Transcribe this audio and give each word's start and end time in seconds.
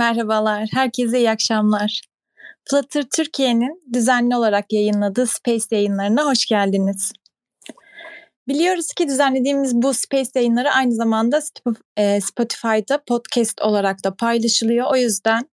Merhabalar, 0.00 0.68
herkese 0.72 1.18
iyi 1.18 1.30
akşamlar. 1.30 2.00
Flutter 2.64 3.04
Türkiye'nin 3.16 3.82
düzenli 3.92 4.36
olarak 4.36 4.72
yayınladığı 4.72 5.26
Space 5.26 5.64
yayınlarına 5.70 6.24
hoş 6.24 6.46
geldiniz. 6.46 7.12
Biliyoruz 8.48 8.92
ki 8.92 9.08
düzenlediğimiz 9.08 9.74
bu 9.74 9.94
Space 9.94 10.30
yayınları 10.34 10.70
aynı 10.70 10.94
zamanda 10.94 11.40
e, 11.96 12.20
Spotify'da 12.20 13.02
podcast 13.08 13.60
olarak 13.60 14.04
da 14.04 14.14
paylaşılıyor. 14.14 14.86
O 14.92 14.96
yüzden 14.96 15.48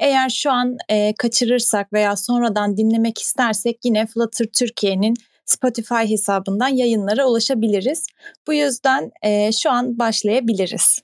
eğer 0.00 0.28
şu 0.28 0.50
an 0.50 0.76
e, 0.88 1.14
kaçırırsak 1.18 1.92
veya 1.92 2.16
sonradan 2.16 2.76
dinlemek 2.76 3.18
istersek 3.18 3.78
yine 3.84 4.06
Flutter 4.06 4.46
Türkiye'nin 4.46 5.14
Spotify 5.44 6.10
hesabından 6.12 6.68
yayınlara 6.68 7.26
ulaşabiliriz. 7.26 8.06
Bu 8.46 8.54
yüzden 8.54 9.10
e, 9.22 9.52
şu 9.52 9.70
an 9.70 9.98
başlayabiliriz. 9.98 11.03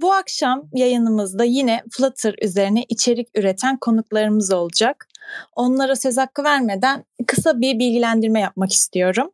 Bu 0.00 0.12
akşam 0.12 0.68
yayınımızda 0.72 1.44
yine 1.44 1.82
Flutter 1.90 2.34
üzerine 2.42 2.84
içerik 2.88 3.28
üreten 3.38 3.76
konuklarımız 3.76 4.52
olacak. 4.52 5.08
Onlara 5.56 5.96
söz 5.96 6.16
hakkı 6.16 6.44
vermeden 6.44 7.04
kısa 7.26 7.60
bir 7.60 7.78
bilgilendirme 7.78 8.40
yapmak 8.40 8.72
istiyorum. 8.72 9.30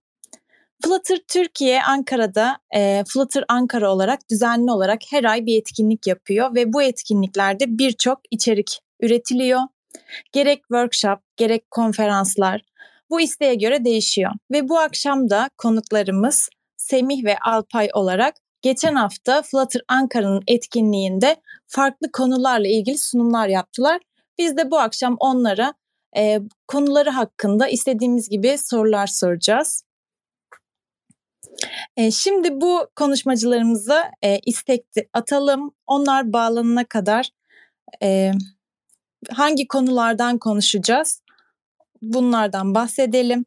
Flutter 0.85 1.19
Türkiye 1.29 1.83
Ankara'da 1.83 2.59
e, 2.75 3.05
Flutter 3.09 3.45
Ankara 3.49 3.93
olarak 3.93 4.31
düzenli 4.31 4.71
olarak 4.71 5.01
her 5.11 5.25
ay 5.25 5.47
bir 5.47 5.59
etkinlik 5.61 6.07
yapıyor 6.07 6.55
ve 6.55 6.73
bu 6.73 6.83
etkinliklerde 6.83 7.79
birçok 7.79 8.21
içerik 8.31 8.81
üretiliyor. 9.01 9.61
Gerek 10.33 10.59
workshop, 10.61 11.19
gerek 11.37 11.71
konferanslar 11.71 12.63
bu 13.11 13.21
isteğe 13.21 13.55
göre 13.55 13.85
değişiyor. 13.85 14.33
Ve 14.51 14.69
bu 14.69 14.79
akşam 14.79 15.31
da 15.31 15.51
konuklarımız 15.59 16.49
Semih 16.77 17.25
ve 17.25 17.39
Alpay 17.39 17.89
olarak 17.95 18.35
geçen 18.63 18.95
hafta 18.95 19.43
Flutter 19.43 19.83
Ankara'nın 19.89 20.43
etkinliğinde 20.47 21.37
farklı 21.67 22.13
konularla 22.13 22.69
ilgili 22.69 22.99
sunumlar 22.99 23.49
yaptılar. 23.49 24.01
Biz 24.39 24.57
de 24.57 24.71
bu 24.71 24.79
akşam 24.79 25.17
onlara 25.21 25.75
e, 26.17 26.41
konuları 26.69 27.11
hakkında 27.11 27.69
istediğimiz 27.69 28.29
gibi 28.29 28.59
sorular 28.59 29.07
soracağız. 29.07 29.85
E, 31.97 32.11
şimdi 32.11 32.61
bu 32.61 32.89
konuşmacılarımıza 32.97 34.11
e, 34.23 34.39
istek 34.47 34.85
atalım. 35.13 35.71
Onlar 35.87 36.33
bağlanana 36.33 36.85
kadar 36.85 37.31
e, 38.03 38.33
hangi 39.31 39.69
konulardan 39.69 40.39
konuşacağız? 40.39 41.23
Bunlardan 42.03 42.75
bahsedelim. 42.75 43.45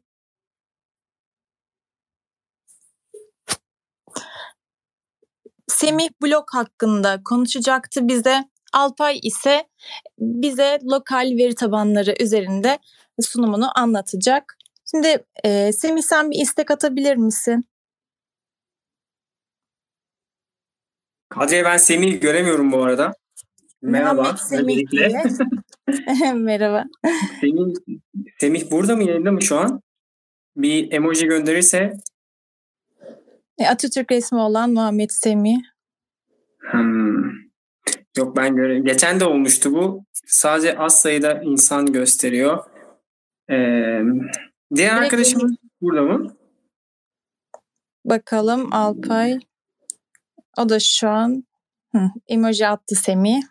Semih 5.74 6.08
blok 6.22 6.54
hakkında 6.54 7.22
konuşacaktı 7.24 8.08
bize. 8.08 8.44
Alpay 8.72 9.18
ise 9.22 9.64
bize 10.18 10.78
lokal 10.92 11.36
veri 11.38 11.54
tabanları 11.54 12.14
üzerinde 12.20 12.78
sunumunu 13.20 13.78
anlatacak. 13.78 14.56
Şimdi 14.90 15.24
e, 15.44 15.72
Semih 15.72 16.02
sen 16.02 16.30
bir 16.30 16.36
istek 16.36 16.70
atabilir 16.70 17.16
misin? 17.16 17.64
Kadriye 21.28 21.64
ben 21.64 21.76
Semih'i 21.76 22.20
göremiyorum 22.20 22.72
bu 22.72 22.82
arada. 22.82 23.12
Merhaba. 23.82 24.36
Semih 24.36 24.84
Merhaba. 26.34 26.84
Semih, 27.40 27.74
Semih 28.40 28.70
burada 28.70 28.96
mı 28.96 29.04
yayında 29.04 29.32
mı 29.32 29.42
şu 29.42 29.58
an? 29.58 29.80
Bir 30.56 30.92
emoji 30.92 31.26
gönderirse. 31.26 31.92
E, 33.58 33.66
Atatürk 33.66 34.12
resmi 34.12 34.38
olan 34.38 34.70
Muhammed 34.70 35.10
Semih. 35.10 35.58
Hmm. 36.58 37.24
Yok 38.16 38.36
ben 38.36 38.56
göre 38.56 38.78
geçen 38.78 39.20
de 39.20 39.24
olmuştu 39.24 39.72
bu. 39.72 40.04
Sadece 40.26 40.78
az 40.78 41.00
sayıda 41.00 41.42
insan 41.42 41.92
gösteriyor. 41.92 42.64
Ee, 43.50 43.54
diğer 44.74 44.96
Direkt 44.96 45.04
arkadaşım 45.04 45.56
burada 45.80 46.02
mı? 46.02 46.36
Bakalım 48.04 48.74
Alpay. 48.74 49.38
O 50.58 50.68
da 50.68 50.80
şu 50.80 51.08
an 51.08 51.44
hı, 51.94 52.00
emoji 52.28 52.66
attı 52.66 52.94
Semih. 52.94 53.42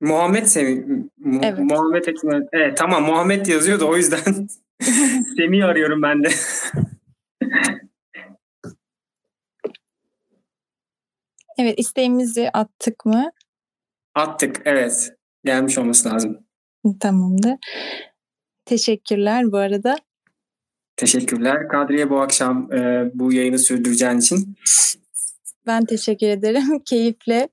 Muhammed 0.00 0.44
Semih. 0.44 0.86
Mu- 1.18 1.40
evet. 1.42 1.58
Muhammed 1.58 2.06
Ekmen. 2.06 2.48
Evet 2.52 2.76
tamam 2.76 3.04
Muhammed 3.04 3.46
yazıyordu 3.46 3.88
o 3.88 3.96
yüzden 3.96 4.18
Semih 5.36 5.64
arıyorum 5.64 6.02
ben 6.02 6.24
de. 6.24 6.28
Evet 11.58 11.78
isteğimizi 11.78 12.50
attık 12.52 13.06
mı? 13.06 13.30
Attık 14.14 14.62
evet. 14.64 15.12
Gelmiş 15.44 15.78
olması 15.78 16.08
lazım. 16.08 16.38
Tamamdır. 17.00 17.54
Teşekkürler 18.64 19.52
bu 19.52 19.56
arada. 19.56 19.96
Teşekkürler 20.96 21.68
Kadriye 21.68 22.10
bu 22.10 22.20
akşam 22.20 22.72
e, 22.72 23.10
bu 23.14 23.32
yayını 23.32 23.58
sürdüreceğin 23.58 24.18
için. 24.18 24.56
Ben 25.66 25.84
teşekkür 25.84 26.26
ederim. 26.26 26.78
Keyifle 26.84 27.48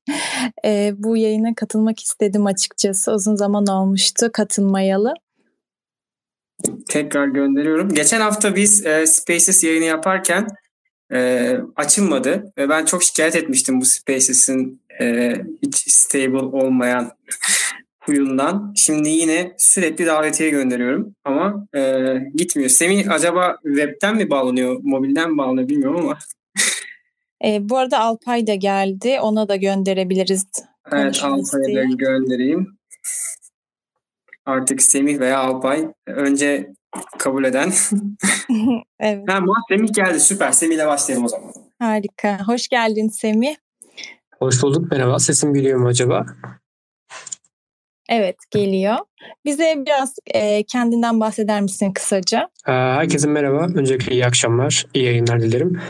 e, 0.66 0.94
bu 0.98 1.18
yayına 1.18 1.56
katılmak 1.56 2.00
istedim 2.00 2.46
açıkçası. 2.46 3.12
Uzun 3.12 3.36
zaman 3.36 3.68
olmuştu 3.68 4.30
katılmayalı. 4.34 5.14
Tekrar 6.90 7.28
gönderiyorum. 7.28 7.90
Geçen 7.90 8.22
hafta 8.22 8.56
biz 8.56 8.86
e, 8.86 9.08
Spaces 9.08 9.64
yayını 9.64 9.86
yaparken 9.86 10.48
e, 11.14 11.52
açılmadı 11.76 12.54
ve 12.58 12.70
ben 12.70 12.86
çok 12.86 13.04
şikayet 13.04 13.36
etmiştim 13.36 13.82
bu 13.82 13.86
Spaces'in 13.86 14.82
e, 15.02 15.36
hiç 15.62 15.76
stable 15.92 16.38
olmayan 16.38 17.12
huyundan. 18.00 18.74
Şimdi 18.76 19.10
yine 19.10 19.54
sürekli 19.58 20.06
davetiye 20.06 20.50
gönderiyorum 20.50 21.16
ama 21.24 21.68
e, 21.76 22.04
gitmiyor. 22.36 22.70
Semih 22.70 23.12
acaba 23.12 23.58
webten 23.64 24.16
mi 24.16 24.30
bağlanıyor, 24.30 24.80
mobilden 24.84 25.32
mi 25.32 25.38
bağlanıyor 25.38 25.70
bilmiyorum 25.70 26.00
ama 26.00 26.18
e, 27.46 27.70
bu 27.70 27.78
arada 27.78 28.00
Alpay 28.00 28.48
da 28.48 28.56
geldi. 28.56 29.20
Ona 29.22 29.50
da 29.50 29.56
gönderebiliriz. 29.56 30.46
Evet 30.92 31.24
Alpay'a 31.24 31.76
da 31.76 31.96
göndereyim. 31.96 32.78
Artık 34.46 34.82
Semih 34.82 35.20
veya 35.20 35.40
Alpay 35.40 35.88
önce 36.08 36.74
kabul 37.18 37.44
eden. 37.44 37.70
evet. 39.00 39.24
Ha, 39.30 39.40
Semih 39.70 39.94
geldi 39.94 40.20
süper. 40.20 40.52
Semih 40.52 40.76
ile 40.76 40.88
başlayalım 40.88 41.26
o 41.26 41.28
zaman. 41.28 41.54
Harika. 41.80 42.48
Hoş 42.48 42.68
geldin 42.68 43.10
Semih. 43.10 43.56
Hoş 44.40 44.64
bulduk. 44.64 44.92
Merhaba. 44.92 45.20
Sesim 45.20 45.54
geliyor 45.54 45.80
mu 45.80 45.88
acaba? 45.88 46.26
Evet 48.10 48.36
geliyor. 48.52 48.98
Bize 49.46 49.76
biraz 49.86 50.16
e, 50.28 50.64
kendinden 50.64 51.20
bahseder 51.20 51.62
misin 51.62 51.94
kısaca? 51.94 52.50
Ee, 52.68 52.72
herkese 52.72 53.28
merhaba. 53.28 53.68
Öncelikle 53.76 54.14
iyi 54.14 54.26
akşamlar, 54.26 54.86
iyi 54.94 55.06
yayınlar 55.06 55.42
dilerim. 55.42 55.82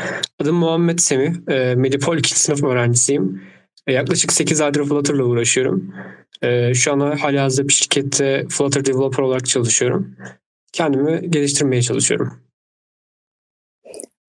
Adım 0.42 0.56
Muhammed 0.56 1.00
Semih. 1.00 1.34
E, 1.48 1.76
Medipol 1.76 2.18
2. 2.18 2.40
sınıf 2.40 2.64
öğrencisiyim. 2.64 3.42
E, 3.88 3.94
yaklaşık 3.94 4.34
8 4.34 4.62
aydır 4.62 4.86
Flutter'la 4.86 5.24
uğraşıyorum. 5.24 5.94
E, 6.42 6.74
şu 6.74 6.94
an 6.94 7.00
halihazırda 7.00 7.68
bir 7.68 7.74
şirkette 7.74 8.46
Flutter 8.50 8.86
Developer 8.86 9.24
olarak 9.24 9.46
çalışıyorum. 9.46 10.16
Kendimi 10.76 11.32
geliştirmeye 11.32 11.82
çalışıyorum. 11.82 12.42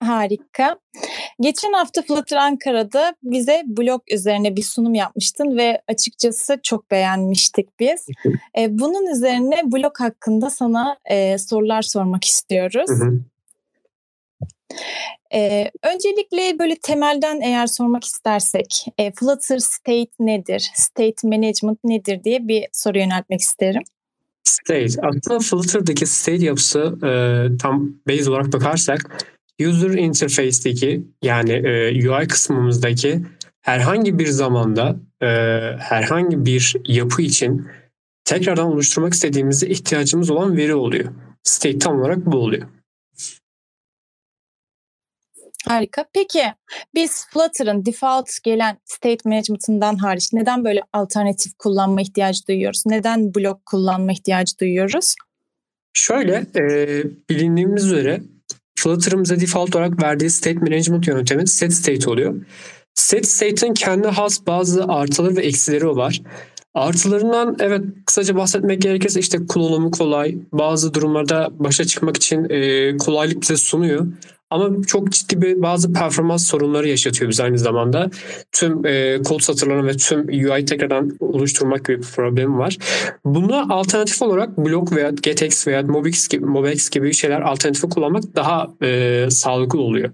Harika. 0.03 0.79
Geçen 1.41 1.73
hafta 1.73 2.03
Flutter 2.03 2.37
Ankara'da 2.37 3.15
bize 3.23 3.63
blog 3.67 4.03
üzerine 4.13 4.57
bir 4.57 4.63
sunum 4.63 4.95
yapmıştın 4.95 5.57
ve 5.57 5.83
açıkçası 5.89 6.61
çok 6.63 6.91
beğenmiştik 6.91 7.81
biz. 7.81 8.07
E, 8.59 8.79
bunun 8.79 9.07
üzerine 9.07 9.73
blog 9.73 10.01
hakkında 10.01 10.51
sana 10.51 10.97
e, 11.05 11.39
sorular 11.39 11.83
sormak 11.83 12.25
istiyoruz. 12.25 12.91
E, 15.35 15.71
öncelikle 15.83 16.59
böyle 16.59 16.77
temelden 16.77 17.41
eğer 17.41 17.67
sormak 17.67 18.05
istersek 18.05 18.87
e, 18.99 19.13
Flutter 19.13 19.59
State 19.59 20.11
nedir? 20.21 20.71
State 20.75 21.29
Management 21.29 21.85
nedir 21.85 22.25
diye 22.25 22.49
bir 22.49 22.67
soru 22.73 22.99
yöneltmek 22.99 23.41
isterim. 23.41 23.83
State. 24.49 25.01
Aslında 25.03 25.39
Flutter'daki 25.39 26.07
state 26.07 26.45
yapısı 26.45 26.79
e, 26.79 27.11
tam 27.59 27.91
base 28.09 28.31
olarak 28.31 28.53
bakarsak 28.53 29.25
user 29.61 29.91
interface'deki 29.91 31.05
yani 31.23 31.53
e, 31.53 32.09
UI 32.11 32.29
kısmımızdaki 32.29 33.23
herhangi 33.63 34.19
bir 34.19 34.27
zamanda 34.27 34.97
e, 35.23 35.27
herhangi 35.79 36.45
bir 36.45 36.75
yapı 36.89 37.23
için 37.23 37.67
tekrardan 38.25 38.67
oluşturmak 38.67 39.15
istediğimizde 39.15 39.69
ihtiyacımız 39.69 40.31
olan 40.31 40.57
veri 40.57 40.75
oluyor. 40.75 41.13
State 41.43 41.79
tam 41.79 42.01
olarak 42.01 42.27
bu 42.27 42.37
oluyor. 42.37 42.69
Harika. 45.69 46.05
Peki 46.13 46.43
biz 46.95 47.27
Flutter'ın 47.33 47.87
default 47.87 48.29
gelen 48.45 48.79
state 48.85 49.19
management'ından 49.25 49.97
hariç 49.97 50.33
neden 50.33 50.65
böyle 50.65 50.83
alternatif 50.93 51.53
kullanma 51.59 52.01
ihtiyacı 52.01 52.47
duyuyoruz? 52.47 52.83
Neden 52.87 53.35
blok 53.35 53.67
kullanma 53.67 54.13
ihtiyacı 54.13 54.59
duyuyoruz? 54.59 55.15
Şöyle 55.93 56.47
e, 56.57 56.63
bilindiğimiz 57.31 57.85
üzere 57.85 58.21
Flutter'ımıza 58.79 59.41
default 59.41 59.77
olarak 59.77 60.03
verdiği 60.03 60.31
state 60.31 60.59
management 60.59 61.09
yöntemi 61.09 61.49
set 61.49 61.73
state 61.73 62.11
oluyor. 62.11 62.35
Set 62.95 63.29
state'in 63.29 63.75
kendi 63.75 64.09
has 64.09 64.47
bazı 64.47 64.85
artıları 64.85 65.37
ve 65.37 65.43
eksileri 65.43 65.87
var. 65.87 66.23
Artılarından 66.75 67.57
evet 67.61 67.85
kısaca 68.07 68.37
bahsetmek 68.37 68.83
gerekirse 68.83 69.21
işte 69.21 69.47
kullanımı 69.47 69.91
kolay. 69.91 70.37
Bazı 70.53 70.95
durumlarda 70.95 71.49
başa 71.53 71.85
çıkmak 71.85 72.17
için 72.17 72.47
e, 72.51 72.97
kolaylık 72.97 73.43
bize 73.43 73.57
sunuyor. 73.57 74.07
Ama 74.51 74.83
çok 74.87 75.13
ciddi 75.13 75.43
bir 75.43 75.63
bazı 75.63 75.93
performans 75.93 76.47
sorunları 76.47 76.89
yaşatıyor 76.89 77.31
biz 77.31 77.41
aynı 77.41 77.59
zamanda. 77.59 78.11
Tüm 78.53 78.87
e, 78.87 79.23
kod 79.23 79.41
satırlarını 79.41 79.87
ve 79.87 79.97
tüm 79.97 80.29
UI 80.29 80.65
tekrardan 80.65 81.17
oluşturmak 81.21 81.85
gibi 81.85 81.99
bir 81.99 82.07
problem 82.07 82.59
var. 82.59 82.77
Buna 83.25 83.75
alternatif 83.75 84.23
olarak 84.23 84.59
Block 84.59 84.93
veya 84.97 85.11
GetX 85.11 85.67
veya 85.67 85.83
Mobix 85.83 86.29
gibi, 86.29 86.45
Mobex 86.45 86.91
gibi 86.91 87.13
şeyler 87.15 87.41
alternatifi 87.41 87.89
kullanmak 87.89 88.37
daha 88.37 88.69
e, 88.83 89.27
sağlıklı 89.31 89.81
oluyor. 89.81 90.13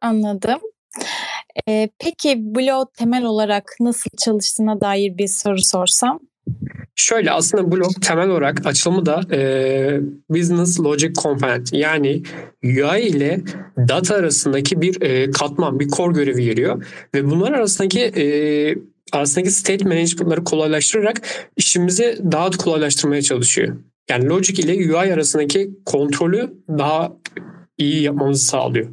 Anladım. 0.00 0.60
Ee, 1.68 1.88
peki 1.98 2.54
Block 2.54 2.94
temel 2.94 3.24
olarak 3.24 3.76
nasıl 3.80 4.10
çalıştığına 4.18 4.80
dair 4.80 5.18
bir 5.18 5.28
soru 5.28 5.58
sorsam? 5.62 6.20
Şöyle 6.98 7.30
aslında 7.30 7.72
blok 7.72 8.02
temel 8.02 8.28
olarak 8.28 8.66
açılımı 8.66 9.06
da 9.06 9.20
e, 9.32 10.00
Business 10.30 10.80
Logic 10.80 11.12
Component 11.12 11.72
yani 11.72 12.22
UI 12.64 13.00
ile 13.00 13.40
data 13.76 14.14
arasındaki 14.14 14.80
bir 14.80 15.02
e, 15.02 15.30
katman, 15.30 15.80
bir 15.80 15.88
core 15.88 16.12
görevi 16.12 16.44
geliyor 16.44 16.86
ve 17.14 17.30
bunlar 17.30 17.52
arasındaki 17.52 18.00
e, 18.00 18.24
arasındaki 19.12 19.50
state 19.50 19.84
management'ları 19.84 20.44
kolaylaştırarak 20.44 21.20
işimizi 21.56 22.18
daha 22.32 22.50
kolaylaştırmaya 22.50 23.22
çalışıyor. 23.22 23.76
Yani 24.10 24.28
Logic 24.28 24.62
ile 24.62 24.72
UI 24.72 25.12
arasındaki 25.12 25.70
kontrolü 25.84 26.52
daha 26.68 27.12
iyi 27.78 28.02
yapmamızı 28.02 28.46
sağlıyor. 28.46 28.88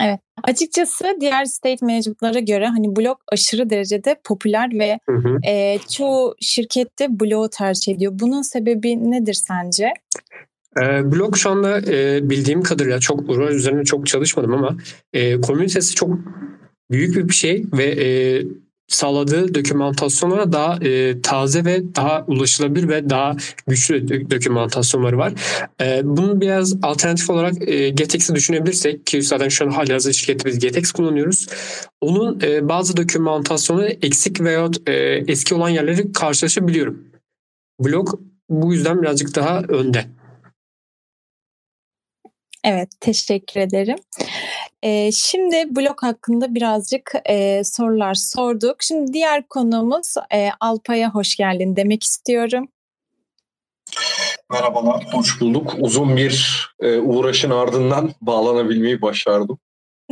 Evet. 0.00 0.25
Açıkçası 0.42 1.04
diğer 1.20 1.44
state 1.44 1.86
management'lara 1.86 2.38
göre 2.38 2.66
hani 2.66 2.96
blok 2.96 3.20
aşırı 3.32 3.70
derecede 3.70 4.16
popüler 4.24 4.70
ve 4.78 4.98
hı 5.08 5.16
hı. 5.16 5.38
E, 5.48 5.78
çoğu 5.92 6.34
şirkette 6.40 7.20
bloğu 7.20 7.48
tercih 7.48 7.94
ediyor. 7.94 8.12
Bunun 8.14 8.42
sebebi 8.42 9.10
nedir 9.10 9.34
sence? 9.34 9.92
E, 10.82 11.12
blok 11.12 11.38
şu 11.38 11.50
anda 11.50 11.80
e, 11.80 12.30
bildiğim 12.30 12.62
kadarıyla 12.62 13.00
çok 13.00 13.30
üzerine 13.50 13.84
çok 13.84 14.06
çalışmadım 14.06 14.54
ama 14.54 14.76
e, 15.12 15.40
komünitesi 15.40 15.94
çok 15.94 16.10
büyük 16.90 17.28
bir 17.28 17.34
şey 17.34 17.64
ve 17.72 17.84
e, 17.84 18.42
sağladığı 18.88 19.54
dokümantasyonlara 19.54 20.52
daha 20.52 20.78
e, 20.82 21.22
taze 21.22 21.64
ve 21.64 21.94
daha 21.94 22.24
ulaşılabilir 22.26 22.88
ve 22.88 23.10
daha 23.10 23.36
güçlü 23.66 24.30
dokümantasyonları 24.30 25.18
var. 25.18 25.32
E, 25.80 26.00
bunun 26.04 26.40
biraz 26.40 26.74
alternatif 26.82 27.30
olarak 27.30 27.68
e, 27.68 27.88
GetX'i 27.88 28.34
düşünebilirsek 28.34 29.06
ki 29.06 29.22
zaten 29.22 29.48
şu 29.48 29.64
an 29.64 29.70
hali 29.70 29.92
hazır 29.92 30.12
şirkette 30.12 30.82
biz 30.82 30.92
kullanıyoruz. 30.92 31.46
Onun 32.00 32.40
e, 32.40 32.68
bazı 32.68 32.96
dokümantasyonu 32.96 33.86
eksik 33.86 34.40
veya 34.40 34.70
e, 34.86 34.92
eski 35.28 35.54
olan 35.54 35.68
yerleri 35.68 36.12
karşılaşabiliyorum. 36.12 37.04
Blog 37.80 38.20
bu 38.50 38.74
yüzden 38.74 39.02
birazcık 39.02 39.34
daha 39.34 39.60
önde. 39.60 40.04
Evet, 42.64 42.88
teşekkür 43.00 43.60
ederim. 43.60 43.96
Ee, 44.82 45.10
şimdi 45.12 45.76
blog 45.76 46.02
hakkında 46.02 46.54
birazcık 46.54 47.12
e, 47.24 47.64
sorular 47.64 48.14
sorduk. 48.14 48.76
Şimdi 48.80 49.12
diğer 49.12 49.48
konumuz 49.48 50.14
e, 50.34 50.48
Alpay'a 50.60 51.10
hoş 51.10 51.36
geldin 51.36 51.76
demek 51.76 52.02
istiyorum. 52.02 52.68
Merhabalar, 54.50 55.06
hoş 55.12 55.40
bulduk. 55.40 55.74
Uzun 55.78 56.16
bir 56.16 56.66
e, 56.80 56.98
uğraşın 56.98 57.50
ardından 57.50 58.10
bağlanabilmeyi 58.20 59.02
başardım. 59.02 59.58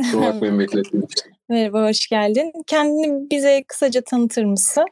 Kusura 0.01 0.21
bakmayın 0.33 0.59
beklettiğim 0.59 1.07
Merhaba, 1.49 1.89
hoş 1.89 2.07
geldin. 2.07 2.51
Kendini 2.67 3.29
bize 3.31 3.63
kısaca 3.67 4.01
tanıtır 4.01 4.43
mısın? 4.43 4.85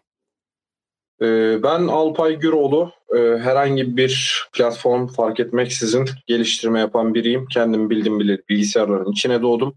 Ee, 1.21 1.63
ben 1.63 1.87
Alpay 1.87 2.35
Güroğlu. 2.35 2.91
Ee, 3.15 3.37
herhangi 3.37 3.97
bir 3.97 4.43
platform 4.53 5.07
fark 5.07 5.39
etmeksizin 5.39 6.05
geliştirme 6.27 6.79
yapan 6.79 7.13
biriyim. 7.13 7.45
Kendim 7.47 7.89
bildim 7.89 8.19
bilir 8.19 8.41
bilgisayarların 8.49 9.11
içine 9.11 9.41
doğdum. 9.41 9.75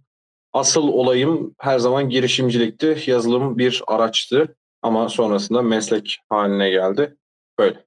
Asıl 0.53 0.89
olayım 0.89 1.55
her 1.59 1.79
zaman 1.79 2.09
girişimcilikti. 2.09 2.99
Yazılım 3.07 3.59
bir 3.59 3.83
araçtı 3.87 4.57
ama 4.83 5.09
sonrasında 5.09 5.63
meslek 5.63 6.19
haline 6.29 6.71
geldi. 6.71 7.17
Böyle. 7.59 7.85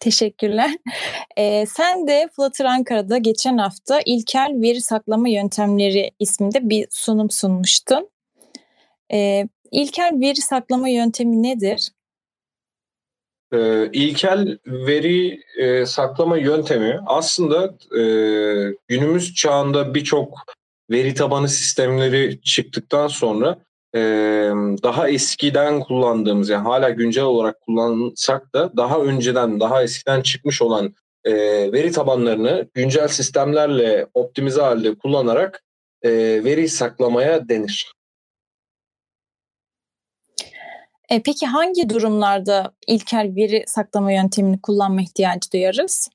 Teşekkürler. 0.00 0.70
Ee, 1.36 1.66
sen 1.66 2.08
de 2.08 2.28
Flutter 2.36 2.64
Ankara'da 2.64 3.18
geçen 3.18 3.58
hafta 3.58 4.00
ilkel 4.06 4.52
veri 4.62 4.80
saklama 4.80 5.28
yöntemleri 5.28 6.10
isminde 6.18 6.68
bir 6.70 6.86
sunum 6.90 7.30
sunmuştun. 7.30 8.10
Ee, 9.12 9.48
İlkel 9.72 10.12
veri 10.20 10.40
saklama 10.40 10.88
yöntemi 10.88 11.42
nedir? 11.42 11.90
Ee, 13.52 13.90
ilkel 13.92 14.58
veri 14.66 15.40
e, 15.58 15.86
saklama 15.86 16.36
yöntemi 16.38 17.00
aslında 17.06 17.74
e, 17.98 18.02
günümüz 18.88 19.34
çağında 19.34 19.94
birçok 19.94 20.38
veri 20.90 21.14
tabanı 21.14 21.48
sistemleri 21.48 22.40
çıktıktan 22.42 23.08
sonra 23.08 23.58
e, 23.94 24.00
daha 24.82 25.08
eskiden 25.08 25.80
kullandığımız 25.80 26.48
yani 26.48 26.62
hala 26.62 26.90
güncel 26.90 27.24
olarak 27.24 27.60
kullansak 27.60 28.54
da 28.54 28.76
daha 28.76 29.00
önceden 29.00 29.60
daha 29.60 29.82
eskiden 29.82 30.22
çıkmış 30.22 30.62
olan 30.62 30.94
e, 31.24 31.32
veri 31.72 31.92
tabanlarını 31.92 32.68
güncel 32.74 33.08
sistemlerle 33.08 34.06
optimize 34.14 34.60
halde 34.60 34.94
kullanarak 34.94 35.62
e, 36.02 36.10
veri 36.44 36.68
saklamaya 36.68 37.48
denir. 37.48 37.92
E, 41.10 41.22
peki 41.22 41.46
hangi 41.46 41.88
durumlarda 41.88 42.72
ilkel 42.86 43.32
veri 43.36 43.64
saklama 43.66 44.12
yöntemini 44.12 44.60
kullanma 44.60 45.02
ihtiyacı 45.02 45.52
duyarız? 45.52 46.08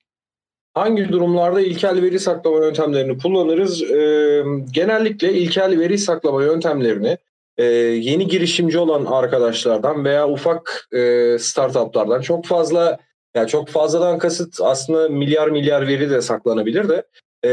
Hangi 0.74 1.12
durumlarda 1.12 1.62
ilkel 1.62 2.02
veri 2.02 2.20
saklama 2.20 2.66
yöntemlerini 2.66 3.18
kullanırız? 3.18 3.84
Ee, 3.84 4.44
genellikle 4.72 5.34
ilkel 5.34 5.80
veri 5.80 5.98
saklama 5.98 6.44
yöntemlerini 6.44 7.18
e, 7.58 7.64
yeni 7.64 8.28
girişimci 8.28 8.80
olan 8.80 9.06
arkadaşlardan 9.06 10.06
veya 10.06 10.30
ufak 10.30 10.88
e, 10.94 11.38
startuplardan 11.40 12.22
çok 12.22 12.46
fazla 12.46 12.98
yani 13.36 13.48
çok 13.48 13.70
fazladan 13.70 14.20
kasıt 14.20 14.62
aslında 14.62 15.10
milyar 15.10 15.48
milyar 15.48 15.88
veri 15.88 16.10
de 16.10 16.22
saklanabilir 16.22 16.90
de 16.90 17.04
e, 17.46 17.52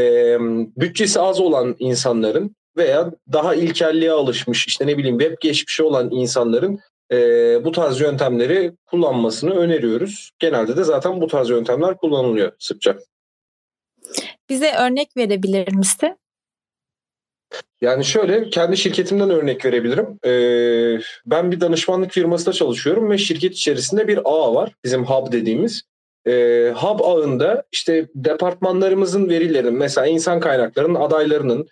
bütçesi 0.77 1.19
az 1.19 1.39
olan 1.39 1.75
insanların 1.79 2.55
veya 2.77 3.11
daha 3.33 3.55
ilkelliğe 3.55 4.11
alışmış 4.11 4.67
işte 4.67 4.87
ne 4.87 4.97
bileyim 4.97 5.19
web 5.19 5.35
geçmişi 5.41 5.83
olan 5.83 6.11
insanların 6.11 6.79
e, 7.11 7.17
bu 7.65 7.71
tarz 7.71 8.01
yöntemleri 8.01 8.73
kullanmasını 8.85 9.55
öneriyoruz. 9.55 10.31
Genelde 10.39 10.77
de 10.77 10.83
zaten 10.83 11.21
bu 11.21 11.27
tarz 11.27 11.49
yöntemler 11.49 11.97
kullanılıyor 11.97 12.51
sıkça. 12.59 12.97
Bize 14.49 14.71
örnek 14.75 15.17
verebilir 15.17 15.73
misin? 15.73 16.17
Yani 17.81 18.05
şöyle 18.05 18.49
kendi 18.49 18.77
şirketimden 18.77 19.29
örnek 19.29 19.65
verebilirim. 19.65 20.19
Ee, 20.25 21.01
ben 21.25 21.51
bir 21.51 21.61
danışmanlık 21.61 22.11
firmasında 22.11 22.53
çalışıyorum 22.53 23.09
ve 23.09 23.17
şirket 23.17 23.53
içerisinde 23.53 24.07
bir 24.07 24.19
ağ 24.25 24.55
var. 24.55 24.71
Bizim 24.83 25.05
hub 25.05 25.31
dediğimiz. 25.31 25.83
Ee, 26.27 26.73
hub 26.75 26.99
ağında 26.99 27.63
işte 27.71 28.07
departmanlarımızın 28.15 29.29
verilerinin 29.29 29.73
mesela 29.73 30.07
insan 30.07 30.39
kaynaklarının 30.39 30.95
adaylarının 30.95 31.67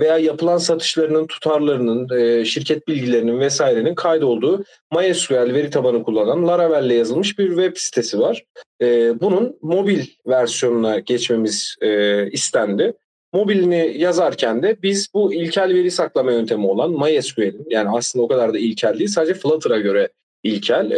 veya 0.00 0.18
yapılan 0.18 0.58
satışlarının 0.58 1.26
tutarlarının, 1.26 2.18
e, 2.18 2.44
şirket 2.44 2.88
bilgilerinin 2.88 3.40
vesairenin 3.40 3.94
kaydolduğu 3.94 4.64
MySQL 4.96 5.54
veri 5.54 5.70
tabanı 5.70 6.02
kullanan 6.02 6.48
Laravel 6.48 6.84
ile 6.84 6.94
yazılmış 6.94 7.38
bir 7.38 7.48
web 7.48 7.76
sitesi 7.76 8.18
var. 8.18 8.44
Ee, 8.82 9.20
bunun 9.20 9.58
mobil 9.62 10.06
versiyonuna 10.26 10.98
geçmemiz 10.98 11.76
e, 11.80 12.30
istendi. 12.30 12.92
Mobilini 13.32 13.94
yazarken 13.98 14.62
de 14.62 14.76
biz 14.82 15.08
bu 15.14 15.34
ilkel 15.34 15.74
veri 15.74 15.90
saklama 15.90 16.32
yöntemi 16.32 16.66
olan 16.66 16.90
MySQL'in 16.90 17.66
yani 17.70 17.88
aslında 17.88 18.24
o 18.24 18.28
kadar 18.28 18.54
da 18.54 18.58
ilkel 18.58 18.98
değil 18.98 19.10
sadece 19.10 19.34
Flutter'a 19.34 19.78
göre 19.78 20.08
ilkel 20.42 20.90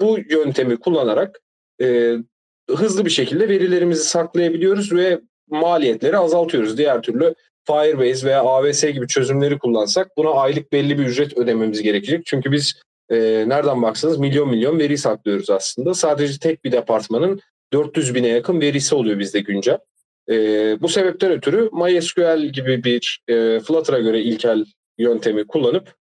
bu 0.00 0.18
yöntemi 0.30 0.76
kullanarak 0.76 1.40
hızlı 2.70 3.04
bir 3.04 3.10
şekilde 3.10 3.48
verilerimizi 3.48 4.04
saklayabiliyoruz 4.04 4.92
ve 4.92 5.20
maliyetleri 5.52 6.18
azaltıyoruz. 6.18 6.78
Diğer 6.78 7.02
türlü 7.02 7.34
Firebase 7.66 8.26
veya 8.26 8.42
AWS 8.42 8.82
gibi 8.82 9.06
çözümleri 9.06 9.58
kullansak 9.58 10.16
buna 10.16 10.30
aylık 10.30 10.72
belli 10.72 10.98
bir 10.98 11.04
ücret 11.04 11.38
ödememiz 11.38 11.82
gerekecek. 11.82 12.26
Çünkü 12.26 12.52
biz 12.52 12.74
e, 13.10 13.16
nereden 13.46 13.82
baksanız 13.82 14.18
milyon 14.18 14.48
milyon 14.48 14.78
veri 14.78 14.98
saklıyoruz 14.98 15.50
aslında. 15.50 15.94
Sadece 15.94 16.38
tek 16.38 16.64
bir 16.64 16.72
departmanın 16.72 17.40
400 17.72 18.14
bine 18.14 18.28
yakın 18.28 18.60
verisi 18.60 18.94
oluyor 18.94 19.18
bizde 19.18 19.40
güncel. 19.40 19.78
E, 20.30 20.34
bu 20.80 20.88
sebepten 20.88 21.32
ötürü 21.32 21.70
MySQL 21.72 22.46
gibi 22.46 22.84
bir 22.84 23.20
e, 23.28 23.60
Flutter'a 23.60 23.98
göre 23.98 24.20
ilkel 24.20 24.64
yöntemi 24.98 25.46
kullanıp 25.46 25.94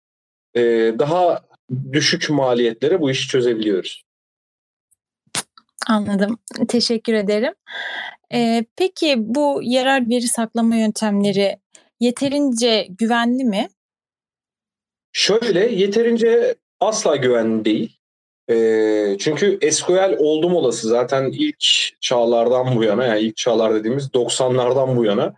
e, 0.56 0.60
daha 0.98 1.40
düşük 1.92 2.30
maliyetlere 2.30 3.00
bu 3.00 3.10
işi 3.10 3.28
çözebiliyoruz. 3.28 4.02
Anladım. 5.88 6.38
Teşekkür 6.68 7.12
ederim. 7.12 7.54
Ee, 8.34 8.64
peki 8.76 9.14
bu 9.18 9.60
yerel 9.62 10.04
veri 10.10 10.28
saklama 10.28 10.76
yöntemleri 10.76 11.58
yeterince 12.00 12.86
güvenli 12.90 13.44
mi? 13.44 13.68
Şöyle 15.12 15.66
yeterince 15.66 16.54
asla 16.80 17.16
güvenli 17.16 17.64
değil. 17.64 17.98
Çünkü 19.18 19.58
SQL 19.70 20.16
oldum 20.18 20.54
olası 20.54 20.88
zaten 20.88 21.30
ilk 21.32 21.64
çağlardan 22.00 22.76
bu 22.76 22.84
yana 22.84 23.06
yani 23.06 23.20
ilk 23.20 23.36
çağlar 23.36 23.74
dediğimiz 23.74 24.08
90'lardan 24.08 24.96
bu 24.96 25.04
yana 25.04 25.34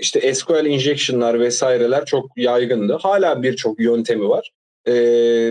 işte 0.00 0.34
SQL 0.34 0.66
injection'lar 0.66 1.40
vesaireler 1.40 2.04
çok 2.04 2.38
yaygındı. 2.38 2.98
Hala 3.02 3.42
birçok 3.42 3.80
yöntemi 3.80 4.28
var. 4.28 4.52
E, 4.88 4.92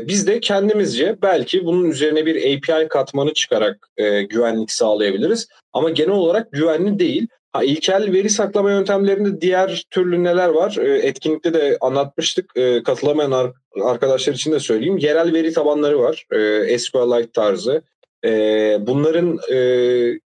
biz 0.07 0.27
de 0.27 0.39
kendimizce 0.39 1.17
belki 1.21 1.65
bunun 1.65 1.89
üzerine 1.89 2.25
bir 2.25 2.35
API 2.57 2.87
katmanı 2.87 3.33
çıkarak 3.33 3.87
e, 3.97 4.23
güvenlik 4.23 4.71
sağlayabiliriz. 4.71 5.47
Ama 5.73 5.89
genel 5.89 6.11
olarak 6.11 6.51
güvenli 6.51 6.99
değil. 6.99 7.27
Ha, 7.53 7.63
ilkel 7.63 8.11
veri 8.13 8.29
saklama 8.29 8.71
yöntemlerinde 8.71 9.41
diğer 9.41 9.83
türlü 9.91 10.23
neler 10.23 10.49
var? 10.49 10.77
E, 10.81 10.97
etkinlikte 10.97 11.53
de 11.53 11.77
anlatmıştık. 11.81 12.51
E, 12.55 12.83
katılamayan 12.83 13.31
ar- 13.31 13.51
arkadaşlar 13.83 14.33
için 14.33 14.51
de 14.51 14.59
söyleyeyim. 14.59 14.97
Yerel 14.97 15.33
veri 15.33 15.53
tabanları 15.53 15.99
var. 15.99 16.25
E, 16.31 16.77
SQLite 16.79 17.31
tarzı. 17.31 17.81
E, 18.25 18.29
bunların 18.79 19.39
e, 19.51 19.57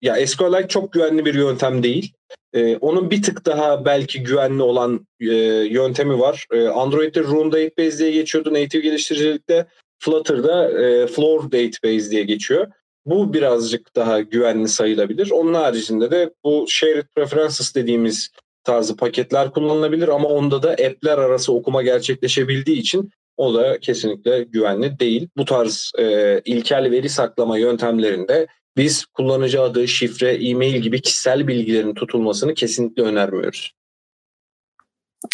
ya 0.01 0.27
SQLite 0.27 0.68
çok 0.68 0.94
güvenli 0.94 1.25
bir 1.25 1.34
yöntem 1.34 1.84
değil. 1.84 2.13
E, 2.54 2.77
onun 2.77 3.12
bir 3.12 3.22
tık 3.22 3.46
daha 3.46 3.86
belki 3.86 4.24
güvenli 4.24 4.63
olan 4.63 5.08
e, 5.20 5.34
yöntemi 5.70 6.20
var. 6.20 6.46
E, 6.54 6.68
Android'de 6.68 7.24
Rune 7.24 7.51
Database 7.51 7.98
diye 7.98 8.12
geçiyordu 8.12 8.54
native 8.54 8.82
geliştiricilikte. 8.82 9.66
Flutter'da 10.00 10.82
e, 10.82 11.08
Floor 11.08 11.44
Database 11.44 12.12
diye 12.12 12.24
geçiyor. 12.24 12.68
Bu 13.06 13.34
birazcık 13.34 13.96
daha 13.96 14.22
güvenli 14.22 14.68
sayılabilir. 14.68 15.32
Onun 15.32 15.54
haricinde 15.54 16.12
de 16.12 16.34
bu 16.44 16.66
Shared 16.70 17.06
Preferences 17.16 17.75
dediğimiz 17.75 18.30
tarzı 18.63 18.98
paketler 18.98 19.51
kullanılabilir 19.51 20.08
ama 20.08 20.30
onda 20.30 20.63
da 20.63 20.72
app'ler 20.72 21.18
arası 21.18 21.54
okuma 21.54 21.84
gerçekleşebildiği 21.84 22.77
için 22.77 23.10
o 23.38 23.54
da 23.54 23.80
kesinlikle 23.80 24.44
güvenli 24.44 25.00
değil. 25.00 25.30
Bu 25.38 25.46
tarz 25.46 25.92
e, 26.00 26.42
ilkel 26.46 26.92
veri 26.92 27.10
saklama 27.10 27.58
yöntemlerinde 27.58 28.48
biz 28.77 29.05
kullanıcı 29.05 29.62
adı, 29.62 29.88
şifre, 29.88 30.50
e-mail 30.50 30.81
gibi 30.81 31.01
kişisel 31.01 31.48
bilgilerin 31.48 31.93
tutulmasını 31.93 32.53
kesinlikle 32.53 33.03
önermiyoruz. 33.03 33.74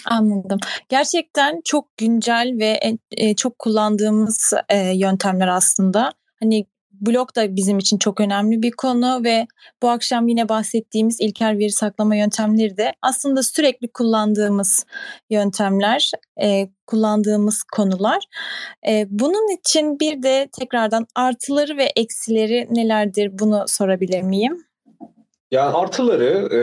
Anladım. 0.06 0.60
Gerçekten 0.90 1.62
çok 1.66 1.98
güncel 1.98 2.56
ve 2.60 2.80
e, 3.12 3.36
çok 3.36 3.60
kullandığımız 3.60 4.54
e, 4.70 4.78
yöntemler 4.78 5.48
aslında. 5.48 6.12
Hani 6.40 6.66
blog 7.02 7.36
da 7.36 7.56
bizim 7.56 7.80
için 7.80 7.98
çok 7.98 8.22
önemli 8.22 8.62
bir 8.62 8.72
konu 8.72 9.24
ve 9.24 9.48
bu 9.82 9.90
akşam 9.90 10.28
yine 10.28 10.50
bahsettiğimiz 10.50 11.22
ilkel 11.22 11.58
veri 11.58 11.72
saklama 11.72 12.16
yöntemleri 12.16 12.78
de 12.78 12.94
aslında 13.02 13.44
sürekli 13.44 13.88
kullandığımız 13.88 14.86
yöntemler, 15.30 16.12
e, 16.44 16.70
kullandığımız 16.88 17.64
konular. 17.64 18.24
E, 18.88 19.06
bunun 19.10 19.58
için 19.60 20.00
bir 20.00 20.24
de 20.24 20.50
tekrardan 20.60 21.08
artıları 21.16 21.78
ve 21.78 21.84
eksileri 21.96 22.68
nelerdir 22.70 23.40
bunu 23.40 23.64
sorabilir 23.68 24.22
miyim? 24.22 24.58
Yani 25.52 25.76
artıları 25.76 26.56
e, 26.56 26.60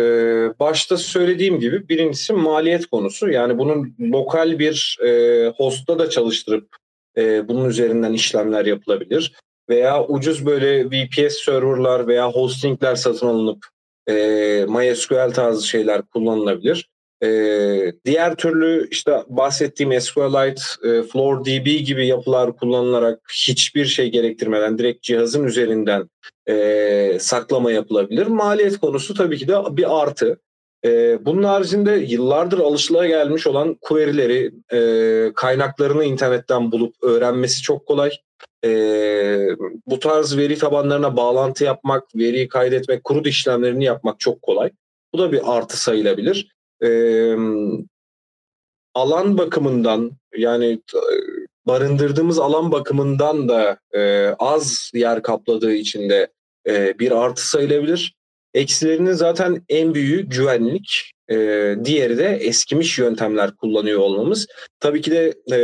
başta 0.58 0.96
söylediğim 0.96 1.60
gibi 1.60 1.88
birincisi 1.88 2.32
maliyet 2.32 2.86
konusu. 2.86 3.30
Yani 3.30 3.58
bunun 3.58 3.94
lokal 4.00 4.58
bir 4.58 4.98
e, 5.04 5.46
hostta 5.56 5.98
da 5.98 6.10
çalıştırıp 6.10 6.68
e, 7.16 7.48
bunun 7.48 7.68
üzerinden 7.68 8.12
işlemler 8.12 8.66
yapılabilir 8.66 9.32
veya 9.70 10.04
ucuz 10.04 10.46
böyle 10.46 10.86
VPS 10.86 11.44
serverlar 11.44 12.06
veya 12.06 12.30
hostingler 12.30 12.94
satın 12.94 13.26
alınıp 13.26 13.66
e, 14.08 14.14
MySQL 14.68 15.32
tarzı 15.34 15.68
şeyler 15.68 16.02
kullanılabilir. 16.02 16.90
E, 17.22 17.28
diğer 18.04 18.34
türlü 18.34 18.88
işte 18.90 19.22
bahsettiğim 19.28 20.00
SQLite, 20.00 20.62
e, 20.84 21.02
FloorDB 21.02 21.66
gibi 21.66 22.06
yapılar 22.06 22.56
kullanılarak 22.56 23.20
hiçbir 23.32 23.84
şey 23.84 24.10
gerektirmeden 24.10 24.78
direkt 24.78 25.02
cihazın 25.02 25.44
üzerinden 25.44 26.10
e, 26.48 27.16
saklama 27.20 27.72
yapılabilir. 27.72 28.26
Maliyet 28.26 28.78
konusu 28.78 29.14
tabii 29.14 29.38
ki 29.38 29.48
de 29.48 29.54
bir 29.70 30.02
artı. 30.02 30.40
E, 30.84 31.18
bunun 31.24 31.42
haricinde 31.42 31.92
yıllardır 31.92 32.58
alışıla 32.58 33.06
gelmiş 33.06 33.46
olan 33.46 33.74
query'leri, 33.80 34.52
e, 34.72 35.32
kaynaklarını 35.34 36.04
internetten 36.04 36.72
bulup 36.72 36.94
öğrenmesi 37.02 37.62
çok 37.62 37.86
kolay 37.86 38.10
e, 38.64 38.70
bu 39.86 39.98
tarz 39.98 40.36
veri 40.36 40.58
tabanlarına 40.58 41.16
bağlantı 41.16 41.64
yapmak, 41.64 42.14
veriyi 42.14 42.48
kaydetmek, 42.48 43.04
kurut 43.04 43.26
işlemlerini 43.26 43.84
yapmak 43.84 44.20
çok 44.20 44.42
kolay. 44.42 44.70
Bu 45.12 45.18
da 45.18 45.32
bir 45.32 45.56
artı 45.56 45.80
sayılabilir. 45.80 46.52
E, 46.82 46.90
alan 48.94 49.38
bakımından 49.38 50.10
yani 50.36 50.80
barındırdığımız 51.66 52.38
alan 52.38 52.72
bakımından 52.72 53.48
da 53.48 53.78
e, 53.92 54.28
az 54.38 54.90
yer 54.94 55.22
kapladığı 55.22 55.72
için 55.72 56.10
de 56.10 56.28
e, 56.66 56.98
bir 56.98 57.10
artı 57.10 57.48
sayılabilir. 57.48 58.14
Eksilerinin 58.54 59.12
zaten 59.12 59.64
en 59.68 59.94
büyüğü 59.94 60.22
güvenlik. 60.22 61.12
E, 61.30 61.36
diğeri 61.84 62.18
de 62.18 62.26
eskimiş 62.26 62.98
yöntemler 62.98 63.56
kullanıyor 63.56 63.98
olmamız. 63.98 64.46
Tabii 64.80 65.00
ki 65.00 65.10
de 65.10 65.34
e, 65.52 65.58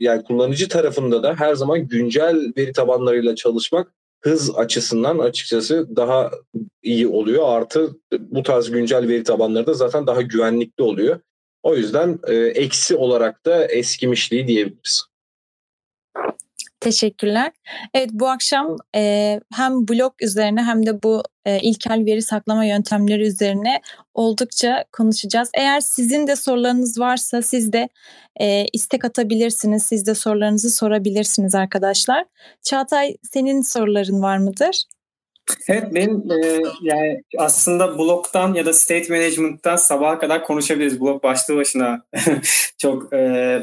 yani 0.00 0.24
kullanıcı 0.24 0.68
tarafında 0.68 1.22
da 1.22 1.34
her 1.34 1.54
zaman 1.54 1.88
güncel 1.88 2.52
veri 2.56 2.72
tabanlarıyla 2.72 3.34
çalışmak 3.34 3.92
hız 4.20 4.56
açısından 4.56 5.18
açıkçası 5.18 5.96
daha 5.96 6.30
iyi 6.82 7.08
oluyor. 7.08 7.44
Artı 7.48 7.96
bu 8.18 8.42
tarz 8.42 8.70
güncel 8.70 9.08
veri 9.08 9.22
tabanları 9.22 9.66
da 9.66 9.74
zaten 9.74 10.06
daha 10.06 10.22
güvenlikli 10.22 10.82
oluyor. 10.82 11.20
O 11.62 11.76
yüzden 11.76 12.18
e, 12.26 12.34
eksi 12.34 12.96
olarak 12.96 13.46
da 13.46 13.66
eskimişliği 13.66 14.48
diyebiliriz. 14.48 15.04
Teşekkürler. 16.84 17.52
Evet 17.94 18.10
bu 18.12 18.28
akşam 18.28 18.76
e, 18.96 19.40
hem 19.54 19.88
blog 19.88 20.12
üzerine 20.22 20.62
hem 20.62 20.86
de 20.86 21.02
bu 21.02 21.22
e, 21.44 21.60
ilkel 21.60 22.04
veri 22.06 22.22
saklama 22.22 22.64
yöntemleri 22.64 23.22
üzerine 23.22 23.80
oldukça 24.14 24.84
konuşacağız. 24.92 25.50
Eğer 25.54 25.80
sizin 25.80 26.26
de 26.26 26.36
sorularınız 26.36 27.00
varsa 27.00 27.42
siz 27.42 27.72
de 27.72 27.88
e, 28.40 28.66
istek 28.72 29.04
atabilirsiniz. 29.04 29.82
Siz 29.82 30.06
de 30.06 30.14
sorularınızı 30.14 30.70
sorabilirsiniz 30.70 31.54
arkadaşlar. 31.54 32.24
Çağatay 32.62 33.16
senin 33.22 33.62
soruların 33.62 34.22
var 34.22 34.38
mıdır? 34.38 34.84
Evet 35.68 35.94
benim 35.94 36.30
e, 36.30 36.62
yani 36.82 37.22
aslında 37.38 37.98
bloktan 37.98 38.54
ya 38.54 38.66
da 38.66 38.72
state 38.72 39.06
management'tan 39.08 39.76
sabaha 39.76 40.18
kadar 40.18 40.44
konuşabiliriz. 40.44 41.00
Blok 41.00 41.22
başlı 41.22 41.56
başına 41.56 42.02
çok 42.78 43.12
e, 43.12 43.18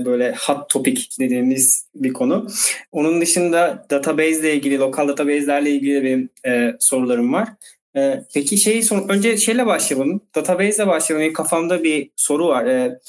böyle 0.05 0.35
hot 0.47 0.69
topic 0.69 1.01
dediğimiz 1.19 1.85
bir 1.95 2.13
konu. 2.13 2.47
Onun 2.91 3.21
dışında 3.21 3.85
database 3.89 4.39
ile 4.39 4.53
ilgili, 4.55 4.77
lokal 4.77 5.07
database'lerle 5.07 5.69
ilgili 5.69 6.03
benim 6.03 6.29
e, 6.45 6.75
sorularım 6.79 7.33
var. 7.33 7.49
E, 7.95 8.23
peki 8.33 8.57
şey 8.57 8.81
son 8.83 9.09
önce 9.09 9.37
şeyle 9.37 9.65
başlayalım. 9.65 10.21
Database 10.35 10.75
ile 10.75 10.87
başlayalım. 10.87 11.23
Benim 11.23 11.33
kafamda 11.33 11.83
bir 11.83 12.09
soru 12.15 12.47
var. 12.47 12.65
E, 12.65 12.99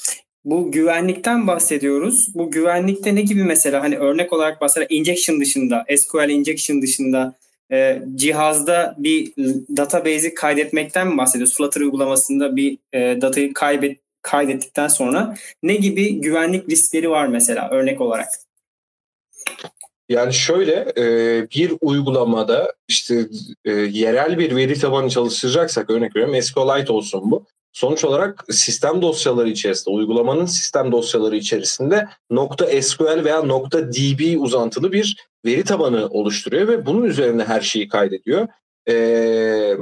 bu 0.45 0.71
güvenlikten 0.71 1.47
bahsediyoruz. 1.47 2.35
Bu 2.35 2.51
güvenlikte 2.51 3.15
ne 3.15 3.21
gibi 3.21 3.43
mesela 3.43 3.83
hani 3.83 3.97
örnek 3.97 4.33
olarak 4.33 4.61
mesela 4.61 4.85
injection 4.89 5.39
dışında, 5.39 5.85
SQL 5.97 6.29
injection 6.29 6.81
dışında 6.81 7.35
e, 7.73 8.01
cihazda 8.15 8.95
bir 8.97 9.33
database'i 9.77 10.33
kaydetmekten 10.33 11.07
mi 11.07 11.17
bahsediyoruz? 11.17 11.57
Flutter 11.57 11.81
uygulamasında 11.81 12.55
bir 12.55 12.77
e, 12.93 13.21
datayı 13.21 13.53
kaybet, 13.53 13.99
kaydettikten 14.21 14.87
sonra 14.87 15.35
ne 15.63 15.75
gibi 15.75 16.21
güvenlik 16.21 16.69
riskleri 16.69 17.09
var 17.09 17.27
mesela 17.27 17.69
örnek 17.69 18.01
olarak? 18.01 18.29
Yani 20.09 20.33
şöyle 20.33 20.93
e, 20.97 21.05
bir 21.49 21.73
uygulamada 21.81 22.73
işte 22.87 23.27
e, 23.65 23.71
yerel 23.71 24.37
bir 24.37 24.55
veri 24.55 24.79
tabanı 24.79 25.09
çalıştıracaksak 25.09 25.89
örnek 25.89 26.15
veriyorum 26.15 26.41
SQLite 26.41 26.93
olsun 26.93 27.31
bu. 27.31 27.45
Sonuç 27.73 28.05
olarak 28.05 28.45
sistem 28.49 29.01
dosyaları 29.01 29.49
içerisinde, 29.49 29.95
uygulamanın 29.95 30.45
sistem 30.45 30.91
dosyaları 30.91 31.35
içerisinde 31.35 32.07
nokta 32.29 32.81
.SQL 32.81 33.23
veya 33.23 33.41
nokta 33.41 33.93
.db 33.93 34.39
uzantılı 34.39 34.91
bir 34.91 35.17
veri 35.45 35.63
tabanı 35.63 36.07
oluşturuyor 36.07 36.67
ve 36.67 36.85
bunun 36.85 37.03
üzerine 37.03 37.43
her 37.43 37.61
şeyi 37.61 37.87
kaydediyor. 37.87 38.47
Ee, 38.89 39.75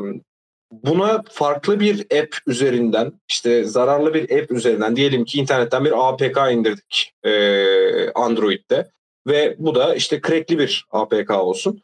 buna 0.71 1.23
farklı 1.31 1.79
bir 1.79 1.99
app 2.01 2.35
üzerinden, 2.47 3.13
işte 3.29 3.63
zararlı 3.63 4.13
bir 4.13 4.23
app 4.23 4.51
üzerinden 4.51 4.95
diyelim 4.95 5.25
ki 5.25 5.39
internetten 5.39 5.85
bir 5.85 6.09
APK 6.09 6.37
indirdik 6.51 7.13
e, 7.23 7.31
Android'de 8.11 8.91
ve 9.27 9.55
bu 9.59 9.75
da 9.75 9.95
işte 9.95 10.21
crackli 10.27 10.59
bir 10.59 10.85
APK 10.91 11.31
olsun. 11.31 11.81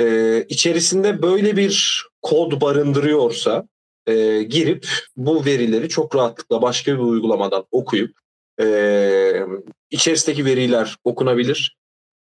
Ee, 0.00 0.44
içerisinde 0.48 1.22
böyle 1.22 1.56
bir 1.56 2.04
kod 2.22 2.60
barındırıyorsa 2.60 3.68
e, 4.06 4.42
girip 4.42 4.88
bu 5.16 5.44
verileri 5.44 5.88
çok 5.88 6.16
rahatlıkla 6.16 6.62
başka 6.62 6.92
bir 6.92 6.98
uygulamadan 6.98 7.64
okuyup 7.70 8.16
e, 8.60 9.46
içerisindeki 9.90 10.44
veriler 10.44 10.96
okunabilir 11.04 11.76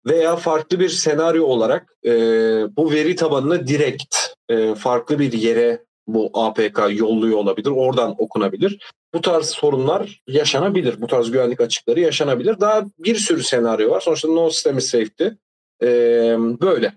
veya 0.06 0.36
farklı 0.36 0.80
bir 0.80 0.90
senaryo 0.90 1.46
olarak 1.46 1.94
e, 2.06 2.12
bu 2.78 2.92
veri 2.92 3.16
tabanını 3.16 3.68
direkt 3.68 4.16
e, 4.50 4.76
farklı 4.76 5.20
bir 5.20 5.34
yere 5.34 5.86
bu 6.08 6.30
APK 6.34 6.80
yolluyor 6.90 7.38
olabilir. 7.38 7.70
Oradan 7.70 8.16
okunabilir. 8.18 8.80
bu 9.14 9.22
tarz 9.22 9.46
sorunlar 9.46 10.24
yaşanabilir. 10.28 11.02
Bu 11.02 11.08
tarz 11.08 11.32
güvenlik 11.32 11.62
açıkları 11.62 12.00
yaşanabilir. 12.00 12.60
Daha 12.60 12.86
bir 13.00 13.16
sürü 13.16 13.44
senaryo 13.44 13.90
var. 13.90 14.02
Sonuçta 14.02 14.28
no 14.28 14.50
system 14.50 14.78
is 14.78 14.90
safety. 14.90 15.26
Ee, 15.84 16.36
böyle. 16.62 16.94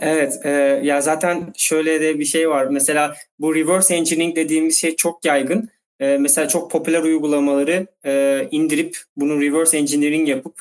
Evet 0.00 0.40
e, 0.44 0.50
ya 0.82 1.00
zaten 1.00 1.52
şöyle 1.56 2.00
de 2.00 2.18
bir 2.18 2.24
şey 2.24 2.50
var. 2.50 2.66
Mesela 2.66 3.14
bu 3.38 3.54
reverse 3.54 3.94
engineering 3.94 4.36
dediğimiz 4.36 4.76
şey 4.78 4.96
çok 4.96 5.24
yaygın. 5.24 5.68
E, 6.00 6.18
mesela 6.18 6.48
çok 6.48 6.70
popüler 6.70 7.02
uygulamaları 7.02 7.86
e, 8.06 8.42
indirip 8.50 8.98
bunu 9.16 9.40
reverse 9.40 9.78
engineering 9.78 10.28
yapıp 10.28 10.54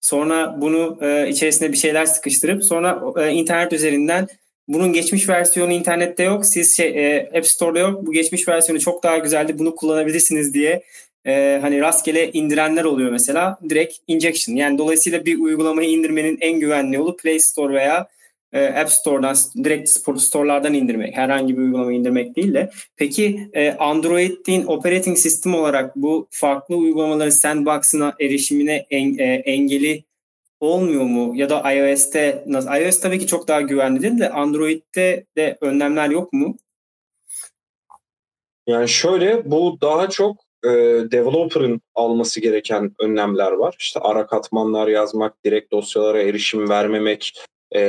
sonra 0.00 0.60
bunu 0.60 0.98
e, 1.00 1.28
içerisine 1.28 1.72
bir 1.72 1.76
şeyler 1.76 2.06
sıkıştırıp 2.06 2.64
sonra 2.64 3.02
e, 3.16 3.30
internet 3.30 3.72
üzerinden 3.72 4.28
bunun 4.68 4.92
geçmiş 4.92 5.28
versiyonu 5.28 5.72
internette 5.72 6.22
yok. 6.22 6.46
Siz 6.46 6.76
şey 6.76 7.16
e, 7.16 7.30
App 7.34 7.46
Store'da 7.46 7.78
yok. 7.78 8.06
Bu 8.06 8.12
geçmiş 8.12 8.48
versiyonu 8.48 8.80
çok 8.80 9.02
daha 9.02 9.18
güzeldi. 9.18 9.58
Bunu 9.58 9.76
kullanabilirsiniz 9.76 10.54
diye 10.54 10.82
e, 11.26 11.58
hani 11.62 11.80
rastgele 11.80 12.32
indirenler 12.32 12.84
oluyor 12.84 13.10
mesela. 13.10 13.58
Direkt 13.68 13.96
injection. 14.06 14.56
Yani 14.56 14.78
dolayısıyla 14.78 15.24
bir 15.24 15.38
uygulamayı 15.38 15.88
indirmenin 15.88 16.38
en 16.40 16.60
güvenli 16.60 16.96
yolu 16.96 17.16
Play 17.16 17.38
Store 17.40 17.74
veya 17.74 18.08
e, 18.52 18.64
App 18.66 18.90
Store'dan 18.90 19.36
direkt 19.64 19.88
store'lardan 20.18 20.74
indirmek. 20.74 21.16
Herhangi 21.16 21.56
bir 21.56 21.62
uygulama 21.62 21.92
indirmek 21.92 22.36
değil 22.36 22.54
de. 22.54 22.70
Peki 22.96 23.50
e, 23.52 23.72
Android'in 23.72 24.66
operating 24.66 25.18
system 25.18 25.54
olarak 25.54 25.96
bu 25.96 26.28
farklı 26.30 26.76
uygulamaların 26.76 27.30
sandbox'ına 27.30 28.14
erişimine 28.20 28.86
en, 28.90 29.18
e, 29.18 29.24
engeli 29.24 30.04
olmuyor 30.60 31.04
mu? 31.04 31.32
Ya 31.36 31.50
da 31.50 31.72
iOS'te 31.72 32.44
iOS 32.80 33.00
tabii 33.00 33.18
ki 33.18 33.26
çok 33.26 33.48
daha 33.48 33.60
güvenlidir 33.60 34.18
de 34.18 34.30
Android'de 34.30 35.26
de 35.36 35.58
önlemler 35.60 36.10
yok 36.10 36.32
mu? 36.32 36.56
Yani 38.66 38.88
şöyle 38.88 39.50
bu 39.50 39.78
daha 39.80 40.08
çok 40.08 40.36
e, 40.64 40.68
developer'ın 41.10 41.80
alması 41.94 42.40
gereken 42.40 42.94
önlemler 42.98 43.52
var. 43.52 43.76
İşte 43.78 44.00
ara 44.00 44.26
katmanlar 44.26 44.88
yazmak, 44.88 45.44
direkt 45.44 45.72
dosyalara 45.72 46.22
erişim 46.22 46.68
vermemek, 46.68 47.32
e, 47.76 47.80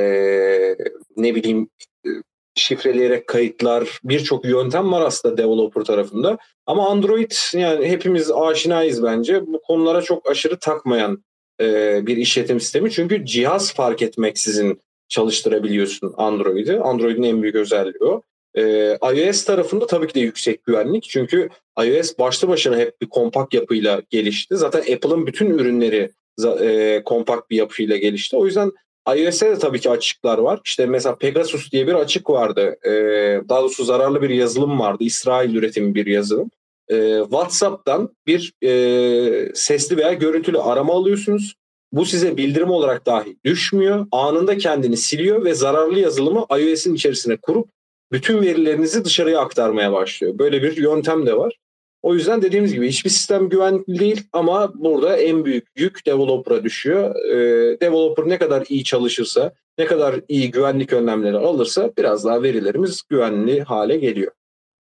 ne 1.18 1.36
bileyim 1.36 1.70
e, 2.06 2.10
şifreleyerek 2.56 3.28
kayıtlar 3.28 4.00
birçok 4.04 4.46
yöntem 4.46 4.92
var 4.92 5.02
aslında 5.02 5.38
developer 5.38 5.84
tarafında. 5.84 6.38
Ama 6.66 6.90
Android 6.90 7.32
yani 7.54 7.88
hepimiz 7.88 8.32
aşinayız 8.32 9.04
bence. 9.04 9.48
Bu 9.48 9.62
konulara 9.62 10.02
çok 10.02 10.30
aşırı 10.30 10.60
takmayan 10.60 11.24
e, 11.62 12.00
bir 12.08 12.18
işletim 12.18 12.60
sistemi. 12.60 12.92
Çünkü 12.92 13.26
cihaz 13.26 13.74
fark 13.74 14.02
etmeksizin 14.02 14.82
çalıştırabiliyorsun 15.10 16.14
Android'i. 16.18 16.80
Android'in 16.80 17.24
en 17.24 17.42
büyük 17.42 17.56
özelliği 17.56 18.04
o. 18.04 18.22
E, 18.56 18.98
iOS 19.16 19.46
tarafında 19.46 19.88
tabii 19.88 20.08
ki 20.08 20.16
de 20.16 20.20
yüksek 20.20 20.64
güvenlik. 20.64 21.04
Çünkü 21.04 21.50
iOS 21.84 22.18
başlı 22.20 22.48
başına 22.48 22.78
hep 22.78 23.02
bir 23.02 23.10
kompakt 23.10 23.54
yapıyla 23.54 24.02
gelişti. 24.10 24.56
Zaten 24.58 24.80
Apple'ın 24.80 25.28
bütün 25.28 25.50
ürünleri 25.50 26.12
e, 26.60 27.02
kompakt 27.06 27.50
bir 27.50 27.58
yapıyla 27.58 27.98
gelişti. 27.98 28.38
O 28.38 28.46
yüzden 28.46 28.72
iOS'te 29.16 29.50
de 29.50 29.60
tabii 29.60 29.80
ki 29.80 29.90
açıklar 29.90 30.38
var. 30.38 30.60
İşte 30.66 30.86
mesela 30.86 31.16
Pegasus 31.16 31.72
diye 31.72 31.88
bir 31.88 31.94
açık 31.94 32.30
vardı. 32.30 32.76
Ee, 32.86 33.42
daha 33.50 33.62
doğrusu 33.62 33.84
zararlı 33.84 34.22
bir 34.22 34.30
yazılım 34.30 34.80
vardı. 34.80 35.04
İsrail 35.04 35.56
üretimi 35.56 35.96
bir 35.96 36.06
yazılım. 36.06 36.52
Ee, 36.90 37.20
WhatsApp'tan 37.24 38.10
bir 38.28 38.54
e, 38.64 39.52
sesli 39.56 39.98
veya 39.98 40.14
görüntülü 40.14 40.60
arama 40.60 40.94
alıyorsunuz. 40.94 41.56
Bu 41.92 42.06
size 42.06 42.38
bildirim 42.38 42.70
olarak 42.70 43.06
dahi 43.06 43.38
düşmüyor. 43.46 44.08
Anında 44.12 44.58
kendini 44.58 44.98
siliyor 44.98 45.46
ve 45.46 45.54
zararlı 45.54 46.00
yazılımı 46.00 46.46
iOS'in 46.60 46.96
içerisine 46.96 47.38
kurup 47.38 47.70
bütün 48.12 48.42
verilerinizi 48.42 49.06
dışarıya 49.06 49.40
aktarmaya 49.40 49.94
başlıyor. 49.94 50.40
Böyle 50.40 50.64
bir 50.64 50.78
yöntem 50.78 51.26
de 51.26 51.38
var. 51.38 51.58
O 52.02 52.14
yüzden 52.14 52.42
dediğimiz 52.42 52.74
gibi 52.74 52.88
hiçbir 52.88 53.10
sistem 53.10 53.50
güvenli 53.50 54.00
değil 54.00 54.24
ama 54.34 54.72
burada 54.76 55.18
en 55.18 55.46
büyük 55.46 55.68
yük 55.76 56.06
developer'a 56.06 56.64
düşüyor. 56.64 57.16
Ee, 57.16 57.80
developer 57.82 58.30
ne 58.30 58.38
kadar 58.38 58.64
iyi 58.70 58.84
çalışırsa, 58.84 59.54
ne 59.78 59.86
kadar 59.86 60.16
iyi 60.28 60.52
güvenlik 60.52 60.94
önlemleri 60.94 61.38
alırsa 61.38 61.92
biraz 61.98 62.26
daha 62.26 62.44
verilerimiz 62.44 63.02
güvenli 63.10 63.62
hale 63.62 63.98
geliyor. 63.98 64.32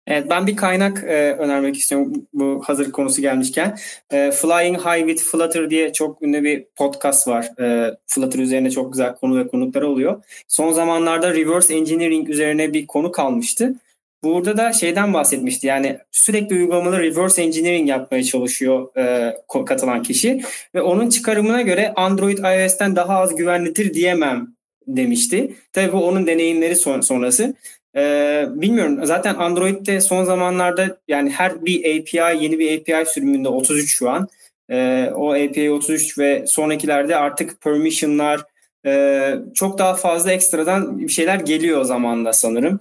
Evet 0.08 0.30
ben 0.30 0.48
bir 0.48 0.56
kaynak 0.56 1.04
e, 1.04 1.36
önermek 1.40 1.78
istiyorum 1.78 2.14
bu 2.34 2.64
hazır 2.66 2.92
konusu 2.92 3.22
gelmişken. 3.22 3.78
E, 4.12 4.32
Flying 4.32 4.78
High 4.78 5.08
with 5.08 5.24
Flutter 5.24 5.70
diye 5.70 5.94
çok 5.94 6.22
ünlü 6.22 6.44
bir 6.44 6.66
podcast 6.76 7.28
var. 7.28 7.50
E, 7.60 7.96
Flutter 8.08 8.40
üzerine 8.40 8.72
çok 8.72 8.94
güzel 8.94 9.16
konu 9.16 9.40
ve 9.40 9.48
konukları 9.48 9.90
oluyor. 9.90 10.24
Son 10.48 10.72
zamanlarda 10.72 11.34
reverse 11.34 11.76
engineering 11.76 12.30
üzerine 12.30 12.74
bir 12.74 12.88
konu 12.88 13.12
kalmıştı. 13.12 13.76
Burada 14.24 14.58
da 14.58 14.74
şeyden 14.74 15.14
bahsetmişti 15.14 15.68
yani 15.68 15.98
sürekli 16.12 16.56
uygulamalı 16.56 17.00
reverse 17.00 17.44
engineering 17.44 17.90
yapmaya 17.90 18.24
çalışıyor 18.24 18.98
e, 18.98 19.36
katılan 19.66 20.04
kişi 20.04 20.42
ve 20.76 20.82
onun 20.82 21.10
çıkarımına 21.10 21.62
göre 21.62 21.94
Android 21.96 22.38
iOS'ten 22.38 22.96
daha 22.96 23.18
az 23.18 23.36
güvenlidir 23.36 23.94
diyemem 23.94 24.48
demişti. 24.88 25.56
Tabii 25.74 25.94
bu 25.94 26.08
onun 26.08 26.28
deneyimleri 26.28 26.76
son, 26.76 27.02
sonrası. 27.02 27.54
Ee, 27.96 28.46
bilmiyorum 28.50 29.00
zaten 29.06 29.36
Android'de 29.36 30.02
son 30.02 30.24
zamanlarda 30.24 30.98
yani 31.08 31.30
her 31.30 31.66
bir 31.66 31.80
API 31.80 32.44
yeni 32.44 32.60
bir 32.60 32.80
API 32.80 33.10
sürümünde 33.10 33.50
33 33.50 33.96
şu 33.96 34.10
an. 34.10 34.28
Ee, 34.70 35.12
o 35.16 35.34
API 35.34 35.72
33 35.72 36.18
ve 36.18 36.44
sonrakilerde 36.48 37.16
artık 37.16 37.62
permission'lar 37.62 38.42
ee, 38.86 39.36
çok 39.54 39.78
daha 39.78 39.94
fazla 39.94 40.32
ekstradan 40.32 41.00
bir 41.00 41.12
şeyler 41.12 41.40
geliyor 41.40 41.82
o 41.82 41.84
zamanda 41.84 42.34
sanırım. 42.34 42.80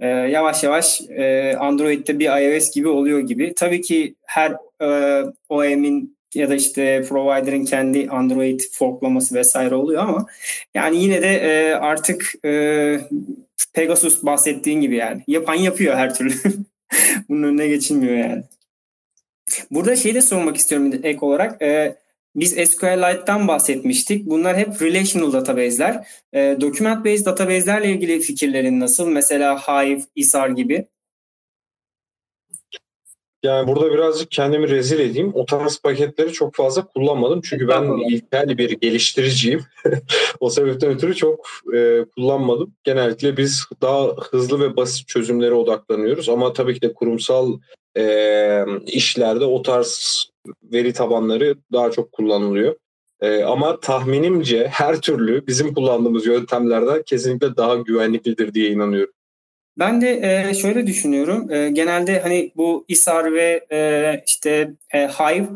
Ee, 0.00 0.06
yavaş 0.06 0.64
yavaş 0.64 1.00
e, 1.00 1.56
Android'de 1.56 2.18
bir 2.18 2.26
iOS 2.26 2.74
gibi 2.74 2.88
oluyor 2.88 3.20
gibi. 3.20 3.54
Tabii 3.54 3.80
ki 3.80 4.14
her 4.26 4.56
e, 4.82 5.22
OEM'in 5.48 6.18
ya 6.34 6.50
da 6.50 6.54
işte 6.54 7.04
provider'ın 7.08 7.64
kendi 7.64 8.08
Android 8.10 8.60
forklaması 8.72 9.34
vesaire 9.34 9.74
oluyor 9.74 10.02
ama 10.02 10.26
yani 10.74 11.02
yine 11.02 11.22
de 11.22 11.28
e, 11.28 11.74
artık 11.74 12.32
e, 12.44 13.00
Pegasus 13.72 14.22
bahsettiğin 14.22 14.80
gibi 14.80 14.96
yani 14.96 15.22
yapan 15.26 15.54
yapıyor 15.54 15.94
her 15.96 16.14
türlü. 16.14 16.34
Bunun 17.28 17.42
önüne 17.42 17.68
geçilmiyor 17.68 18.16
yani. 18.16 18.42
Burada 19.70 19.96
şey 19.96 20.14
de 20.14 20.22
sormak 20.22 20.56
istiyorum 20.56 20.92
ek 21.02 21.18
olarak. 21.20 21.62
E, 21.62 21.96
biz 22.36 22.50
SQLite'dan 22.50 23.48
bahsetmiştik. 23.48 24.26
Bunlar 24.26 24.56
hep 24.56 24.82
relational 24.82 25.32
database'ler. 25.32 26.06
E, 26.32 26.56
document 26.60 27.04
based 27.04 27.26
database'lerle 27.26 27.90
ilgili 27.90 28.20
fikirlerin 28.20 28.80
nasıl? 28.80 29.08
Mesela 29.08 29.58
Hive, 29.58 30.02
Isar 30.16 30.48
gibi. 30.48 30.86
Yani 33.42 33.68
burada 33.68 33.92
birazcık 33.92 34.30
kendimi 34.30 34.68
rezil 34.68 34.98
edeyim. 34.98 35.32
O 35.34 35.44
tarz 35.44 35.78
paketleri 35.78 36.32
çok 36.32 36.54
fazla 36.54 36.86
kullanmadım. 36.86 37.40
Çünkü 37.44 37.68
ben 37.68 38.10
ilkel 38.10 38.58
bir 38.58 38.70
geliştiriciyim. 38.70 39.64
o 40.40 40.50
sebepten 40.50 40.90
ötürü 40.90 41.14
çok 41.14 41.46
e, 41.74 42.04
kullanmadım. 42.16 42.74
Genellikle 42.84 43.36
biz 43.36 43.64
daha 43.82 44.06
hızlı 44.06 44.60
ve 44.60 44.76
basit 44.76 45.08
çözümlere 45.08 45.54
odaklanıyoruz. 45.54 46.28
Ama 46.28 46.52
tabii 46.52 46.74
ki 46.74 46.82
de 46.82 46.92
kurumsal 46.92 47.58
e, 47.96 48.64
işlerde 48.86 49.44
o 49.44 49.62
tarz 49.62 50.26
veri 50.62 50.92
tabanları 50.92 51.54
daha 51.72 51.90
çok 51.90 52.12
kullanılıyor. 52.12 52.76
E, 53.20 53.42
ama 53.42 53.80
tahminimce 53.80 54.68
her 54.72 55.00
türlü 55.00 55.46
bizim 55.46 55.74
kullandığımız 55.74 56.26
yöntemlerden 56.26 57.02
kesinlikle 57.02 57.56
daha 57.56 57.76
güvenliklidir 57.76 58.54
diye 58.54 58.70
inanıyorum. 58.70 59.12
Ben 59.78 60.00
de 60.00 60.20
e, 60.50 60.54
şöyle 60.54 60.86
düşünüyorum. 60.86 61.52
E, 61.52 61.70
genelde 61.70 62.20
hani 62.20 62.52
bu 62.56 62.84
ISAR 62.88 63.32
ve 63.32 63.66
e, 63.72 64.22
işte 64.26 64.74
e, 64.94 65.08
Hive 65.08 65.48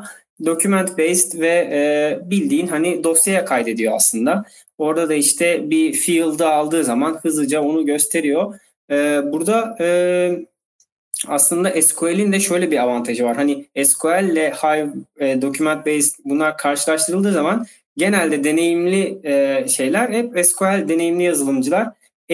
document 0.44 0.98
based 0.98 1.40
ve 1.40 1.68
e, 1.72 2.18
bildiğin 2.31 2.66
hani 2.66 3.05
dosyaya 3.05 3.44
kaydediyor 3.44 3.92
aslında. 3.96 4.44
Orada 4.78 5.09
da 5.09 5.14
işte 5.14 5.70
bir 5.70 5.92
field'ı 5.92 6.48
aldığı 6.48 6.85
zaman 6.85 7.18
hızlıca 7.22 7.62
onu 7.62 7.87
gösteriyor. 7.87 8.59
E, 8.90 9.20
burada 9.33 9.76
e, 9.81 9.87
aslında 11.28 11.82
SQL'in 11.82 12.32
de 12.32 12.40
şöyle 12.40 12.70
bir 12.70 12.82
avantajı 12.82 13.24
var. 13.24 13.37
Hani 13.37 13.66
SQL 13.85 14.30
ile 14.30 14.50
Hive 14.50 14.88
e, 15.18 15.42
document 15.42 15.87
based 15.87 16.14
bunlar 16.24 16.56
karşılaştırıldığı 16.58 17.32
zaman 17.32 17.66
genelde 17.96 18.44
deneyimli 18.44 19.20
e, 19.24 19.64
şeyler 19.68 20.11
hep 20.11 20.46
SQL 20.46 20.88
deneyimli 20.88 21.22
yazılımcılar 21.22 21.88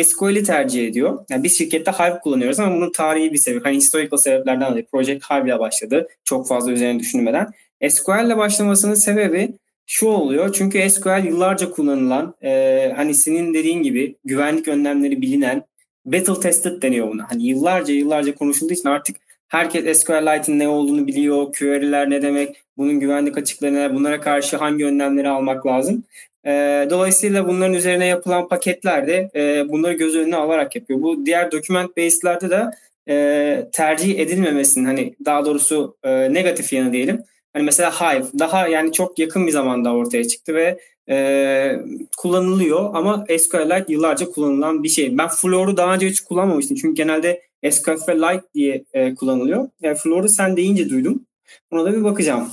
SQL'i 0.05 0.43
tercih 0.43 0.89
ediyor. 0.89 1.25
Yani 1.31 1.43
biz 1.43 1.59
şirkette 1.59 1.91
Hive 1.91 2.19
kullanıyoruz 2.19 2.61
ama 2.61 2.77
bunun 2.77 2.93
tarihi 2.93 3.33
bir 3.33 3.39
sebep. 3.39 3.65
Hani 3.65 3.77
historical 3.77 4.19
sebeplerden 4.19 4.71
dolayı 4.71 4.87
Project 4.87 5.25
Hive 5.31 5.49
ile 5.49 5.59
başladı. 5.59 6.09
Çok 6.25 6.49
fazla 6.49 6.73
üzerine 6.73 6.99
düşünmeden. 6.99 7.53
SQL 7.89 8.27
ile 8.27 8.37
başlamasının 8.37 8.95
sebebi 8.95 9.53
şu 9.87 10.09
oluyor. 10.09 10.53
Çünkü 10.53 10.91
SQL 10.91 11.25
yıllarca 11.27 11.71
kullanılan, 11.71 12.35
e, 12.43 12.93
hani 12.97 13.15
senin 13.15 13.55
dediğin 13.55 13.83
gibi 13.83 14.17
güvenlik 14.25 14.69
önlemleri 14.69 15.23
bilinen, 15.23 15.65
battle 16.13 16.41
tested 16.41 16.83
deniyor 16.83 17.09
buna. 17.09 17.31
Hani 17.31 17.47
yıllarca 17.47 17.95
yıllarca 17.95 18.35
konuşulduğu 18.35 18.73
için 18.73 18.89
artık 18.89 19.17
herkes 19.49 19.99
SQLite'in 19.99 20.59
ne 20.59 20.69
olduğunu 20.69 21.07
biliyor, 21.07 21.53
query'ler 21.53 22.11
ne 22.11 22.23
demek, 22.23 22.57
bunun 22.77 23.01
güvenlik 23.01 23.39
açıkları 23.39 23.75
neler, 23.75 23.95
bunlara 23.95 24.21
karşı 24.21 24.57
hangi 24.57 24.85
önlemleri 24.85 25.29
almak 25.29 25.67
lazım. 25.67 26.05
E, 26.47 26.87
dolayısıyla 26.91 27.49
bunların 27.49 27.75
üzerine 27.75 28.07
yapılan 28.07 28.49
paketler 28.49 29.07
de 29.07 29.31
e, 29.35 29.69
bunları 29.69 29.93
göz 29.93 30.17
önüne 30.17 30.37
alarak 30.37 30.77
yapıyor. 30.77 31.03
Bu 31.03 31.27
diğer 31.27 31.53
document 31.53 31.97
based'lerde 31.97 32.51
de 32.51 32.65
e, 33.09 33.69
tercih 33.73 34.19
edilmemesinin 34.19 34.85
hani 34.85 35.15
daha 35.25 35.45
doğrusu 35.45 35.97
e, 36.03 36.35
negatif 36.35 36.73
yanı 36.73 36.93
diyelim. 36.93 37.23
Hani 37.53 37.65
mesela 37.65 37.91
Hive 37.91 38.25
daha 38.39 38.69
yani 38.69 38.93
çok 38.93 39.19
yakın 39.19 39.47
bir 39.47 39.53
zamanda 39.53 39.95
ortaya 39.95 40.29
çıktı 40.29 40.55
ve 40.55 40.79
e, 41.11 41.83
kullanılıyor 42.17 42.91
ama 42.95 43.25
SQLite 43.39 43.85
yıllarca 43.89 44.31
kullanılan 44.31 44.83
bir 44.83 44.89
şey. 44.89 45.19
Ben 45.19 45.29
Floor'u 45.29 45.77
daha 45.77 45.95
önce 45.95 46.09
hiç 46.09 46.21
kullanmamıştım 46.21 46.77
çünkü 46.77 46.95
genelde 46.95 47.43
SQLite 47.71 48.43
diye 48.55 48.85
e, 48.93 49.15
kullanılıyor. 49.15 49.69
Yani 49.83 49.97
Floor'u 49.97 50.29
sen 50.29 50.57
deyince 50.57 50.91
duydum. 50.91 51.27
Ona 51.71 51.85
da 51.85 51.93
bir 51.93 52.05
bakacağım. 52.05 52.49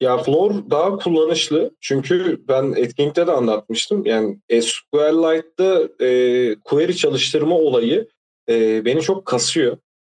Ya 0.00 0.18
Floor 0.18 0.70
daha 0.70 0.96
kullanışlı. 0.96 1.70
Çünkü 1.80 2.40
ben 2.48 2.72
etkinlikte 2.76 3.26
de 3.26 3.32
anlatmıştım. 3.32 4.06
Yani 4.06 4.38
SQLite'da 4.50 6.04
e, 6.04 6.54
query 6.64 6.92
çalıştırma 6.92 7.54
olayı 7.54 8.08
e, 8.48 8.84
beni 8.84 9.00
çok 9.00 9.26
kasıyor. 9.26 9.76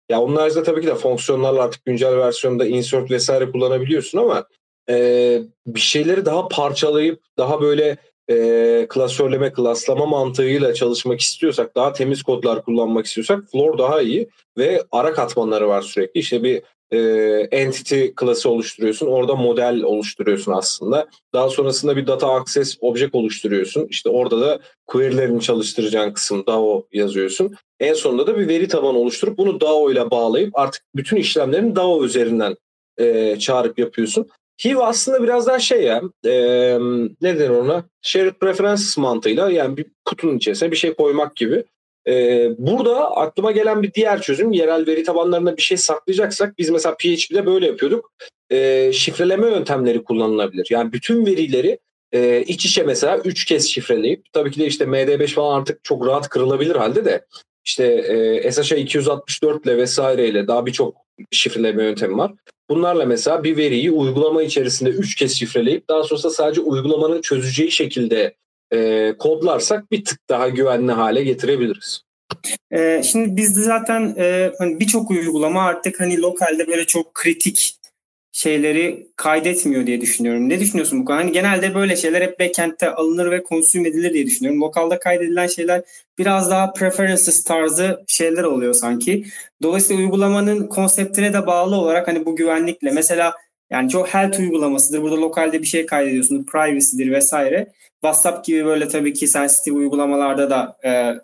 Ya 0.09 0.21
onun 0.21 0.37
haricinde 0.37 0.65
tabii 0.65 0.81
ki 0.81 0.87
de 0.87 0.95
fonksiyonlarla 0.95 1.63
artık 1.63 1.85
güncel 1.85 2.17
versiyonda 2.17 2.67
insert 2.67 3.11
vesaire 3.11 3.51
kullanabiliyorsun 3.51 4.19
ama 4.19 4.47
e, 4.91 5.39
bir 5.67 5.81
şeyleri 5.81 6.25
daha 6.25 6.49
parçalayıp 6.49 7.21
daha 7.39 7.61
böyle 7.61 7.97
e, 8.31 8.87
klasörleme, 8.89 9.53
klaslama 9.53 10.07
mantığıyla 10.07 10.75
çalışmak 10.75 11.21
istiyorsak, 11.21 11.77
daha 11.77 11.93
temiz 11.93 12.23
kodlar 12.23 12.65
kullanmak 12.65 13.07
istiyorsak 13.07 13.51
Floor 13.53 13.79
daha 13.79 14.03
iyi 14.03 14.29
ve 14.59 14.83
ara 14.93 15.13
katmanları 15.13 15.69
var 15.69 15.83
sürekli. 15.83 16.21
İşte 16.21 16.43
bir 16.43 16.63
e, 16.93 16.99
entity 17.51 18.07
klası 18.17 18.51
oluşturuyorsun. 18.51 19.07
Orada 19.07 19.35
model 19.35 19.83
oluşturuyorsun 19.83 20.53
aslında. 20.53 21.09
Daha 21.35 21.49
sonrasında 21.49 21.97
bir 21.97 22.07
data 22.07 22.33
access 22.35 22.77
object 22.81 23.15
oluşturuyorsun. 23.15 23.87
İşte 23.91 24.11
orada 24.11 24.41
da 24.41 24.61
query'lerini 24.87 25.41
çalıştıracağın 25.41 26.13
kısım 26.13 26.45
DAO 26.47 26.87
yazıyorsun. 26.93 27.55
En 27.81 27.95
sonunda 27.95 28.27
da 28.27 28.39
bir 28.39 28.49
veri 28.49 28.69
tabanı 28.69 28.99
oluşturup 28.99 29.39
bunu 29.39 29.61
DAO 29.61 29.91
ile 29.91 30.11
bağlayıp 30.11 30.59
artık 30.59 30.83
bütün 30.95 31.17
işlemlerini 31.17 31.77
DAO 31.77 32.05
üzerinden 32.05 32.57
e, 32.99 33.39
çağırıp 33.39 33.79
yapıyorsun. 33.79 34.29
Hive 34.65 34.83
aslında 34.83 35.23
biraz 35.23 35.47
daha 35.47 35.59
şey 35.59 35.83
ya 35.83 36.03
e, 36.25 36.33
ne 37.23 37.51
ona 37.51 37.85
shared 38.03 38.35
preferences 38.35 38.99
mantığıyla 38.99 39.51
yani 39.51 39.77
bir 39.77 39.87
kutunun 40.05 40.37
içerisine 40.37 40.71
bir 40.71 40.77
şey 40.77 40.95
koymak 40.95 41.37
gibi. 41.37 41.65
E, 42.09 42.49
burada 42.59 43.17
aklıma 43.17 43.53
gelen 43.53 43.83
bir 43.83 43.95
diğer 43.95 44.23
çözüm 44.23 44.53
yerel 44.53 44.87
veri 44.87 45.03
tabanlarında 45.03 45.57
bir 45.57 45.63
şey 45.63 45.77
saklayacaksak 45.77 46.59
biz 46.59 46.71
mesela 46.71 46.97
PHP'de 46.97 47.47
böyle 47.47 47.67
yapıyorduk. 47.67 48.13
E, 48.51 48.91
şifreleme 48.93 49.51
yöntemleri 49.51 50.05
kullanılabilir. 50.05 50.67
Yani 50.71 50.93
bütün 50.93 51.27
verileri 51.27 51.79
e, 52.13 52.43
iç 52.43 52.67
içe 52.67 52.83
mesela 52.83 53.19
3 53.19 53.45
kez 53.45 53.69
şifreleyip 53.69 54.33
tabii 54.33 54.51
ki 54.51 54.61
de 54.61 54.67
işte 54.67 54.85
MD5 54.85 55.27
falan 55.27 55.61
artık 55.61 55.85
çok 55.85 56.07
rahat 56.07 56.29
kırılabilir 56.29 56.77
halde 56.77 57.05
de 57.05 57.27
işte 57.65 57.85
e, 58.45 58.53
SHA 58.53 58.77
264 58.77 59.67
ile 59.67 59.77
vesaireyle 59.77 60.47
daha 60.47 60.67
birçok 60.67 60.97
şifreleme 61.31 61.85
yöntemi 61.85 62.17
var. 62.17 62.33
Bunlarla 62.73 63.07
mesela 63.07 63.45
bir 63.45 63.57
veriyi 63.57 63.91
uygulama 63.91 64.43
içerisinde 64.43 64.91
3 64.91 65.15
kez 65.15 65.33
şifreleyip 65.39 65.89
daha 65.89 66.03
sonra 66.03 66.31
sadece 66.31 66.61
uygulamanın 66.61 67.21
çözeceği 67.21 67.71
şekilde 67.71 68.35
e, 68.73 69.13
kodlarsak 69.19 69.91
bir 69.91 70.05
tık 70.05 70.19
daha 70.29 70.49
güvenli 70.49 70.93
hale 70.93 71.25
getirebiliriz. 71.25 72.03
Ee, 72.71 73.03
şimdi 73.05 73.37
bizde 73.37 73.63
zaten 73.63 74.15
e, 74.19 74.53
hani 74.59 74.81
birçok 74.81 75.11
uygulama 75.11 75.63
artık 75.63 76.01
hani 76.01 76.21
lokalde 76.21 76.67
böyle 76.69 76.87
çok 76.87 77.15
kritik 77.15 77.75
şeyleri 78.33 79.07
kaydetmiyor 79.17 79.87
diye 79.87 80.01
düşünüyorum. 80.01 80.49
Ne 80.49 80.61
düşünüyorsun 80.61 81.01
bu 81.01 81.05
konuda? 81.05 81.23
Hani 81.23 81.33
genelde 81.33 81.75
böyle 81.75 81.97
şeyler 81.97 82.23
hep 82.23 82.41
backend'te 82.41 82.91
alınır 82.91 83.31
ve 83.31 83.43
konsüm 83.43 83.87
edilir 83.87 84.13
diye 84.13 84.27
düşünüyorum. 84.27 84.61
Lokalda 84.61 84.99
kaydedilen 84.99 85.47
şeyler 85.47 85.83
biraz 86.19 86.51
daha 86.51 86.73
preferences 86.73 87.45
tarzı 87.45 88.05
şeyler 88.07 88.45
oluyor 88.45 88.75
sanki. 88.75 89.25
Dolayısıyla 89.63 90.03
uygulamanın 90.03 90.67
konseptine 90.67 91.33
de 91.33 91.47
bağlı 91.47 91.77
olarak 91.77 92.09
hani 92.09 92.27
bu 92.27 92.37
güvenlikle 92.37 92.91
mesela 92.91 93.35
yani 93.71 93.91
çok 93.91 94.09
health 94.09 94.41
uygulamasıdır. 94.41 95.03
Burada 95.03 95.21
lokalde 95.21 95.63
bir 95.63 95.67
şey 95.67 95.87
kaydediyorsunuz. 95.87 96.47
Privacy'dir 96.47 97.13
vesaire. 97.13 97.73
WhatsApp 98.01 98.45
gibi 98.45 98.65
böyle 98.65 98.89
tabii 98.89 99.13
ki 99.13 99.27
sensitive 99.27 99.77
uygulamalarda 99.77 100.51
da 100.51 100.77
e, 100.85 101.15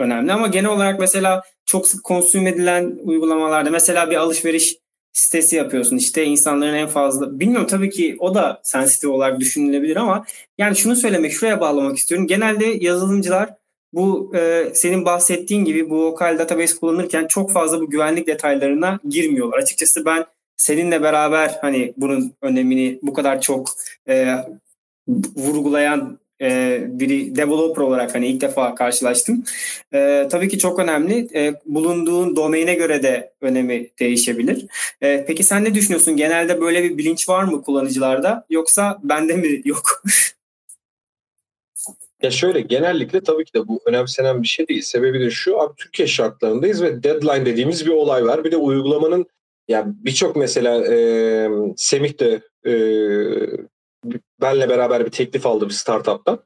önemli 0.00 0.32
ama 0.32 0.46
genel 0.46 0.70
olarak 0.70 1.00
mesela 1.00 1.42
çok 1.66 1.88
sık 1.88 2.04
konsüm 2.04 2.46
edilen 2.46 2.98
uygulamalarda 3.04 3.70
mesela 3.70 4.10
bir 4.10 4.16
alışveriş 4.16 4.76
sitesi 5.16 5.56
yapıyorsun 5.56 5.96
işte 5.96 6.24
insanların 6.24 6.74
en 6.74 6.88
fazla 6.88 7.40
bilmiyorum 7.40 7.66
tabii 7.66 7.90
ki 7.90 8.16
o 8.18 8.34
da 8.34 8.60
sensitive 8.62 9.12
olarak 9.12 9.40
düşünülebilir 9.40 9.96
ama 9.96 10.24
yani 10.58 10.76
şunu 10.76 10.96
söylemek 10.96 11.32
şuraya 11.32 11.60
bağlamak 11.60 11.96
istiyorum. 11.96 12.26
Genelde 12.26 12.64
yazılımcılar 12.64 13.54
bu 13.92 14.32
e, 14.36 14.70
senin 14.74 15.04
bahsettiğin 15.04 15.64
gibi 15.64 15.90
bu 15.90 16.02
lokal 16.02 16.38
database 16.38 16.76
kullanırken 16.76 17.26
çok 17.26 17.52
fazla 17.52 17.80
bu 17.80 17.90
güvenlik 17.90 18.26
detaylarına 18.26 19.00
girmiyorlar. 19.08 19.58
Açıkçası 19.58 20.04
ben 20.04 20.24
seninle 20.56 21.02
beraber 21.02 21.58
hani 21.60 21.94
bunun 21.96 22.32
önemini 22.42 22.98
bu 23.02 23.12
kadar 23.12 23.40
çok 23.40 23.68
e, 24.08 24.36
vurgulayan 25.36 26.18
e, 26.40 26.80
biri 26.88 27.36
developer 27.36 27.82
olarak 27.82 28.14
hani 28.14 28.26
ilk 28.26 28.40
defa 28.40 28.74
karşılaştım. 28.74 29.44
E, 29.94 30.28
tabii 30.30 30.48
ki 30.48 30.58
çok 30.58 30.78
önemli. 30.78 31.28
E, 31.34 31.54
bulunduğun 31.66 32.36
domaine 32.36 32.74
göre 32.74 33.02
de 33.02 33.32
önemi 33.40 33.90
değişebilir. 34.00 34.66
E, 35.00 35.24
peki 35.26 35.42
sen 35.44 35.64
ne 35.64 35.74
düşünüyorsun? 35.74 36.16
Genelde 36.16 36.60
böyle 36.60 36.84
bir 36.84 36.98
bilinç 36.98 37.28
var 37.28 37.44
mı 37.44 37.62
kullanıcılarda 37.62 38.46
yoksa 38.50 38.98
bende 39.02 39.36
mi 39.36 39.62
yok? 39.64 40.02
Ya 42.22 42.30
şöyle 42.30 42.60
genellikle 42.60 43.20
tabii 43.20 43.44
ki 43.44 43.54
de 43.54 43.68
bu 43.68 43.80
önemsenen 43.86 44.42
bir 44.42 44.48
şey 44.48 44.68
değil. 44.68 44.82
Sebebi 44.82 45.20
de 45.20 45.30
şu 45.30 45.60
abi 45.60 45.74
Türkiye 45.76 46.08
şartlarındayız 46.08 46.82
ve 46.82 47.02
deadline 47.02 47.46
dediğimiz 47.46 47.86
bir 47.86 47.90
olay 47.90 48.24
var. 48.24 48.44
Bir 48.44 48.52
de 48.52 48.56
uygulamanın 48.56 49.26
yani 49.68 49.94
birçok 49.96 50.36
mesela 50.36 50.86
e, 50.94 51.48
Semih 51.76 52.18
de 52.18 52.40
e, 52.66 52.72
benle 54.40 54.68
beraber 54.68 55.06
bir 55.06 55.10
teklif 55.10 55.46
aldı 55.46 55.68
bir 55.68 55.74
startup'tan. 55.74 56.40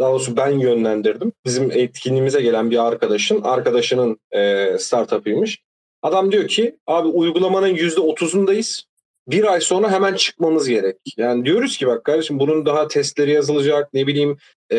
Daha 0.00 0.10
doğrusu 0.10 0.36
ben 0.36 0.50
yönlendirdim. 0.50 1.32
Bizim 1.44 1.70
etkinliğimize 1.70 2.40
gelen 2.42 2.70
bir 2.70 2.86
arkadaşın, 2.86 3.42
arkadaşının 3.42 4.18
e, 4.30 4.70
startup'ıymış. 4.78 5.62
Adam 6.02 6.32
diyor 6.32 6.48
ki 6.48 6.76
abi 6.86 7.08
uygulamanın 7.08 7.66
yüzde 7.66 8.00
otuzundayız. 8.00 8.84
Bir 9.28 9.52
ay 9.52 9.60
sonra 9.60 9.90
hemen 9.90 10.14
çıkmamız 10.14 10.68
gerek. 10.68 10.96
Yani 11.16 11.44
diyoruz 11.44 11.76
ki 11.76 11.86
bak 11.86 12.04
kardeşim 12.04 12.38
bunun 12.38 12.66
daha 12.66 12.88
testleri 12.88 13.32
yazılacak 13.32 13.94
ne 13.94 14.06
bileyim 14.06 14.36
e, 14.72 14.78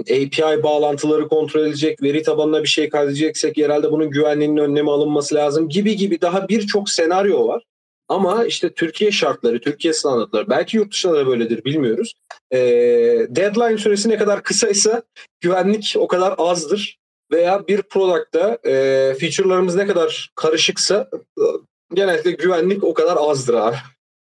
API 0.00 0.62
bağlantıları 0.62 1.28
kontrol 1.28 1.60
edilecek, 1.60 2.02
veri 2.02 2.22
tabanına 2.22 2.62
bir 2.62 2.68
şey 2.68 2.88
kaydedeceksek 2.88 3.56
herhalde 3.56 3.92
bunun 3.92 4.10
güvenliğinin 4.10 4.56
önlemi 4.56 4.90
alınması 4.90 5.34
lazım 5.34 5.68
gibi 5.68 5.96
gibi 5.96 6.20
daha 6.20 6.48
birçok 6.48 6.90
senaryo 6.90 7.48
var. 7.48 7.62
Ama 8.10 8.44
işte 8.44 8.72
Türkiye 8.72 9.10
şartları, 9.10 9.60
Türkiye 9.60 9.94
standartları 9.94 10.50
belki 10.50 10.76
yurt 10.76 10.92
dışında 10.92 11.14
da 11.14 11.26
böyledir 11.26 11.64
bilmiyoruz. 11.64 12.14
E, 12.50 12.58
deadline 13.28 13.78
süresi 13.78 14.08
ne 14.08 14.16
kadar 14.18 14.42
kısaysa 14.42 15.02
güvenlik 15.40 15.94
o 15.98 16.08
kadar 16.08 16.34
azdır. 16.38 17.00
Veya 17.32 17.68
bir 17.68 17.82
product'ta 17.82 18.58
e, 18.64 18.72
feature'larımız 19.20 19.76
ne 19.76 19.86
kadar 19.86 20.30
karışıksa 20.34 21.08
e, 21.38 21.42
genellikle 21.94 22.30
güvenlik 22.30 22.84
o 22.84 22.94
kadar 22.94 23.16
azdır 23.20 23.54
abi. 23.54 23.76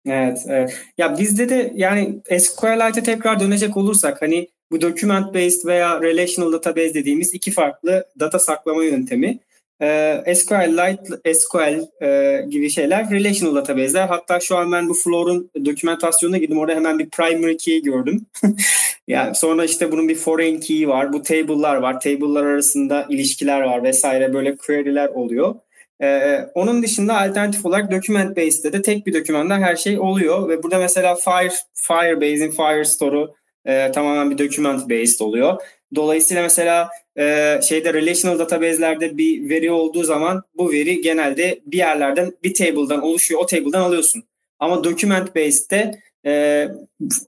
Evet, 0.06 0.38
evet. 0.48 0.80
Ya 0.98 1.18
bizde 1.18 1.48
de 1.48 1.72
yani 1.74 2.20
SQLite'e 2.38 3.02
tekrar 3.02 3.40
dönecek 3.40 3.76
olursak 3.76 4.22
hani 4.22 4.48
bu 4.70 4.80
document 4.80 5.34
based 5.34 5.66
veya 5.66 6.02
relational 6.02 6.52
database 6.52 6.94
dediğimiz 6.94 7.34
iki 7.34 7.50
farklı 7.50 8.06
data 8.20 8.38
saklama 8.38 8.84
yöntemi. 8.84 9.38
Ee, 9.82 10.34
SQLite, 10.34 11.34
SQL 11.34 12.04
e, 12.04 12.40
gibi 12.50 12.70
şeyler 12.70 13.10
relational 13.10 13.54
database'ler. 13.54 14.08
Hatta 14.08 14.40
şu 14.40 14.56
an 14.56 14.72
ben 14.72 14.88
bu 14.88 14.94
Floor'un 14.94 15.50
dokümantasyonuna 15.64 16.38
girdim. 16.38 16.58
Orada 16.58 16.74
hemen 16.74 16.98
bir 16.98 17.10
primary 17.10 17.56
key 17.56 17.82
gördüm. 17.82 18.26
yani 19.08 19.34
sonra 19.34 19.64
işte 19.64 19.92
bunun 19.92 20.08
bir 20.08 20.14
foreign 20.14 20.60
key 20.60 20.88
var. 20.88 21.12
Bu 21.12 21.22
table'lar 21.22 21.76
var. 21.76 22.00
Table'lar 22.00 22.46
arasında 22.46 23.06
ilişkiler 23.08 23.60
var 23.60 23.82
vesaire 23.82 24.34
böyle 24.34 24.56
query'ler 24.56 25.08
oluyor. 25.08 25.54
Ee, 26.02 26.40
onun 26.54 26.82
dışında 26.82 27.20
alternatif 27.20 27.66
olarak 27.66 27.90
document 27.90 28.36
based'de 28.36 28.72
de 28.72 28.82
tek 28.82 29.06
bir 29.06 29.14
dokümanda 29.14 29.54
her 29.54 29.76
şey 29.76 29.98
oluyor 29.98 30.48
ve 30.48 30.62
burada 30.62 30.78
mesela 30.78 31.14
Fire 31.14 31.54
Firebase'in 31.74 32.50
Firestore'u 32.50 33.34
e, 33.64 33.92
tamamen 33.92 34.30
bir 34.30 34.38
document 34.38 34.90
based 34.90 35.20
oluyor. 35.20 35.60
Dolayısıyla 35.94 36.42
mesela 36.42 36.88
e, 37.18 37.60
şeyde 37.62 37.94
relational 37.94 38.38
database'lerde 38.38 39.18
bir 39.18 39.48
veri 39.48 39.70
olduğu 39.70 40.04
zaman 40.04 40.42
bu 40.54 40.72
veri 40.72 41.00
genelde 41.00 41.60
bir 41.66 41.78
yerlerden 41.78 42.32
bir 42.42 42.54
table'dan 42.54 43.02
oluşuyor. 43.02 43.40
O 43.40 43.46
table'dan 43.46 43.80
alıyorsun. 43.80 44.24
Ama 44.58 44.84
document 44.84 45.36
based'de 45.36 46.02
e, 46.26 46.68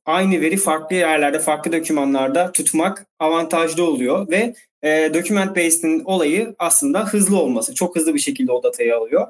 aynı 0.06 0.40
veri 0.40 0.56
farklı 0.56 0.96
yerlerde, 0.96 1.38
farklı 1.38 1.72
dokümanlarda 1.72 2.52
tutmak 2.52 3.06
avantajlı 3.18 3.84
oluyor 3.84 4.30
ve 4.30 4.54
e, 4.82 5.14
document 5.14 5.56
based'in 5.56 6.04
olayı 6.04 6.54
aslında 6.58 7.06
hızlı 7.06 7.38
olması. 7.38 7.74
Çok 7.74 7.96
hızlı 7.96 8.14
bir 8.14 8.18
şekilde 8.18 8.52
o 8.52 8.62
datayı 8.62 8.96
alıyor. 8.96 9.26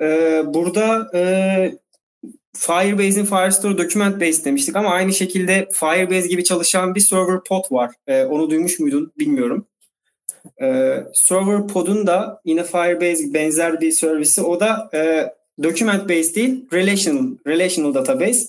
E, 0.00 0.06
burada 0.54 1.10
e, 1.14 1.72
Firebase'in 2.58 3.24
Firestore 3.24 3.78
Document 3.78 4.20
Base 4.20 4.44
demiştik 4.44 4.76
ama 4.76 4.88
aynı 4.88 5.12
şekilde 5.12 5.68
Firebase 5.72 6.28
gibi 6.28 6.44
çalışan 6.44 6.94
bir 6.94 7.00
server 7.00 7.40
pod 7.48 7.64
var. 7.70 7.90
Ee, 8.06 8.24
onu 8.24 8.50
duymuş 8.50 8.78
muydun 8.78 9.12
bilmiyorum. 9.18 9.66
E, 10.62 10.96
server 11.14 11.66
pod'un 11.66 12.06
da 12.06 12.40
yine 12.44 12.64
Firebase 12.64 13.34
benzer 13.34 13.80
bir 13.80 13.92
servisi. 13.92 14.42
O 14.42 14.60
da 14.60 14.90
e, 14.94 15.32
document 15.62 16.08
based 16.08 16.34
değil, 16.34 16.64
relational, 16.72 17.26
relational 17.46 17.94
database. 17.94 18.40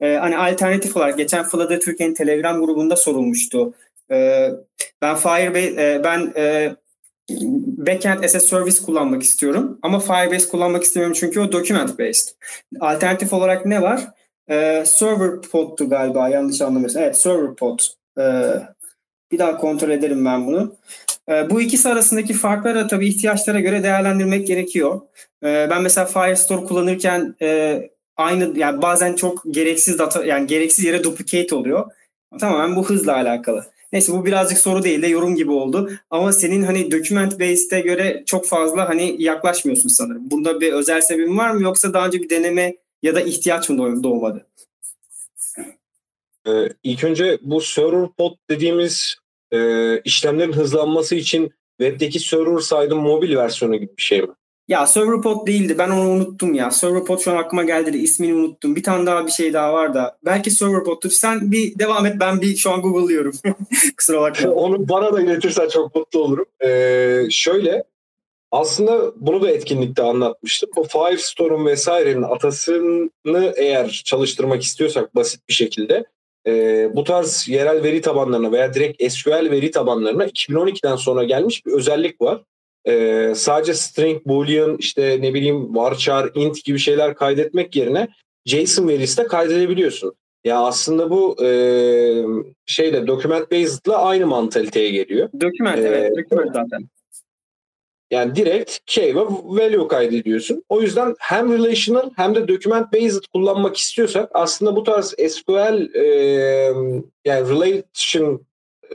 E, 0.00 0.14
hani 0.14 0.36
alternatif 0.38 0.96
olarak 0.96 1.18
geçen 1.18 1.44
Flutter 1.44 1.80
Türkiye'nin 1.80 2.14
Telegram 2.14 2.60
grubunda 2.60 2.96
sorulmuştu. 2.96 3.74
E, 4.10 4.50
ben 5.02 5.16
Firebase, 5.16 5.82
e, 5.82 6.04
ben 6.04 6.32
e, 6.36 6.76
backend 7.86 8.24
as 8.24 8.34
a 8.34 8.40
service 8.40 8.82
kullanmak 8.86 9.22
istiyorum. 9.22 9.78
Ama 9.82 10.00
Firebase 10.00 10.48
kullanmak 10.48 10.82
istemiyorum 10.82 11.16
çünkü 11.20 11.40
o 11.40 11.52
document 11.52 11.98
based. 11.98 12.28
Alternatif 12.80 13.32
olarak 13.32 13.66
ne 13.66 13.82
var? 13.82 14.08
Ee, 14.50 14.84
server 14.86 15.40
pod'tu 15.40 15.88
galiba 15.88 16.28
yanlış 16.28 16.60
anlamıyorsam. 16.60 17.02
Evet 17.02 17.18
server 17.18 17.54
pod. 17.54 17.78
Ee, 18.18 18.52
bir 19.32 19.38
daha 19.38 19.56
kontrol 19.56 19.90
ederim 19.90 20.24
ben 20.24 20.46
bunu. 20.46 20.76
Ee, 21.28 21.50
bu 21.50 21.60
ikisi 21.60 21.88
arasındaki 21.88 22.32
farkları 22.32 22.74
da 22.74 22.86
tabii 22.86 23.08
ihtiyaçlara 23.08 23.60
göre 23.60 23.82
değerlendirmek 23.82 24.46
gerekiyor. 24.46 25.00
Ee, 25.44 25.66
ben 25.70 25.82
mesela 25.82 26.06
Firestore 26.06 26.64
kullanırken 26.64 27.34
e, 27.42 27.80
aynı 28.16 28.58
yani 28.58 28.82
bazen 28.82 29.14
çok 29.14 29.42
gereksiz 29.50 29.98
data 29.98 30.24
yani 30.24 30.46
gereksiz 30.46 30.84
yere 30.84 31.04
duplicate 31.04 31.54
oluyor. 31.54 31.90
Tamamen 32.40 32.76
bu 32.76 32.88
hızla 32.88 33.14
alakalı. 33.14 33.64
Neyse 33.94 34.12
bu 34.12 34.24
birazcık 34.24 34.58
soru 34.58 34.82
değil 34.82 35.02
de 35.02 35.06
yorum 35.06 35.36
gibi 35.36 35.50
oldu. 35.50 35.90
Ama 36.10 36.32
senin 36.32 36.62
hani 36.62 36.90
document 36.90 37.40
based'e 37.40 37.80
göre 37.80 38.22
çok 38.26 38.46
fazla 38.46 38.88
hani 38.88 39.22
yaklaşmıyorsun 39.22 39.88
sanırım. 39.88 40.30
Bunda 40.30 40.60
bir 40.60 40.72
özel 40.72 41.00
sebebin 41.00 41.38
var 41.38 41.50
mı 41.50 41.62
yoksa 41.62 41.92
daha 41.92 42.06
önce 42.06 42.22
bir 42.22 42.30
deneme 42.30 42.76
ya 43.02 43.14
da 43.14 43.20
ihtiyaç 43.20 43.68
mı 43.68 44.02
doğmadı? 44.02 44.46
Ee, 46.46 46.68
ilk 46.82 47.04
önce 47.04 47.38
bu 47.42 47.60
server 47.60 48.08
pod 48.18 48.32
dediğimiz 48.50 49.16
e, 49.52 50.00
işlemlerin 50.00 50.52
hızlanması 50.52 51.14
için 51.14 51.52
webdeki 51.80 52.20
server 52.20 52.60
side'ın 52.60 52.98
mobil 52.98 53.36
versiyonu 53.36 53.76
gibi 53.76 53.96
bir 53.96 54.02
şey 54.02 54.22
mi? 54.22 54.28
Ya 54.68 54.86
Serverpod 54.86 55.46
değildi. 55.46 55.78
Ben 55.78 55.90
onu 55.90 56.10
unuttum 56.10 56.54
ya. 56.54 56.70
Serverpod 56.70 57.18
şu 57.18 57.32
an 57.32 57.36
aklıma 57.36 57.64
geldi 57.64 57.92
de 57.92 57.98
ismini 57.98 58.34
unuttum. 58.34 58.76
Bir 58.76 58.82
tane 58.82 59.06
daha 59.06 59.26
bir 59.26 59.30
şey 59.30 59.52
daha 59.52 59.72
var 59.72 59.94
da. 59.94 60.18
Belki 60.24 60.50
Serverpod'tur. 60.50 61.10
Sen 61.10 61.52
bir 61.52 61.78
devam 61.78 62.06
et. 62.06 62.16
Ben 62.20 62.40
bir 62.40 62.56
şu 62.56 62.70
an 62.70 62.82
Google'lıyorum. 62.82 63.32
Kusura 63.96 64.20
bakma. 64.20 64.50
onu 64.50 64.88
bana 64.88 65.12
da 65.12 65.22
iletirsen 65.22 65.68
çok 65.68 65.94
mutlu 65.94 66.20
olurum. 66.20 66.46
Ee, 66.64 67.22
şöyle 67.30 67.84
aslında 68.50 69.12
bunu 69.16 69.42
da 69.42 69.50
etkinlikte 69.50 70.02
anlatmıştım. 70.02 70.70
Bu 70.76 70.84
Firestore'un 70.84 71.66
vesairenin 71.66 72.22
atasını 72.22 73.52
eğer 73.56 74.02
çalıştırmak 74.04 74.62
istiyorsak 74.62 75.14
basit 75.14 75.48
bir 75.48 75.54
şekilde 75.54 76.04
e, 76.46 76.52
bu 76.94 77.04
tarz 77.04 77.48
yerel 77.48 77.82
veri 77.82 78.00
tabanlarına 78.00 78.52
veya 78.52 78.74
direkt 78.74 79.12
SQL 79.12 79.50
veri 79.50 79.70
tabanlarına 79.70 80.26
2012'den 80.26 80.96
sonra 80.96 81.24
gelmiş 81.24 81.66
bir 81.66 81.72
özellik 81.72 82.20
var 82.20 82.40
e, 82.84 83.32
sadece 83.36 83.74
string, 83.74 84.26
boolean, 84.26 84.76
işte 84.78 85.18
ne 85.20 85.34
bileyim 85.34 85.76
varchar, 85.76 86.30
int 86.34 86.64
gibi 86.64 86.78
şeyler 86.78 87.14
kaydetmek 87.14 87.76
yerine 87.76 88.08
JSON 88.46 88.88
verisi 88.88 89.16
de 89.16 89.26
kaydedebiliyorsun. 89.26 90.14
Ya 90.44 90.60
aslında 90.60 91.10
bu 91.10 91.44
e, 91.44 91.48
şeyle 92.66 93.06
document 93.06 93.52
based'la 93.52 93.98
aynı 93.98 94.26
mantaliteye 94.26 94.90
geliyor. 94.90 95.28
Document 95.40 95.78
ee, 95.78 95.82
evet, 95.82 96.12
document 96.16 96.52
zaten. 96.54 96.88
Yani 98.10 98.34
direkt 98.36 98.78
key 98.86 99.14
ve 99.14 99.20
value 99.44 99.88
kaydediyorsun. 99.88 100.64
O 100.68 100.80
yüzden 100.80 101.14
hem 101.18 101.52
relational 101.52 102.10
hem 102.16 102.34
de 102.34 102.48
document 102.48 102.92
based 102.92 103.22
kullanmak 103.32 103.76
istiyorsak 103.76 104.30
aslında 104.34 104.76
bu 104.76 104.84
tarz 104.84 105.14
SQL 105.28 105.94
e, 105.94 106.04
yani 107.24 107.48
relation 107.50 108.46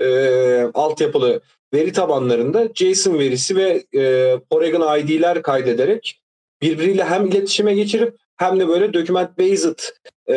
e, 0.01 0.71
altyapılı 0.73 1.41
veri 1.73 1.91
tabanlarında 1.91 2.69
JSON 2.75 3.19
verisi 3.19 3.55
ve 3.55 3.83
e, 3.95 4.35
Polygon 4.49 4.99
ID'ler 4.99 5.41
kaydederek 5.41 6.21
birbiriyle 6.61 7.03
hem 7.03 7.25
iletişime 7.25 7.73
geçirip 7.73 8.15
hem 8.37 8.59
de 8.59 8.67
böyle 8.67 8.93
document 8.93 9.39
based 9.39 9.79
e, 10.27 10.35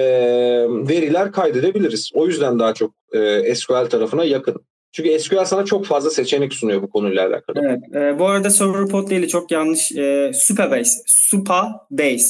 veriler 0.69 1.33
kaydedebiliriz. 1.33 2.11
O 2.15 2.27
yüzden 2.27 2.59
daha 2.59 2.75
çok 2.75 2.95
e, 3.13 3.55
SQL 3.55 3.89
tarafına 3.91 4.25
yakın. 4.25 4.65
Çünkü 4.93 5.19
SQL 5.19 5.45
sana 5.45 5.65
çok 5.65 5.87
fazla 5.87 6.11
seçenek 6.11 6.55
sunuyor 6.55 6.83
bu 6.83 6.91
konuyla 6.91 7.27
alakalı. 7.27 7.57
Evet. 7.63 7.97
E, 7.97 8.19
bu 8.19 8.27
arada 8.27 8.51
server 8.51 8.89
pod 8.89 9.11
değil 9.11 9.29
çok 9.29 9.51
yanlış. 9.51 9.93
E, 9.93 10.33
Supabase. 10.35 11.03
Supa 11.07 11.87
base. 11.91 12.29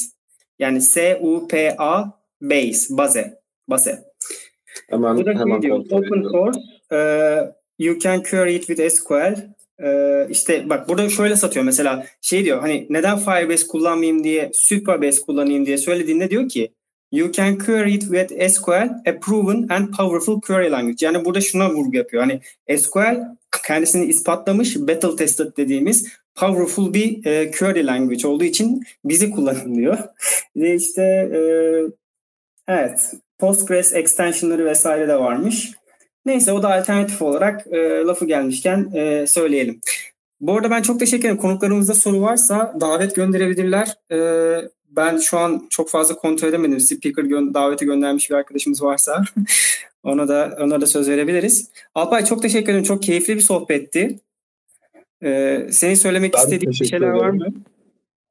Yani 0.59 0.81
S 0.81 1.19
U 1.21 1.47
P 1.47 1.75
A 1.77 2.03
base. 2.41 2.97
Base. 2.97 3.33
Base. 3.67 4.03
Hemen, 4.89 5.17
bu 5.17 5.25
da 5.25 5.31
hemen 5.31 5.61
diyor, 5.61 5.77
open 5.91 6.21
source 6.31 6.59
e, 6.91 6.97
you 7.79 7.99
can 7.99 8.23
query 8.23 8.55
it 8.55 8.67
with 8.67 8.89
SQL. 8.89 9.35
Ee, 9.83 10.27
işte 10.29 10.69
bak 10.69 10.89
burada 10.89 11.09
şöyle 11.09 11.35
satıyor 11.35 11.65
mesela 11.65 12.05
şey 12.21 12.45
diyor 12.45 12.59
hani 12.61 12.87
neden 12.89 13.17
Firebase 13.19 13.67
kullanmayayım 13.67 14.23
diye 14.23 14.51
Supabase 14.53 15.21
kullanayım 15.21 15.65
diye 15.65 15.77
söylediğinde 15.77 16.29
diyor 16.29 16.49
ki 16.49 16.73
You 17.13 17.31
can 17.31 17.57
query 17.57 17.93
it 17.93 18.01
with 18.01 18.31
SQL, 18.49 18.89
a 19.05 19.19
proven 19.21 19.67
and 19.69 19.93
powerful 19.93 20.41
query 20.41 20.71
language. 20.71 21.05
Yani 21.05 21.25
burada 21.25 21.41
şuna 21.41 21.69
vurgu 21.69 21.97
yapıyor. 21.97 22.23
Hani 22.23 22.41
SQL 22.79 23.17
kendisini 23.67 24.05
ispatlamış, 24.05 24.77
battle 24.77 25.15
tested 25.15 25.57
dediğimiz 25.57 26.07
powerful 26.35 26.93
bir 26.93 27.25
e, 27.25 27.51
query 27.51 27.85
language 27.85 28.27
olduğu 28.27 28.43
için 28.43 28.83
bizi 29.05 29.31
kullanın 29.31 29.75
diyor. 29.75 29.97
Ve 30.55 30.75
işte 30.75 31.01
e, 31.03 31.39
evet 32.67 33.13
Postgres 33.39 33.93
extensionları 33.93 34.65
vesaire 34.65 35.07
de 35.07 35.19
varmış. 35.19 35.71
Neyse 36.25 36.51
o 36.51 36.63
da 36.63 36.73
alternatif 36.73 37.21
olarak 37.21 37.67
e, 37.67 37.77
lafı 37.79 38.25
gelmişken 38.25 38.91
e, 38.93 39.27
söyleyelim. 39.27 39.81
Bu 40.41 40.57
arada 40.57 40.71
ben 40.71 40.81
çok 40.81 40.99
teşekkür 40.99 41.23
ederim. 41.23 41.37
Konuklarımızda 41.37 41.93
soru 41.93 42.21
varsa 42.21 42.73
davet 42.81 43.15
gönderebilirler. 43.15 43.97
E, 44.11 44.17
ben 44.89 45.17
şu 45.17 45.39
an 45.39 45.67
çok 45.69 45.89
fazla 45.89 46.15
kontrol 46.15 46.47
edemedim. 46.47 46.79
Speaker 46.79 47.23
gö- 47.23 47.53
daveti 47.53 47.85
göndermiş 47.85 48.29
bir 48.29 48.35
arkadaşımız 48.35 48.83
varsa 48.83 49.23
ona 50.03 50.27
da 50.27 50.57
ona 50.61 50.81
da 50.81 50.85
söz 50.85 51.09
verebiliriz. 51.09 51.69
Alpay 51.95 52.25
çok 52.25 52.41
teşekkür 52.41 52.71
ederim. 52.71 52.83
Çok 52.83 53.03
keyifli 53.03 53.35
bir 53.35 53.41
sohbetti. 53.41 54.19
Ee, 55.23 55.67
senin 55.71 55.95
söylemek 55.95 56.33
ben 56.33 56.39
istediğin 56.39 56.71
şeyler 56.71 57.07
ederim. 57.07 57.19
var 57.19 57.29
mı? 57.29 57.47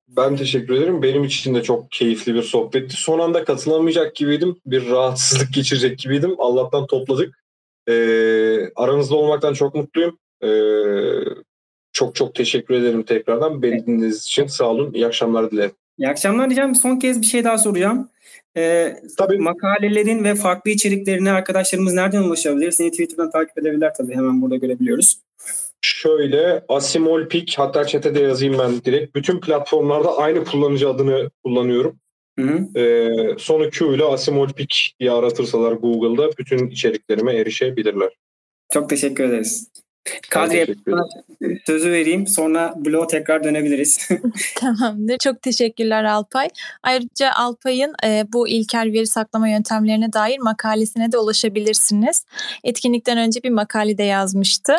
Ben 0.09 0.37
teşekkür 0.37 0.75
ederim. 0.75 1.03
Benim 1.03 1.25
için 1.25 1.55
de 1.55 1.63
çok 1.63 1.91
keyifli 1.91 2.35
bir 2.35 2.43
sohbetti. 2.43 2.97
Son 2.97 3.19
anda 3.19 3.45
katılamayacak 3.45 4.15
gibiydim. 4.15 4.57
Bir 4.67 4.91
rahatsızlık 4.91 5.53
geçirecek 5.55 5.99
gibiydim. 5.99 6.35
Allah'tan 6.39 6.87
topladık. 6.87 7.42
E, 7.89 7.95
aranızda 8.77 9.17
olmaktan 9.17 9.55
çok 9.55 9.75
mutluyum. 9.75 10.19
E, 10.45 10.49
çok 11.93 12.15
çok 12.15 12.35
teşekkür 12.35 12.75
ederim 12.75 13.03
tekrardan. 13.03 13.63
Beni 13.63 13.87
dinlediğiniz 13.87 14.23
için 14.23 14.47
sağ 14.47 14.65
olun. 14.65 14.93
İyi 14.95 15.07
akşamlar 15.07 15.51
dilerim. 15.51 15.73
İyi 15.99 16.09
akşamlar 16.09 16.51
diyeceğim. 16.51 16.75
Son 16.75 16.97
kez 16.97 17.21
bir 17.21 17.27
şey 17.27 17.45
daha 17.45 17.59
soracağım. 17.59 18.09
Ee, 18.57 18.97
tabii. 19.19 19.39
Makalelerin 19.39 20.25
ve 20.25 20.35
farklı 20.35 20.71
içeriklerine 20.71 21.33
arkadaşlarımız 21.33 21.95
nereden 21.95 22.23
ulaşabilir? 22.23 22.71
Seni 22.71 22.91
Twitter'dan 22.91 23.31
takip 23.31 23.59
edebilirler 23.59 23.95
tabii. 23.95 24.15
Hemen 24.15 24.43
burada 24.43 24.57
görebiliyoruz. 24.57 25.19
Şöyle 25.81 26.65
Asimolpik 26.69 27.55
hatta 27.59 27.87
chat'e 27.87 28.15
de 28.15 28.21
yazayım 28.21 28.59
ben 28.59 28.85
direkt. 28.85 29.15
Bütün 29.15 29.41
platformlarda 29.41 30.17
aynı 30.17 30.45
kullanıcı 30.45 30.89
adını 30.89 31.31
kullanıyorum. 31.45 31.97
Hı 32.39 32.47
hı. 32.47 32.79
Ee, 32.79 33.39
sonu 33.39 33.71
Q 33.71 33.95
ile 33.95 34.05
Asimolpik 34.05 34.95
diye 35.01 35.11
aratırsalar 35.11 35.73
Google'da 35.73 36.31
bütün 36.39 36.69
içeriklerime 36.69 37.35
erişebilirler. 37.35 38.09
Çok 38.73 38.91
teşekkür 38.91 39.25
ederiz. 39.25 39.73
Kadriye 40.31 40.67
sözü 41.67 41.91
vereyim 41.91 42.27
sonra 42.27 42.75
bloğa 42.77 43.07
tekrar 43.07 43.45
dönebiliriz. 43.45 44.09
Tamamdır. 44.57 45.19
Çok 45.19 45.43
teşekkürler 45.43 46.05
Alpay. 46.05 46.49
Ayrıca 46.83 47.33
Alpay'ın 47.33 47.95
e, 48.05 48.25
bu 48.33 48.49
ilkel 48.49 48.93
veri 48.93 49.07
saklama 49.07 49.49
yöntemlerine 49.49 50.13
dair 50.13 50.39
makalesine 50.39 51.13
de 51.13 51.19
ulaşabilirsiniz. 51.19 52.25
Etkinlikten 52.65 53.19
önce 53.19 53.43
bir 53.43 53.51
makale 53.51 53.99
de 53.99 54.03
yazmıştı. 54.03 54.77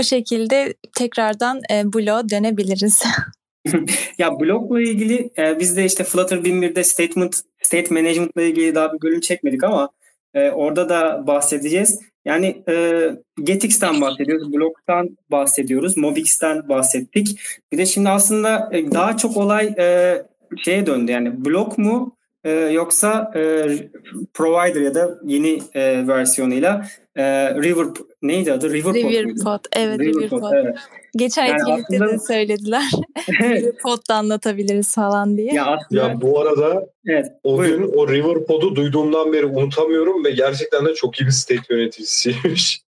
O 0.00 0.02
şekilde 0.02 0.74
tekrardan 0.96 1.60
e, 1.70 1.92
bloğa 1.92 2.28
dönebiliriz. 2.28 3.02
ya 4.18 4.40
blogla 4.40 4.80
ilgili 4.80 5.30
e, 5.38 5.60
biz 5.60 5.76
de 5.76 5.84
işte 5.84 6.04
Flutter 6.04 6.36
1001'de 6.36 6.84
statement 6.84 7.40
state 7.62 7.94
management 7.94 8.36
ile 8.36 8.48
ilgili 8.48 8.74
daha 8.74 8.92
bir 8.92 9.02
bölüm 9.02 9.20
çekmedik 9.20 9.64
ama 9.64 9.90
e, 10.34 10.50
orada 10.50 10.88
da 10.88 11.26
bahsedeceğiz. 11.26 12.00
Yani 12.24 12.62
e, 12.68 13.04
Getix'ten 13.42 14.00
bahsediyoruz, 14.00 14.52
Blog'dan 14.52 15.16
bahsediyoruz, 15.30 15.96
Mobix'ten 15.96 16.68
bahsettik. 16.68 17.40
Bir 17.72 17.78
de 17.78 17.86
şimdi 17.86 18.08
aslında 18.08 18.70
e, 18.72 18.90
daha 18.92 19.16
çok 19.16 19.36
olay 19.36 19.74
e, 19.78 20.16
şeye 20.64 20.86
döndü 20.86 21.12
yani 21.12 21.44
blog 21.44 21.78
mu 21.78 22.16
e, 22.44 22.50
yoksa 22.50 23.32
e, 23.34 23.40
provider 24.34 24.80
ya 24.80 24.94
da 24.94 25.18
yeni 25.24 25.62
e, 25.74 26.06
versiyonuyla 26.08 26.86
e, 27.16 27.54
River 27.54 27.86
neydi 28.22 28.52
adı? 28.52 28.72
Riverpod. 28.72 28.94
Riverpod. 28.94 29.64
Evet 29.72 30.00
Riverpod. 30.00 30.20
Riverpod 30.20 30.52
evet. 30.52 30.76
Geçen 31.16 31.46
yani 31.46 31.60
etkinlikte 31.60 31.96
aslında... 31.96 32.12
de 32.12 32.18
söylediler. 32.26 32.90
Riverpod'da 33.28 34.14
anlatabiliriz 34.14 34.94
falan 34.94 35.36
diye. 35.36 35.54
Ya, 35.54 35.66
aslında... 35.66 36.02
ya 36.02 36.20
bu 36.20 36.40
arada 36.40 36.86
evet, 37.06 37.26
o 37.42 37.58
buyurun. 37.58 37.86
gün 37.86 37.92
o 37.96 38.08
Riverpod'u 38.08 38.76
duyduğumdan 38.76 39.32
beri 39.32 39.46
unutamıyorum 39.46 40.24
ve 40.24 40.30
gerçekten 40.30 40.86
de 40.86 40.94
çok 40.94 41.20
iyi 41.20 41.26
bir 41.26 41.30
state 41.30 41.74
yöneticisiymiş. 41.74 42.80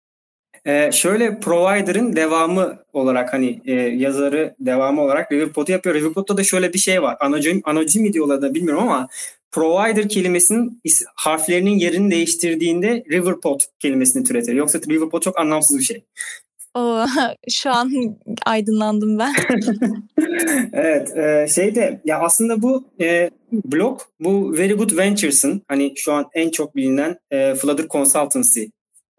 Ee, 0.67 0.91
şöyle 0.93 1.41
provider'ın 1.41 2.17
devamı 2.17 2.79
olarak 2.93 3.33
hani 3.33 3.61
e, 3.65 3.73
yazarı 3.73 4.55
devamı 4.61 5.03
olarak 5.03 5.33
Riverpod'u 5.33 5.73
yapıyor. 5.73 5.95
Riverpod'da 5.95 6.37
da 6.37 6.45
şöyle 6.45 6.73
bir 6.73 6.79
şey 6.79 7.03
var. 7.03 7.17
Anonim, 7.21 7.63
anonim 7.65 8.13
diyorlar 8.13 8.43
da 8.43 8.55
bilmiyorum 8.55 8.83
ama 8.83 9.09
provider 9.53 10.09
kelimesinin 10.09 10.81
harflerinin 11.15 11.79
yerini 11.79 12.11
değiştirdiğinde 12.11 13.05
Riverpod 13.11 13.61
kelimesini 13.79 14.25
türetir. 14.25 14.55
Yoksa 14.55 14.79
Riverpod 14.79 15.23
çok 15.23 15.39
anlamsız 15.39 15.79
bir 15.79 15.85
şey. 15.85 16.05
Oo, 16.75 17.07
şu 17.51 17.71
an 17.71 17.93
aydınlandım 18.47 19.19
ben. 19.19 19.35
evet, 20.73 21.17
e, 21.17 21.47
şeyde 21.55 22.01
ya 22.05 22.21
aslında 22.21 22.63
bu 22.63 22.89
e, 23.01 23.31
blog 23.53 24.01
bu 24.21 24.53
Very 24.53 24.73
Good 24.73 24.97
Ventures'ın 24.99 25.63
hani 25.69 25.93
şu 25.97 26.13
an 26.13 26.27
en 26.35 26.51
çok 26.51 26.77
bilinen 26.77 27.19
e, 27.31 27.55
Flutter 27.55 27.89
Consultancy 27.89 28.65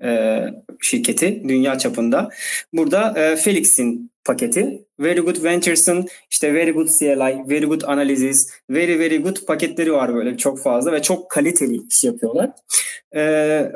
e, 0.04 0.40
şirketi 0.82 1.44
dünya 1.48 1.78
çapında. 1.78 2.30
Burada 2.74 3.20
e, 3.20 3.36
Felix'in 3.36 4.13
paketi. 4.26 4.86
Very 5.00 5.20
Good 5.20 5.44
Ventures'ın 5.44 6.08
işte 6.32 6.54
Very 6.54 6.72
Good 6.72 6.88
CLI, 7.00 7.50
Very 7.50 7.66
Good 7.66 7.82
Analysis, 7.82 8.50
Very 8.70 9.00
Very 9.00 9.18
Good 9.18 9.46
paketleri 9.48 9.94
var 9.94 10.16
böyle 10.16 10.38
çok 10.38 10.64
fazla 10.64 10.92
ve 10.92 11.02
çok 11.02 11.32
kaliteli 11.32 11.82
iş 11.90 12.04
yapıyorlar. 12.04 12.50
E, 13.16 13.22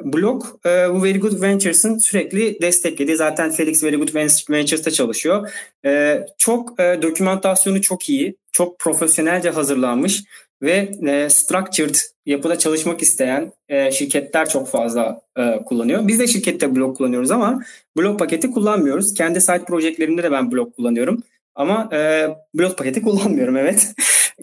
blog 0.03 0.43
e, 0.65 0.69
bu 0.93 1.03
Very 1.03 1.19
Good 1.19 1.41
Ventures'ın 1.41 1.97
sürekli 1.97 2.61
desteklediği 2.61 3.17
zaten 3.17 3.51
Felix 3.51 3.83
Very 3.83 3.95
Good 3.95 4.15
Ventures'ta 4.49 4.91
çalışıyor. 4.91 5.49
E, 5.85 6.21
çok 6.37 6.79
e, 6.79 6.99
dokümantasyonu 7.01 7.81
çok 7.81 8.09
iyi, 8.09 8.35
çok 8.51 8.79
profesyonelce 8.79 9.49
hazırlanmış 9.49 10.23
ve 10.61 10.91
e, 11.07 11.29
structured 11.29 11.95
yapıda 12.25 12.57
çalışmak 12.57 13.01
isteyen 13.01 13.51
e, 13.69 13.91
şirketler 13.91 14.49
çok 14.49 14.67
fazla 14.67 15.21
e, 15.37 15.63
kullanıyor. 15.65 16.07
Biz 16.07 16.19
de 16.19 16.27
şirkette 16.27 16.75
blok 16.75 16.97
kullanıyoruz 16.97 17.31
ama 17.31 17.63
blok 17.97 18.19
paketi 18.19 18.51
kullanmıyoruz. 18.51 19.13
Kendi 19.13 19.41
site 19.41 19.65
projelerinde 19.65 20.23
de 20.23 20.31
ben 20.31 20.51
blok 20.51 20.75
kullanıyorum. 20.75 21.23
Ama 21.55 21.89
e, 21.93 22.29
blok 22.53 22.77
paketi 22.77 23.01
kullanmıyorum 23.03 23.57
evet. 23.57 23.93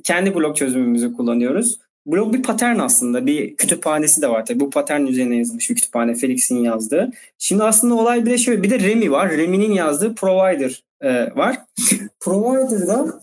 Kendi 0.04 0.34
blok 0.34 0.56
çözümümüzü 0.56 1.12
kullanıyoruz. 1.12 1.78
Blok 2.06 2.34
bir 2.34 2.42
patern 2.42 2.78
aslında. 2.78 3.26
Bir 3.26 3.56
kütüphanesi 3.56 4.22
de 4.22 4.28
var 4.28 4.46
tabii. 4.46 4.60
Bu 4.60 4.70
patern 4.70 5.06
üzerine 5.06 5.36
yazılmış 5.36 5.70
bir 5.70 5.74
kütüphane. 5.74 6.14
Felix'in 6.14 6.64
yazdığı. 6.64 7.10
Şimdi 7.38 7.62
aslında 7.62 7.94
olay 7.94 8.26
bir 8.26 8.30
de 8.30 8.38
şöyle. 8.38 8.62
Bir 8.62 8.70
de 8.70 8.80
Remi 8.80 9.10
var. 9.10 9.30
Remi'nin 9.30 9.72
yazdığı 9.72 10.14
Provider 10.14 10.84
e, 11.00 11.36
var. 11.36 11.56
Provider'da 12.20 13.20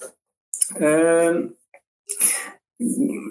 e, 0.82 0.88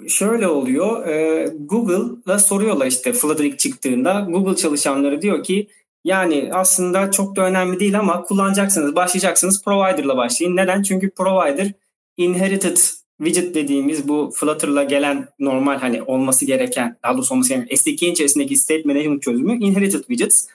şöyle 0.07 0.47
oluyor. 0.47 1.07
E, 1.07 1.47
Google'la 1.59 2.39
soruyorlar 2.39 2.87
işte 2.87 3.13
Flutter 3.13 3.57
çıktığında. 3.57 4.27
Google 4.29 4.55
çalışanları 4.55 5.21
diyor 5.21 5.43
ki 5.43 5.67
yani 6.03 6.49
aslında 6.53 7.11
çok 7.11 7.35
da 7.35 7.41
önemli 7.41 7.79
değil 7.79 7.99
ama 7.99 8.23
kullanacaksınız, 8.23 8.95
başlayacaksınız 8.95 9.63
provider'la 9.63 10.17
başlayın. 10.17 10.55
Neden? 10.55 10.83
Çünkü 10.83 11.09
provider 11.09 11.71
inherited 12.17 12.77
widget 13.17 13.55
dediğimiz 13.55 14.07
bu 14.07 14.31
Flutter'la 14.35 14.83
gelen 14.83 15.27
normal 15.39 15.79
hani 15.79 16.03
olması 16.03 16.45
gereken, 16.45 16.97
daha 17.03 17.13
doğrusu 17.13 17.33
olması 17.33 17.49
gereken 17.49 17.75
SDK'nin 17.75 18.11
içerisindeki 18.11 18.55
state 18.55 18.83
management 18.85 19.21
çözümü 19.21 19.57
inherited 19.65 19.99
widgets. 19.99 20.47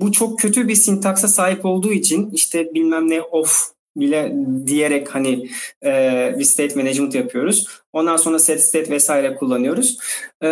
Bu 0.00 0.12
çok 0.12 0.38
kötü 0.38 0.68
bir 0.68 0.74
sintaksa 0.74 1.28
sahip 1.28 1.64
olduğu 1.64 1.92
için 1.92 2.30
işte 2.30 2.74
bilmem 2.74 3.10
ne 3.10 3.22
of 3.22 3.71
bile 3.96 4.34
diyerek 4.66 5.14
hani 5.14 5.48
e, 5.84 6.34
bir 6.38 6.44
state 6.44 6.74
management 6.74 7.14
yapıyoruz. 7.14 7.66
Ondan 7.92 8.16
sonra 8.16 8.38
set 8.38 8.64
state 8.64 8.90
vesaire 8.90 9.34
kullanıyoruz. 9.34 9.98
E, 10.42 10.48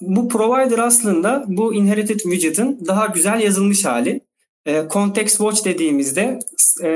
bu 0.00 0.28
provider 0.28 0.78
aslında 0.78 1.44
bu 1.46 1.74
inherited 1.74 2.20
widget'ın 2.20 2.86
daha 2.86 3.06
güzel 3.06 3.40
yazılmış 3.40 3.84
hali. 3.84 4.20
E, 4.66 4.84
context 4.90 5.36
watch 5.36 5.64
dediğimizde 5.64 6.38
e, 6.82 6.90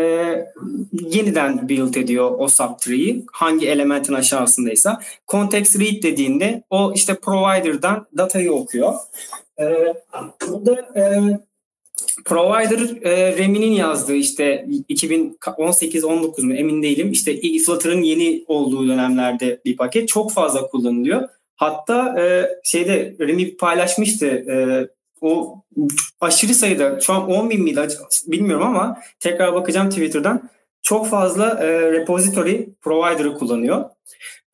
yeniden 0.90 1.68
build 1.68 1.94
ediyor 1.94 2.30
o 2.38 2.48
subtree'yi 2.48 3.24
hangi 3.32 3.68
elementin 3.68 4.14
aşağısındaysa. 4.14 5.00
Context 5.28 5.80
read 5.80 6.02
dediğinde 6.02 6.62
o 6.70 6.92
işte 6.94 7.14
provider'dan 7.14 8.06
datayı 8.16 8.52
okuyor. 8.52 8.94
E, 9.60 9.94
burada 10.48 11.00
e, 11.00 11.02
Provider 12.24 13.02
e, 13.02 13.36
Remi'nin 13.38 13.72
yazdığı 13.72 14.14
işte 14.14 14.66
2018-19 14.88 16.42
mu 16.42 16.54
emin 16.54 16.82
değilim. 16.82 17.12
İşte 17.12 17.40
Flutter'ın 17.66 18.02
yeni 18.02 18.44
olduğu 18.48 18.88
dönemlerde 18.88 19.60
bir 19.64 19.76
paket 19.76 20.08
çok 20.08 20.32
fazla 20.32 20.66
kullanılıyor. 20.66 21.28
Hatta 21.56 22.20
e, 22.20 22.48
şeyde 22.64 23.16
Remi 23.20 23.56
paylaşmıştı 23.56 24.26
e, 24.26 24.54
o 25.20 25.62
aşırı 26.20 26.54
sayıda 26.54 27.00
şu 27.00 27.12
an 27.12 27.30
10 27.30 27.50
bin 27.50 27.62
miydi 27.62 27.88
bilmiyorum 28.26 28.66
ama 28.66 28.98
tekrar 29.20 29.54
bakacağım 29.54 29.90
Twitter'dan 29.90 30.50
çok 30.82 31.08
fazla 31.08 31.60
e, 31.60 31.92
repository 31.92 32.68
provider'ı 32.82 33.34
kullanıyor. 33.34 33.84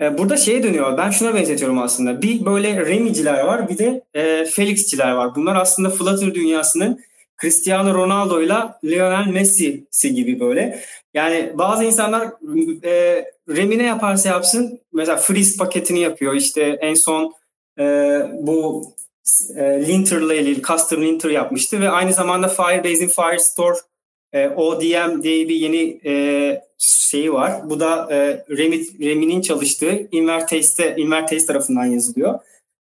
E, 0.01 0.19
burada 0.19 0.37
şeye 0.37 0.63
dönüyor. 0.63 0.99
Ben 0.99 1.11
şuna 1.11 1.35
benzetiyorum 1.35 1.79
aslında. 1.79 2.23
Bir 2.23 2.45
böyle 2.45 2.87
Remiciler 2.87 3.45
var 3.45 3.69
bir 3.69 3.79
de 3.79 4.05
e, 4.15 4.45
Felix'ciler 4.45 5.13
var. 5.13 5.35
Bunlar 5.35 5.57
aslında 5.57 5.91
Flutter 5.91 6.35
dünyasının 6.35 7.01
Cristiano 7.41 7.95
Ronaldo 7.95 8.43
ile 8.43 8.55
Lionel 8.85 9.27
Messi'si 9.27 10.15
gibi 10.15 10.41
böyle. 10.41 10.81
Yani 11.15 11.53
bazı 11.55 11.85
insanlar 11.85 12.29
e, 12.85 13.25
Remine 13.49 13.83
yaparsa 13.83 14.29
yapsın 14.29 14.81
mesela 14.93 15.17
Freeze 15.17 15.57
paketini 15.59 16.01
yapıyor. 16.01 16.35
İşte 16.35 16.63
en 16.63 16.95
son 16.95 17.35
e, 17.79 17.85
bu 18.41 18.85
e, 19.57 19.87
Linter 19.87 20.21
ile 20.21 20.39
ilgili 20.39 20.63
custom 20.63 21.03
linter 21.03 21.31
yapmıştı 21.31 21.81
ve 21.81 21.91
aynı 21.91 22.13
zamanda 22.13 22.49
Firebase'in 22.49 23.09
Firestore 23.09 23.79
e, 24.33 24.49
ODM 24.49 25.23
diye 25.23 25.49
bir 25.49 25.55
yeni 25.55 26.01
e, 26.05 26.63
şeyi 26.79 27.33
var. 27.33 27.71
Bu 27.71 27.81
da 27.81 28.09
e, 28.11 28.45
Remi, 28.57 28.81
Remi'nin 29.01 29.41
çalıştığı 29.41 30.09
Invertaste, 30.13 30.97
Invertaste 30.97 31.47
tarafından 31.47 31.85
yazılıyor. 31.85 32.39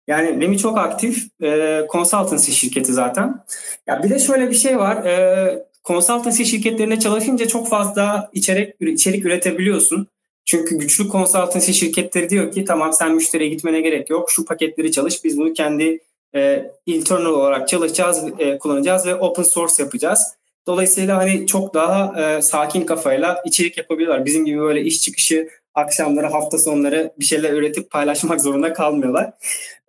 Yani 0.07 0.41
Remi 0.41 0.57
çok 0.57 0.77
aktif. 0.77 1.41
E, 1.43 1.81
consultancy 1.91 2.51
şirketi 2.51 2.93
zaten. 2.93 3.43
Ya 3.87 4.03
bir 4.03 4.09
de 4.09 4.19
şöyle 4.19 4.49
bir 4.49 4.55
şey 4.55 4.77
var. 4.77 5.05
E, 5.05 5.65
consultancy 5.85 6.43
şirketlerinde 6.43 6.99
çalışınca 6.99 7.47
çok 7.47 7.69
fazla 7.69 8.29
içerik 8.33 8.75
içerik 8.81 9.25
üretebiliyorsun. 9.25 10.07
Çünkü 10.45 10.77
güçlü 10.77 11.09
consultancy 11.09 11.71
şirketleri 11.71 12.29
diyor 12.29 12.51
ki 12.51 12.65
tamam 12.65 12.93
sen 12.93 13.15
müşteriye 13.15 13.49
gitmene 13.49 13.81
gerek 13.81 14.09
yok. 14.09 14.31
Şu 14.31 14.45
paketleri 14.45 14.91
çalış. 14.91 15.23
Biz 15.23 15.37
bunu 15.37 15.53
kendi 15.53 15.99
e, 16.35 16.71
internal 16.85 17.25
olarak 17.25 17.67
çalışacağız, 17.67 18.23
e, 18.39 18.57
kullanacağız 18.57 19.05
ve 19.05 19.15
open 19.15 19.43
source 19.43 19.83
yapacağız. 19.83 20.19
Dolayısıyla 20.67 21.17
hani 21.17 21.47
çok 21.47 21.73
daha 21.73 22.21
e, 22.21 22.41
sakin 22.41 22.81
kafayla 22.81 23.41
içerik 23.45 23.77
yapabiliyorlar. 23.77 24.25
Bizim 24.25 24.45
gibi 24.45 24.59
böyle 24.59 24.81
iş 24.81 25.01
çıkışı 25.01 25.49
akşamları, 25.77 26.27
hafta 26.27 26.57
sonları 26.57 27.13
bir 27.19 27.25
şeyler 27.25 27.53
üretip 27.53 27.89
paylaşmak 27.89 28.41
zorunda 28.41 28.73
kalmıyorlar. 28.73 29.31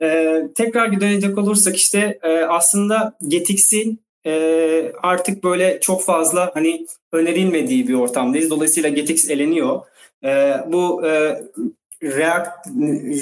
E, 0.03 0.41
tekrar 0.55 0.93
bir 0.93 1.01
dönecek 1.01 1.39
olursak 1.39 1.77
işte 1.77 2.19
e, 2.23 2.39
aslında 2.39 3.13
Getix'in 3.29 4.01
e, 4.27 4.93
artık 5.03 5.45
böyle 5.45 5.81
çok 5.81 6.05
fazla 6.05 6.51
hani 6.55 6.87
önerilmediği 7.13 7.89
bir 7.89 7.95
ortamdayız. 7.95 8.51
Dolayısıyla 8.51 8.89
Getix 8.89 9.31
eleniyor. 9.31 9.81
E, 10.25 10.55
bu 10.67 11.07
e, 11.07 11.43
React, 12.03 12.49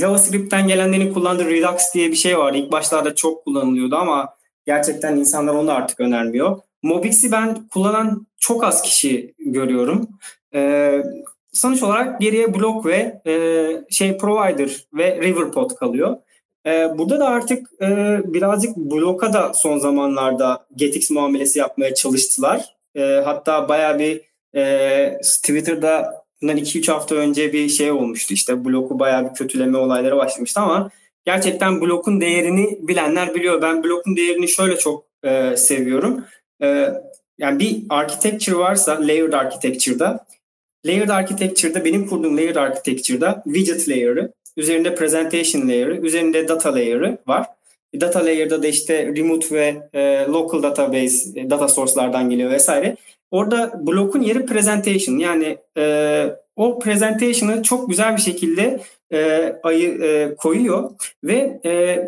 JavaScript'ten 0.00 0.68
gelenlerin 0.68 1.14
kullandığı 1.14 1.50
Redux 1.50 1.94
diye 1.94 2.10
bir 2.10 2.16
şey 2.16 2.38
var. 2.38 2.54
İlk 2.54 2.72
başlarda 2.72 3.14
çok 3.14 3.44
kullanılıyordu 3.44 3.96
ama 3.96 4.34
gerçekten 4.66 5.16
insanlar 5.16 5.54
onu 5.54 5.72
artık 5.72 6.00
önermiyor. 6.00 6.58
Mobix'i 6.82 7.32
ben 7.32 7.68
kullanan 7.68 8.26
çok 8.38 8.64
az 8.64 8.82
kişi 8.82 9.34
görüyorum. 9.38 10.08
Ee, 10.54 11.02
sonuç 11.56 11.82
olarak 11.82 12.20
geriye 12.20 12.54
Block 12.54 12.86
ve 12.86 13.20
e, 13.26 13.34
şey 13.90 14.18
Provider 14.18 14.70
ve 14.94 15.20
Riverpod 15.22 15.70
kalıyor. 15.70 16.16
Ee, 16.66 16.98
burada 16.98 17.20
da 17.20 17.28
artık 17.28 17.68
e, 17.82 18.18
birazcık 18.24 18.76
Block'a 18.76 19.32
da 19.32 19.54
son 19.54 19.78
zamanlarda 19.78 20.66
GetX 20.76 21.10
muamelesi 21.10 21.58
yapmaya 21.58 21.94
çalıştılar. 21.94 22.76
E, 22.94 23.02
hatta 23.02 23.68
baya 23.68 23.98
bir 23.98 24.20
e, 24.54 25.18
Twitter'da 25.22 26.24
bundan 26.42 26.56
2-3 26.58 26.92
hafta 26.92 27.14
önce 27.14 27.52
bir 27.52 27.68
şey 27.68 27.90
olmuştu. 27.90 28.34
İşte 28.34 28.64
Block'u 28.64 28.98
baya 28.98 29.30
bir 29.30 29.34
kötüleme 29.34 29.78
olayları 29.78 30.16
başlamıştı 30.16 30.60
ama 30.60 30.90
gerçekten 31.24 31.80
Block'un 31.80 32.20
değerini 32.20 32.78
bilenler 32.88 33.34
biliyor. 33.34 33.62
Ben 33.62 33.84
Block'un 33.84 34.16
değerini 34.16 34.48
şöyle 34.48 34.78
çok 34.78 35.04
e, 35.24 35.56
seviyorum. 35.56 36.24
E, 36.62 36.88
yani 37.38 37.58
bir 37.58 37.82
architecture 37.88 38.56
varsa 38.56 38.98
layered 39.00 39.32
architecture'da 39.32 40.26
layered 40.86 41.08
architecture'da 41.08 41.84
benim 41.84 42.06
kurduğum 42.06 42.36
layered 42.36 42.56
architecture'da 42.56 43.42
widget 43.44 43.88
layer'ı, 43.88 44.32
üzerinde 44.56 44.94
presentation 44.94 45.68
layer'ı, 45.68 45.96
üzerinde 45.96 46.48
data 46.48 46.74
layer'ı 46.74 47.18
var. 47.26 47.46
Data 48.00 48.24
layer'da 48.24 48.62
da 48.62 48.66
işte 48.66 49.06
remote 49.16 49.54
ve 49.54 49.88
e, 49.92 50.24
local 50.28 50.62
database, 50.62 51.40
e, 51.40 51.50
data 51.50 51.68
source'lardan 51.68 52.30
geliyor 52.30 52.50
vesaire. 52.50 52.96
Orada 53.30 53.86
blokun 53.86 54.20
yeri 54.20 54.46
presentation 54.46 55.18
yani 55.18 55.58
e, 55.76 56.26
o 56.56 56.78
presentation'ı 56.78 57.62
çok 57.62 57.88
güzel 57.88 58.16
bir 58.16 58.22
şekilde 58.22 58.80
e, 59.12 59.52
ayı 59.62 60.02
e, 60.02 60.34
koyuyor 60.36 60.90
ve 61.24 61.60
e, 61.64 62.02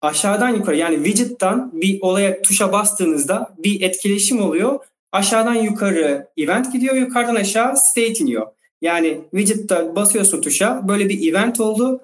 aşağıdan 0.00 0.48
yukarı 0.48 0.76
yani 0.76 1.04
widget'tan 1.04 1.70
bir 1.74 1.98
olaya 2.00 2.42
tuşa 2.42 2.72
bastığınızda 2.72 3.54
bir 3.58 3.82
etkileşim 3.82 4.42
oluyor. 4.42 4.78
Aşağıdan 5.14 5.54
yukarı 5.54 6.26
event 6.36 6.72
gidiyor, 6.72 6.94
yukarıdan 6.94 7.34
aşağı 7.34 7.76
state 7.76 8.12
iniyor. 8.12 8.46
Yani 8.82 9.20
widget'ta 9.30 9.96
basıyorsun 9.96 10.40
tuşa 10.40 10.88
böyle 10.88 11.08
bir 11.08 11.32
event 11.32 11.60
oldu. 11.60 12.00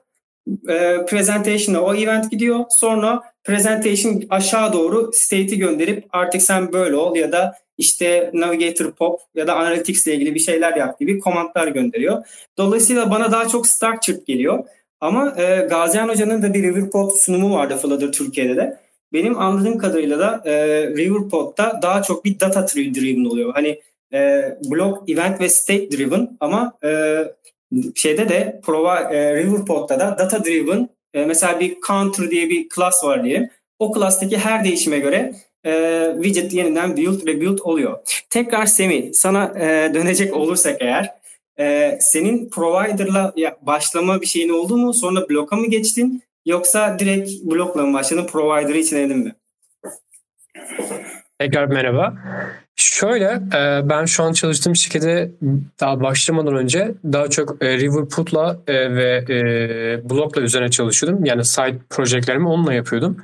E, 0.68 1.06
presentation'a 1.06 1.80
o 1.80 1.94
event 1.94 2.30
gidiyor. 2.30 2.64
Sonra 2.70 3.22
presentation 3.44 4.22
aşağı 4.30 4.72
doğru 4.72 5.10
state'i 5.12 5.58
gönderip 5.58 6.04
artık 6.10 6.42
sen 6.42 6.72
böyle 6.72 6.96
ol 6.96 7.16
ya 7.16 7.32
da 7.32 7.54
işte 7.78 8.30
Navigator 8.34 8.92
Pop 8.92 9.20
ya 9.34 9.46
da 9.46 9.56
Analytics 9.56 10.06
ile 10.06 10.14
ilgili 10.14 10.34
bir 10.34 10.40
şeyler 10.40 10.76
yap 10.76 11.00
gibi 11.00 11.18
komandlar 11.18 11.68
gönderiyor. 11.68 12.26
Dolayısıyla 12.58 13.10
bana 13.10 13.32
daha 13.32 13.48
çok 13.48 13.66
structured 13.66 14.26
geliyor. 14.26 14.64
Ama 15.00 15.34
e, 15.38 15.66
Gazian 15.70 16.08
Hoca'nın 16.08 16.42
da 16.42 16.54
bir 16.54 16.62
Riverpod 16.62 17.10
sunumu 17.10 17.54
vardı 17.54 17.76
Flutter 17.82 18.12
Türkiye'de 18.12 18.56
de. 18.56 18.80
Benim 19.12 19.38
anladığım 19.38 19.78
kadarıyla 19.78 20.18
da 20.18 20.42
e, 20.44 20.86
Riverpod'da 20.86 21.80
daha 21.82 22.02
çok 22.02 22.24
bir 22.24 22.40
data 22.40 22.66
driven 22.68 23.24
oluyor. 23.24 23.54
Hani 23.54 23.80
e, 24.12 24.42
blog, 24.70 25.10
event 25.10 25.40
ve 25.40 25.48
state 25.48 25.90
driven 25.90 26.36
ama 26.40 26.72
e, 26.84 27.18
şeyde 27.94 28.28
de 28.28 28.60
Prova, 28.64 29.00
e, 29.00 29.36
Riverpod'da 29.36 30.00
da 30.00 30.16
data 30.18 30.44
driven 30.44 30.88
e, 31.14 31.24
mesela 31.24 31.60
bir 31.60 31.76
counter 31.86 32.30
diye 32.30 32.50
bir 32.50 32.68
class 32.68 33.04
var 33.04 33.24
diyelim. 33.24 33.50
O 33.78 33.94
class'taki 33.94 34.38
her 34.38 34.64
değişime 34.64 34.98
göre 34.98 35.34
e, 35.66 36.12
widget 36.14 36.52
yeniden 36.52 36.96
build 36.96 37.26
ve 37.26 37.40
build 37.40 37.58
oluyor. 37.62 37.98
Tekrar 38.30 38.66
Semi 38.66 39.14
sana 39.14 39.52
e, 39.58 39.94
dönecek 39.94 40.36
olursak 40.36 40.76
eğer 40.80 41.14
e, 41.58 41.98
senin 42.00 42.50
provider'la 42.50 43.32
başlama 43.62 44.20
bir 44.20 44.26
şeyin 44.26 44.48
oldu 44.48 44.76
mu? 44.76 44.94
Sonra 44.94 45.28
bloka 45.28 45.56
mı 45.56 45.66
geçtin? 45.66 46.22
Yoksa 46.50 46.98
direkt 46.98 47.30
blokla 47.44 47.86
mı 47.86 47.94
başladın? 47.94 48.26
Provider'ı 48.26 48.78
için 48.78 48.96
edin 48.96 49.18
mi? 49.18 49.34
Tekrar 51.38 51.66
merhaba. 51.66 52.14
Şöyle 52.76 53.24
e, 53.54 53.88
ben 53.88 54.04
şu 54.04 54.22
an 54.24 54.32
çalıştığım 54.32 54.76
şirkete 54.76 55.30
daha 55.80 56.00
başlamadan 56.00 56.56
önce 56.56 56.94
daha 57.12 57.28
çok 57.28 57.64
e, 57.64 57.78
Riverput'la 57.78 58.60
e, 58.66 58.94
ve 58.96 59.24
Block'la 60.10 60.42
üzerine 60.42 60.70
çalışıyordum. 60.70 61.24
Yani 61.24 61.44
side 61.44 61.78
projelerimi 61.90 62.48
onunla 62.48 62.74
yapıyordum. 62.74 63.16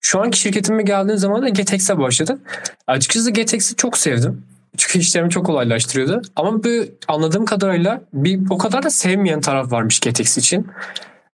Şu 0.00 0.20
anki 0.20 0.40
şirketime 0.40 0.82
geldiğim 0.82 1.18
zaman 1.18 1.42
da 1.42 1.48
GetX'e 1.48 1.98
başladım. 1.98 2.40
Açıkçası 2.86 3.30
GetX'i 3.30 3.76
çok 3.76 3.98
sevdim. 3.98 4.42
Çünkü 4.76 4.98
işlerimi 4.98 5.30
çok 5.30 5.46
kolaylaştırıyordu. 5.46 6.22
Ama 6.36 6.64
bu 6.64 6.68
anladığım 7.08 7.44
kadarıyla 7.44 8.00
bir 8.12 8.40
o 8.50 8.58
kadar 8.58 8.82
da 8.82 8.90
sevmeyen 8.90 9.40
taraf 9.40 9.72
varmış 9.72 10.00
GetX 10.00 10.38
için. 10.38 10.66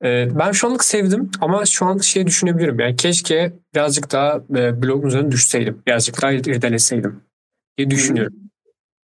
Ee, 0.04 0.28
ben 0.40 0.52
şu 0.52 0.68
anlık 0.68 0.84
sevdim 0.84 1.32
ama 1.42 1.66
şu 1.66 1.86
an 1.86 1.98
şey 1.98 2.28
düşünebilirim. 2.28 2.80
Yani 2.80 2.96
keşke 2.96 3.54
birazcık 3.76 4.12
daha 4.12 4.42
e, 4.56 4.82
blogun 4.82 5.08
üzerine 5.08 5.32
düşseydim. 5.32 5.82
Birazcık 5.88 6.22
daha 6.22 6.32
irdeleseydim 6.32 7.22
diye 7.78 7.90
düşünüyorum. 7.90 8.34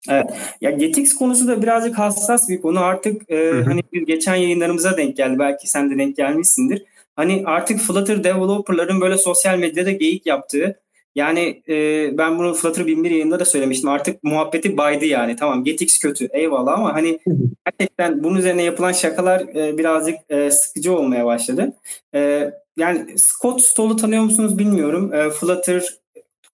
Evet. 0.09 0.25
Ya 0.61 0.71
GetX 0.71 1.13
konusu 1.13 1.47
da 1.47 1.61
birazcık 1.61 1.97
hassas 1.97 2.49
bir 2.49 2.61
konu. 2.61 2.79
Artık 2.79 3.31
e, 3.31 3.51
hani 3.65 3.81
geçen 4.05 4.35
yayınlarımıza 4.35 4.97
denk 4.97 5.17
geldi. 5.17 5.39
Belki 5.39 5.69
sen 5.69 5.91
de 5.91 5.97
denk 5.97 6.17
gelmişsindir. 6.17 6.83
Hani 7.15 7.43
artık 7.45 7.79
Flutter 7.79 8.23
developerların 8.23 9.01
böyle 9.01 9.17
sosyal 9.17 9.57
medyada 9.57 9.91
geyik 9.91 10.25
yaptığı 10.25 10.79
yani 11.15 11.63
e, 11.69 12.09
ben 12.17 12.39
bunu 12.39 12.53
Flutter 12.53 12.87
1001 12.87 13.11
yayında 13.11 13.39
da 13.39 13.45
söylemiştim. 13.45 13.89
Artık 13.89 14.23
muhabbeti 14.23 14.77
baydı 14.77 15.05
yani. 15.05 15.35
Tamam 15.35 15.63
GetX 15.63 15.99
kötü 15.99 16.29
eyvallah 16.31 16.73
ama 16.73 16.93
hani 16.93 17.19
gerçekten 17.65 18.23
bunun 18.23 18.35
üzerine 18.35 18.63
yapılan 18.63 18.91
şakalar 18.91 19.41
e, 19.41 19.77
birazcık 19.77 20.15
e, 20.29 20.51
sıkıcı 20.51 20.97
olmaya 20.97 21.25
başladı. 21.25 21.73
E, 22.15 22.51
yani 22.77 23.17
Scott 23.17 23.61
Stoll'u 23.61 23.95
tanıyor 23.95 24.23
musunuz 24.23 24.57
bilmiyorum. 24.57 25.13
E, 25.13 25.29
Flutter 25.29 26.01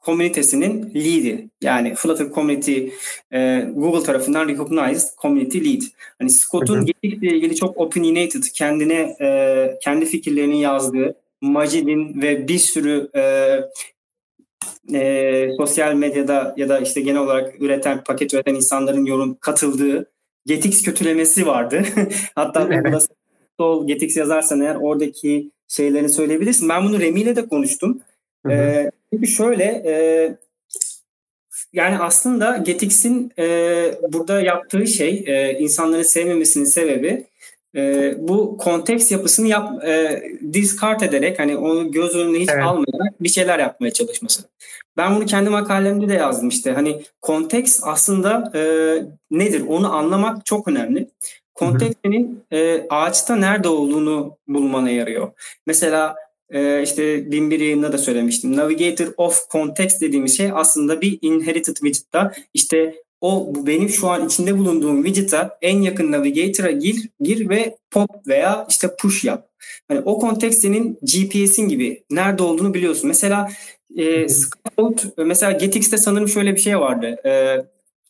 komünitesinin 0.07 0.91
lead'i. 0.95 1.49
Yani 1.61 1.95
Flutter 1.95 2.29
Community 2.29 2.87
e, 3.33 3.69
Google 3.75 4.03
tarafından 4.03 4.47
recognized 4.47 5.07
community 5.21 5.57
lead. 5.57 5.81
Hani 6.19 6.29
Scott'un 6.29 6.85
ile 7.03 7.35
ilgili 7.35 7.55
çok 7.55 7.77
opinionated, 7.77 8.43
kendine 8.53 9.15
e, 9.21 9.79
kendi 9.83 10.05
fikirlerini 10.05 10.61
yazdığı 10.61 11.15
Majid'in 11.41 12.21
ve 12.21 12.47
bir 12.47 12.59
sürü 12.59 13.09
e, 13.15 13.21
e, 14.93 15.49
sosyal 15.57 15.93
medyada 15.93 16.53
ya 16.57 16.69
da 16.69 16.79
işte 16.79 17.01
genel 17.01 17.21
olarak 17.21 17.61
üreten, 17.61 18.03
paket 18.03 18.33
üreten 18.33 18.55
insanların 18.55 19.05
yorum 19.05 19.37
katıldığı 19.41 20.11
Getix 20.45 20.83
kötülemesi 20.83 21.47
vardı. 21.47 21.83
Hatta 22.35 22.61
Google'da 22.63 22.99
sol 23.59 23.87
Getix 23.87 24.17
yazarsan 24.17 24.61
eğer 24.61 24.75
oradaki 24.75 25.51
şeylerini 25.67 26.09
söyleyebilirsin. 26.09 26.69
Ben 26.69 26.83
bunu 26.83 26.99
Remi 26.99 27.21
ile 27.21 27.35
de 27.35 27.47
konuştum. 27.47 28.01
Hı 28.45 28.51
hı. 28.51 28.53
E, 28.53 28.91
çünkü 29.13 29.27
şöyle 29.27 29.63
e, 29.63 29.93
yani 31.73 31.99
aslında 31.99 32.57
Getix'in 32.57 33.31
e, 33.39 33.45
burada 34.09 34.41
yaptığı 34.41 34.87
şey 34.87 35.23
e, 35.27 35.59
insanların 35.59 36.03
sevmemesinin 36.03 36.65
sebebi 36.65 37.25
e, 37.77 38.15
bu 38.17 38.57
konteks 38.57 39.11
yapısını 39.11 39.47
yap, 39.47 39.83
e, 39.85 40.23
discard 40.53 41.01
ederek 41.01 41.39
hani 41.39 41.57
onu 41.57 41.91
göz 41.91 42.15
önüne 42.15 42.39
hiç 42.39 42.49
evet. 42.49 42.63
almayarak 42.63 43.23
bir 43.23 43.29
şeyler 43.29 43.59
yapmaya 43.59 43.91
çalışması. 43.91 44.43
Ben 44.97 45.15
bunu 45.15 45.25
kendi 45.25 45.49
makalemde 45.49 46.09
de 46.09 46.13
yazdım 46.13 46.49
işte. 46.49 46.71
Hani 46.71 47.03
konteks 47.21 47.79
aslında 47.83 48.51
e, 48.55 48.61
nedir 49.31 49.63
onu 49.67 49.95
anlamak 49.95 50.45
çok 50.45 50.67
önemli. 50.67 51.09
Konteks 51.55 51.95
senin 52.05 52.43
e, 52.51 52.87
ağaçta 52.89 53.35
nerede 53.35 53.67
olduğunu 53.67 54.37
bulmana 54.47 54.89
yarıyor. 54.89 55.31
Mesela 55.67 56.15
e, 56.49 56.83
işte 56.83 57.31
bin 57.31 57.51
bir 57.51 57.59
yayında 57.59 57.93
da 57.93 57.97
söylemiştim. 57.97 58.57
Navigator 58.57 59.13
of 59.17 59.49
Context 59.49 60.01
dediğimiz 60.01 60.37
şey 60.37 60.51
aslında 60.53 61.01
bir 61.01 61.19
inherited 61.21 61.75
widget'ta 61.75 62.31
işte 62.53 62.95
o 63.21 63.53
benim 63.67 63.89
şu 63.89 64.09
an 64.09 64.25
içinde 64.27 64.57
bulunduğum 64.57 65.03
widget'a 65.05 65.57
en 65.61 65.81
yakın 65.81 66.11
navigator'a 66.11 66.71
gir, 66.71 67.09
gir 67.19 67.49
ve 67.49 67.77
pop 67.91 68.27
veya 68.27 68.65
işte 68.69 68.95
push 68.99 69.23
yap. 69.23 69.49
Hani 69.87 69.99
o 69.99 70.19
kontekst 70.19 70.61
senin 70.61 70.99
GPS'in 71.01 71.67
gibi 71.67 72.03
nerede 72.11 72.43
olduğunu 72.43 72.73
biliyorsun. 72.73 73.07
Mesela 73.07 73.49
e, 73.97 74.29
Scout, 74.29 75.17
mesela 75.17 75.51
GetX'te 75.51 75.97
sanırım 75.97 76.27
şöyle 76.27 76.55
bir 76.55 76.61
şey 76.61 76.79
vardı. 76.79 77.17
E, 77.25 77.57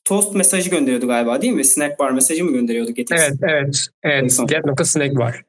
toast 0.06 0.36
mesajı 0.36 0.70
gönderiyordu 0.70 1.08
galiba 1.08 1.42
değil 1.42 1.54
mi? 1.54 1.66
Snack 1.66 2.00
bar 2.00 2.12
mesajı 2.12 2.46
mı 2.46 2.52
gönderiyordu 2.52 2.92
GetX? 2.92 3.12
Evet, 3.12 3.34
evet. 3.42 3.88
Evet, 4.04 4.40
get 4.48 4.66
nokta 4.66 4.86
snack 4.86 5.16
bar. 5.16 5.44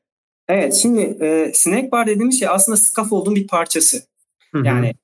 Evet, 0.48 0.74
şimdi 0.74 1.00
e, 1.00 1.50
snack 1.54 1.92
bar 1.92 2.06
dediğimiz 2.06 2.38
şey 2.38 2.48
aslında 2.48 2.76
scaffold'un 2.76 3.34
bir 3.34 3.46
parçası. 3.46 4.02
Hı-hı. 4.52 4.66
Yani 4.66 4.94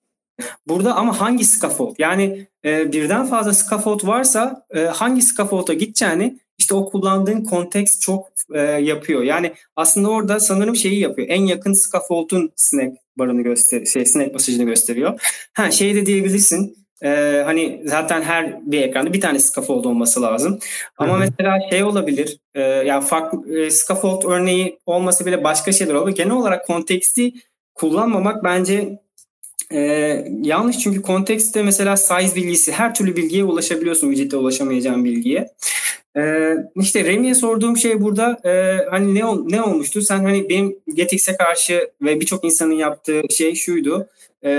Burada 0.69 0.95
ama 0.95 1.21
hangi 1.21 1.45
scaffold? 1.45 1.95
Yani 1.99 2.47
e, 2.65 2.93
birden 2.93 3.27
fazla 3.27 3.53
scaffold 3.53 4.07
varsa 4.07 4.67
e, 4.75 4.81
hangi 4.81 5.23
scaffold'a 5.23 5.73
gideceğini 5.73 6.39
işte 6.59 6.75
o 6.75 6.91
kullandığın 6.91 7.45
konteks 7.45 8.01
çok 8.01 8.29
e, 8.55 8.61
yapıyor. 8.61 9.23
Yani 9.23 9.53
aslında 9.77 10.11
orada 10.11 10.41
sanırım 10.41 10.77
şeyi 10.77 11.01
yapıyor. 11.01 11.29
En 11.31 11.43
yakın 11.43 11.73
scaffold'un 11.73 12.53
snack 12.57 12.97
barını 13.19 13.43
göster 13.43 13.85
şey 13.85 14.07
snack 14.07 14.33
mesajını 14.33 14.65
gösteriyor. 14.65 15.21
Ha 15.55 15.71
şey 15.71 15.95
de 15.95 16.07
diyebilirsin. 16.07 16.77
E, 17.03 17.43
hani 17.45 17.83
zaten 17.85 18.23
her 18.23 18.73
bir 18.73 18.83
ekranda 18.83 19.13
bir 19.13 19.21
tane 19.21 19.39
scaffold 19.39 19.85
olması 19.85 20.23
lazım. 20.23 20.59
Ama 20.99 21.13
Hı-hı. 21.13 21.21
mesela 21.21 21.59
şey 21.71 21.85
olabilir. 21.85 22.39
E, 22.55 22.61
yani 22.61 23.05
farklı 23.05 23.59
e, 23.59 23.71
scaffold 23.71 24.25
örneği 24.25 24.79
olması 24.87 25.27
bile 25.27 25.45
başka 25.45 25.73
şeyler 25.73 25.95
olabilir. 25.95 26.17
Genel 26.17 26.33
olarak 26.33 26.67
konteksti 26.67 27.33
kullanmamak 27.75 28.45
bence 28.45 28.99
ee, 29.73 30.25
yanlış 30.43 30.79
çünkü 30.79 31.03
kontekste 31.03 31.63
mesela 31.63 31.97
size 31.97 32.37
bilgisi 32.37 32.73
her 32.73 32.95
türlü 32.95 33.17
bilgiye 33.17 33.45
ulaşabiliyorsun 33.45 34.09
widget'te 34.09 34.37
ulaşamayacağın 34.37 35.05
bilgiye. 35.05 35.49
Ee, 36.17 36.55
işte 36.77 37.05
Remi'ye 37.05 37.35
sorduğum 37.35 37.77
şey 37.77 38.01
burada 38.01 38.39
e, 38.45 38.85
hani 38.91 39.15
ne 39.15 39.23
ne 39.57 39.63
olmuştu? 39.63 40.03
Sen 40.03 40.19
hani 40.19 40.49
benim 40.49 40.77
GetX'e 40.95 41.37
karşı 41.37 41.91
ve 42.03 42.21
birçok 42.21 42.45
insanın 42.45 42.73
yaptığı 42.73 43.23
şey 43.31 43.55
şuydu. 43.55 44.09
E, 44.43 44.51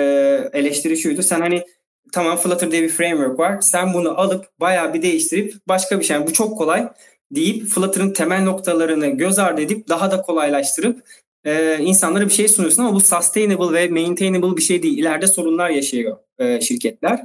eleştiri 0.54 0.98
şuydu. 0.98 1.24
Sen 1.24 1.42
hani 1.42 1.64
tamam 2.12 2.38
Flutter 2.38 2.72
diye 2.72 2.84
bir 2.84 2.90
framework 2.90 3.40
var. 3.40 3.62
Sen 3.62 3.94
bunu 3.94 4.20
alıp 4.20 4.46
bayağı 4.60 4.94
bir 4.94 5.02
değiştirip 5.02 5.54
başka 5.68 6.00
bir 6.00 6.06
şey. 6.06 6.18
Yani 6.18 6.28
bu 6.28 6.34
çok 6.34 6.58
kolay 6.58 6.88
deyip 7.32 7.68
Flutter'ın 7.68 8.14
temel 8.14 8.44
noktalarını 8.44 9.08
göz 9.08 9.40
ardı 9.40 9.62
edip 9.62 9.90
daha 9.90 10.12
da 10.12 10.22
kolaylaştırıp 10.22 11.04
e, 11.46 11.78
insanlara 11.82 12.26
bir 12.26 12.34
şey 12.34 12.48
sunuyorsun 12.48 12.84
ama 12.84 12.94
bu 12.94 13.00
sustainable 13.00 13.74
ve 13.74 13.88
maintainable 13.88 14.58
bir 14.58 14.62
şey 14.62 14.84
değil. 14.84 14.98
İleride 14.98 15.28
sorunlar 15.28 15.70
yaşıyor 15.70 16.18
e, 16.40 16.62
şirketler. 16.62 17.20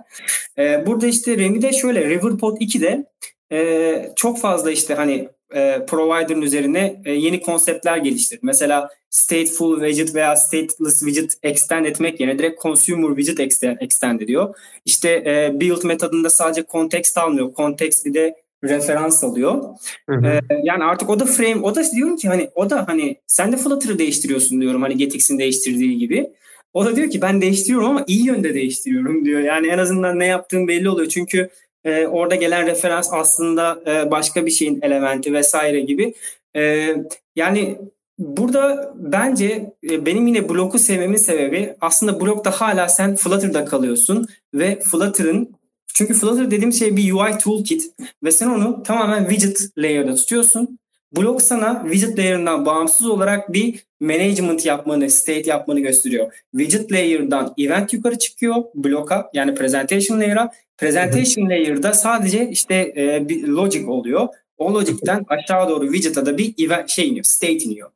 E, 0.59 0.87
burada 0.87 1.07
işte 1.07 1.37
Remi'de 1.37 1.73
şöyle 1.73 2.09
Riverpod 2.09 2.57
2'de 2.57 3.07
e, 3.53 4.13
çok 4.17 4.39
fazla 4.41 4.71
işte 4.71 4.95
hani 4.95 5.29
e, 5.55 5.87
provider'ın 5.87 6.43
üzerine 6.43 7.03
e, 7.05 7.13
yeni 7.13 7.41
konseptler 7.41 7.97
geliştirdi. 7.97 8.41
Mesela 8.43 8.89
stateful 9.11 9.81
widget 9.81 10.15
veya 10.15 10.37
stateless 10.37 11.01
widget 11.01 11.39
extend 11.43 11.87
etmek 11.87 12.21
yerine 12.21 12.39
direkt 12.39 12.63
consumer 12.63 13.17
widget 13.17 13.41
extend, 13.41 13.77
extend 13.81 14.21
ediyor. 14.21 14.55
İşte 14.85 15.11
e, 15.11 15.61
build 15.61 15.85
metodunda 15.85 16.31
sadece 16.31 16.65
context 16.73 17.19
almıyor. 17.19 17.55
Context 17.55 18.07
bir 18.07 18.15
de 18.15 18.37
referans 18.65 19.25
alıyor. 19.25 19.65
Hı 20.09 20.17
hı. 20.17 20.27
Ee, 20.27 20.41
yani 20.65 20.85
artık 20.85 21.11
o 21.11 21.21
da 21.21 21.27
frame, 21.27 21.61
o 21.63 21.75
da 21.75 21.83
diyorum 21.95 22.17
ki 22.17 22.29
hani 22.29 22.51
o 22.55 22.71
da 22.71 22.89
hani 22.89 23.17
sen 23.27 23.53
de 23.53 23.57
Flutter'ı 23.57 23.99
değiştiriyorsun 23.99 24.61
diyorum 24.61 24.83
hani 24.83 24.97
Getix'in 24.97 25.39
değiştirdiği 25.39 25.99
gibi. 25.99 26.31
O 26.75 26.85
da 26.85 26.97
diyor 26.97 27.11
ki 27.11 27.23
ben 27.23 27.41
değiştiriyorum 27.41 27.89
ama 27.89 28.05
iyi 28.07 28.27
yönde 28.27 28.55
değiştiriyorum 28.55 29.25
diyor. 29.25 29.41
Yani 29.41 29.69
en 29.69 29.79
azından 29.79 30.19
ne 30.19 30.27
yaptığım 30.27 30.69
belli 30.69 30.91
oluyor. 30.91 31.09
Çünkü 31.09 31.51
e, 31.85 32.07
orada 32.07 32.35
gelen 32.35 32.67
referans 32.67 33.09
aslında 33.13 33.81
e, 33.87 34.11
başka 34.11 34.47
bir 34.47 34.51
şeyin 34.51 34.79
elementi 34.83 35.33
vesaire 35.33 35.81
gibi. 35.81 36.15
E, 36.57 36.95
yani 37.37 37.79
burada 38.19 38.93
bence 38.97 39.73
e, 39.91 40.07
benim 40.07 40.27
yine 40.27 40.49
bloku 40.49 40.79
sevmemin 40.79 41.17
sebebi 41.17 41.75
aslında 41.81 42.21
blokta 42.21 42.51
hala 42.51 42.89
sen 42.89 43.17
Flutter'da 43.17 43.65
kalıyorsun 43.65 44.29
ve 44.55 44.81
Flutter'ın 44.81 45.60
çünkü 45.95 46.15
Flutter 46.15 46.51
dediğim 46.51 46.73
şey 46.73 46.97
bir 46.97 47.13
UI 47.13 47.39
toolkit 47.39 47.85
ve 48.25 48.31
sen 48.31 48.47
onu 48.47 48.83
tamamen 48.83 49.29
widget 49.29 49.71
layer'da 49.79 50.15
tutuyorsun. 50.15 50.79
Blok 51.17 51.43
sana 51.43 51.83
widget 51.93 52.19
layer'ından 52.19 52.67
bağımsız 52.67 53.07
olarak 53.07 53.53
bir 53.53 53.85
management 54.01 54.67
yapmanı, 54.67 55.11
state 55.11 55.51
yapmanı 55.51 55.81
gösteriyor. 55.81 56.33
Widget 56.57 56.93
layer'dan 56.93 57.55
event 57.59 57.93
yukarı 57.93 58.19
çıkıyor 58.19 58.55
bloka 58.75 59.31
yani 59.35 59.55
presentation 59.55 60.21
layer'a. 60.21 60.53
Presentation 60.79 61.51
layer'da 61.51 61.93
sadece 61.93 62.49
işte 62.51 62.75
e, 62.97 63.29
bir 63.29 63.49
logic 63.49 63.87
oluyor. 63.87 64.29
O 64.59 64.75
logic'ten 64.75 65.25
aşağı 65.29 65.69
doğru 65.69 65.93
widget'a 65.93 66.27
da 66.27 66.39
bir 66.39 66.67
event 66.67 66.89
şey 66.89 67.09
iniyor, 67.09 67.25
state 67.25 67.53
iniyor. 67.53 67.91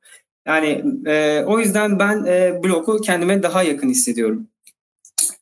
Yani 0.46 0.84
e, 1.06 1.44
o 1.46 1.60
yüzden 1.60 1.98
ben 1.98 2.24
e, 2.24 2.62
bloku 2.64 3.00
kendime 3.00 3.42
daha 3.42 3.62
yakın 3.62 3.88
hissediyorum. 3.88 4.48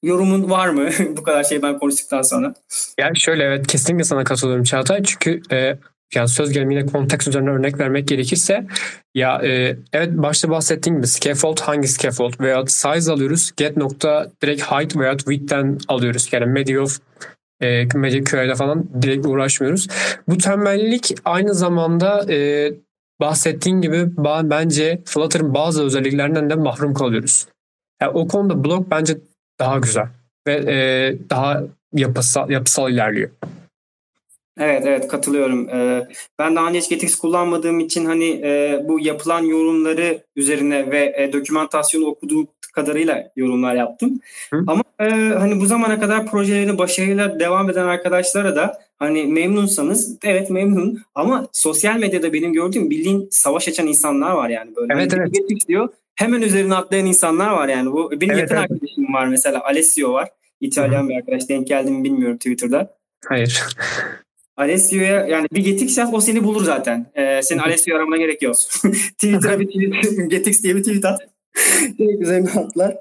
Yorumun 0.02 0.50
var 0.50 0.68
mı 0.68 0.88
bu 1.16 1.22
kadar 1.22 1.44
şey 1.44 1.62
ben 1.62 1.78
konuştuktan 1.78 2.22
sonra? 2.22 2.54
Yani 2.98 3.20
şöyle 3.20 3.44
evet 3.44 3.66
kesinlikle 3.66 4.04
sana 4.04 4.24
katılıyorum 4.24 4.64
Çağatay. 4.64 5.02
Çünkü 5.02 5.40
e, 5.52 5.78
yani 6.14 6.28
söz 6.28 6.52
gelimi 6.52 6.74
yine 6.74 6.86
konteks 6.86 7.28
üzerine 7.28 7.50
örnek 7.50 7.80
vermek 7.80 8.08
gerekirse 8.08 8.66
ya 9.14 9.40
e, 9.44 9.76
evet 9.92 10.10
başta 10.12 10.50
bahsettiğim 10.50 10.96
gibi 10.96 11.06
scaffold 11.06 11.60
hangi 11.60 11.88
scaffold 11.88 12.40
veya 12.40 12.66
size 12.66 13.12
alıyoruz 13.12 13.50
get 13.56 13.76
nokta 13.76 14.30
direkt 14.42 14.62
height 14.62 14.96
veya 14.96 15.18
width'ten 15.18 15.78
alıyoruz. 15.88 16.28
Yani 16.32 16.46
media 16.46 16.82
of 16.82 16.98
e, 17.60 17.84
media 17.94 18.24
QA'da 18.24 18.54
falan 18.54 19.02
direkt 19.02 19.26
uğraşmıyoruz. 19.26 19.88
Bu 20.28 20.38
tembellik 20.38 21.14
aynı 21.24 21.54
zamanda 21.54 22.32
e, 22.32 22.70
bahsettiğin 23.20 23.80
gibi 23.80 24.06
bence 24.42 25.02
Flutter'ın 25.04 25.54
bazı 25.54 25.84
özelliklerinden 25.84 26.50
de 26.50 26.54
mahrum 26.54 26.94
kalıyoruz. 26.94 27.46
Yani 28.02 28.12
o 28.14 28.28
konuda 28.28 28.64
blog 28.64 28.90
bence 28.90 29.18
daha 29.58 29.78
güzel 29.78 30.06
ve 30.46 30.52
e, 30.52 30.76
daha 31.30 31.62
yapısal, 31.92 32.50
yapısal 32.50 32.90
ilerliyor. 32.90 33.30
Evet 34.58 34.82
evet 34.86 35.08
katılıyorum. 35.08 35.68
Ee, 35.68 36.08
ben 36.38 36.56
daha 36.56 36.68
önce 36.68 36.78
hiç 36.78 36.88
Getix 36.88 37.16
kullanmadığım 37.16 37.80
için 37.80 38.04
hani 38.04 38.30
e, 38.30 38.80
bu 38.88 39.00
yapılan 39.00 39.42
yorumları 39.42 40.22
üzerine 40.36 40.90
ve 40.90 41.14
e, 41.16 41.32
dokümantasyonu 41.32 42.06
okuduğu 42.06 42.46
kadarıyla 42.72 43.30
yorumlar 43.36 43.74
yaptım. 43.74 44.20
Hı. 44.50 44.64
Ama 44.66 44.82
e, 45.00 45.08
hani 45.38 45.60
bu 45.60 45.66
zamana 45.66 46.00
kadar 46.00 46.26
projelerini 46.26 46.78
başarıyla 46.78 47.40
devam 47.40 47.70
eden 47.70 47.84
arkadaşlara 47.84 48.56
da 48.56 48.78
hani 48.98 49.24
memnunsanız 49.24 50.18
evet 50.24 50.50
memnun 50.50 51.02
ama 51.14 51.48
sosyal 51.52 51.98
medyada 51.98 52.32
benim 52.32 52.52
gördüğüm 52.52 52.90
bildiğin 52.90 53.28
savaş 53.30 53.68
açan 53.68 53.86
insanlar 53.86 54.32
var 54.32 54.48
yani 54.48 54.76
böyle. 54.76 54.94
Evet 54.94 55.12
hani 55.12 55.20
evet. 55.22 55.34
Getix 55.34 55.68
diyor 55.68 55.88
hemen 56.16 56.42
üzerine 56.42 56.74
atlayan 56.74 57.06
insanlar 57.06 57.50
var 57.50 57.68
yani. 57.68 57.92
Bu 57.92 58.10
benim 58.10 58.30
evet, 58.30 58.40
yakın 58.40 58.54
evet. 58.54 58.70
arkadaşım 58.70 59.14
var 59.14 59.26
mesela 59.26 59.64
Alessio 59.64 60.12
var. 60.12 60.28
İtalyan 60.60 61.04
Hı. 61.04 61.08
bir 61.08 61.14
arkadaş 61.14 61.48
denk 61.48 61.66
geldim 61.66 62.04
bilmiyorum 62.04 62.36
Twitter'da. 62.36 62.96
Hayır. 63.26 63.62
Alessio'ya 64.56 65.26
yani 65.26 65.46
bir 65.52 65.64
Getix 65.64 65.98
yaz 65.98 66.14
o 66.14 66.20
seni 66.20 66.44
bulur 66.44 66.64
zaten. 66.64 67.06
Ee, 67.14 67.40
senin 67.42 67.60
Alessio'yu 67.60 67.98
aramana 67.98 68.16
gerek 68.16 68.42
yok. 68.42 68.56
Twitter'a 69.18 69.60
bir 69.60 69.66
tweet, 69.66 70.30
Getix 70.30 70.62
diye 70.62 70.76
bir 70.76 70.82
tweet 70.82 71.04
at. 71.04 71.20
Üzerine 72.20 72.50
atlar. 72.50 72.96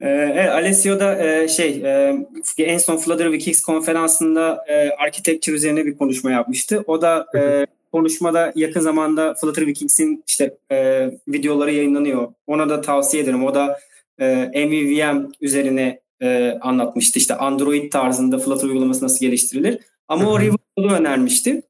Ee, 0.00 0.08
evet, 0.08 0.48
Alessio 0.48 1.00
da 1.00 1.24
e, 1.24 1.48
şey 1.48 1.82
e, 1.84 2.16
en 2.58 2.78
son 2.78 2.96
Flutter 2.96 3.32
Wikix 3.32 3.62
konferansında 3.62 4.64
e, 4.68 4.90
architecture 4.90 5.56
üzerine 5.56 5.86
bir 5.86 5.98
konuşma 5.98 6.30
yapmıştı. 6.30 6.84
O 6.86 7.02
da 7.02 7.26
e, 7.36 7.66
konuşmada 7.92 8.52
yakın 8.54 8.80
zamanda 8.80 9.34
Flutter 9.34 9.62
Wikix'in 9.62 10.24
işte 10.26 10.56
e, 10.72 11.10
videoları 11.28 11.72
yayınlanıyor. 11.72 12.32
Ona 12.46 12.68
da 12.68 12.80
tavsiye 12.80 13.22
ederim. 13.22 13.44
O 13.44 13.54
da 13.54 13.78
e, 14.18 14.66
MVVM 14.66 15.32
üzerine 15.40 16.00
e, 16.22 16.58
anlatmıştı. 16.60 17.18
İşte 17.18 17.34
Android 17.34 17.92
tarzında 17.92 18.38
Flutter 18.38 18.68
uygulaması 18.68 19.04
nasıl 19.04 19.26
geliştirilir. 19.26 19.78
Ama 20.08 20.30
o 20.30 20.40
Rival'ı 20.40 20.94
önermişti. 20.94 21.62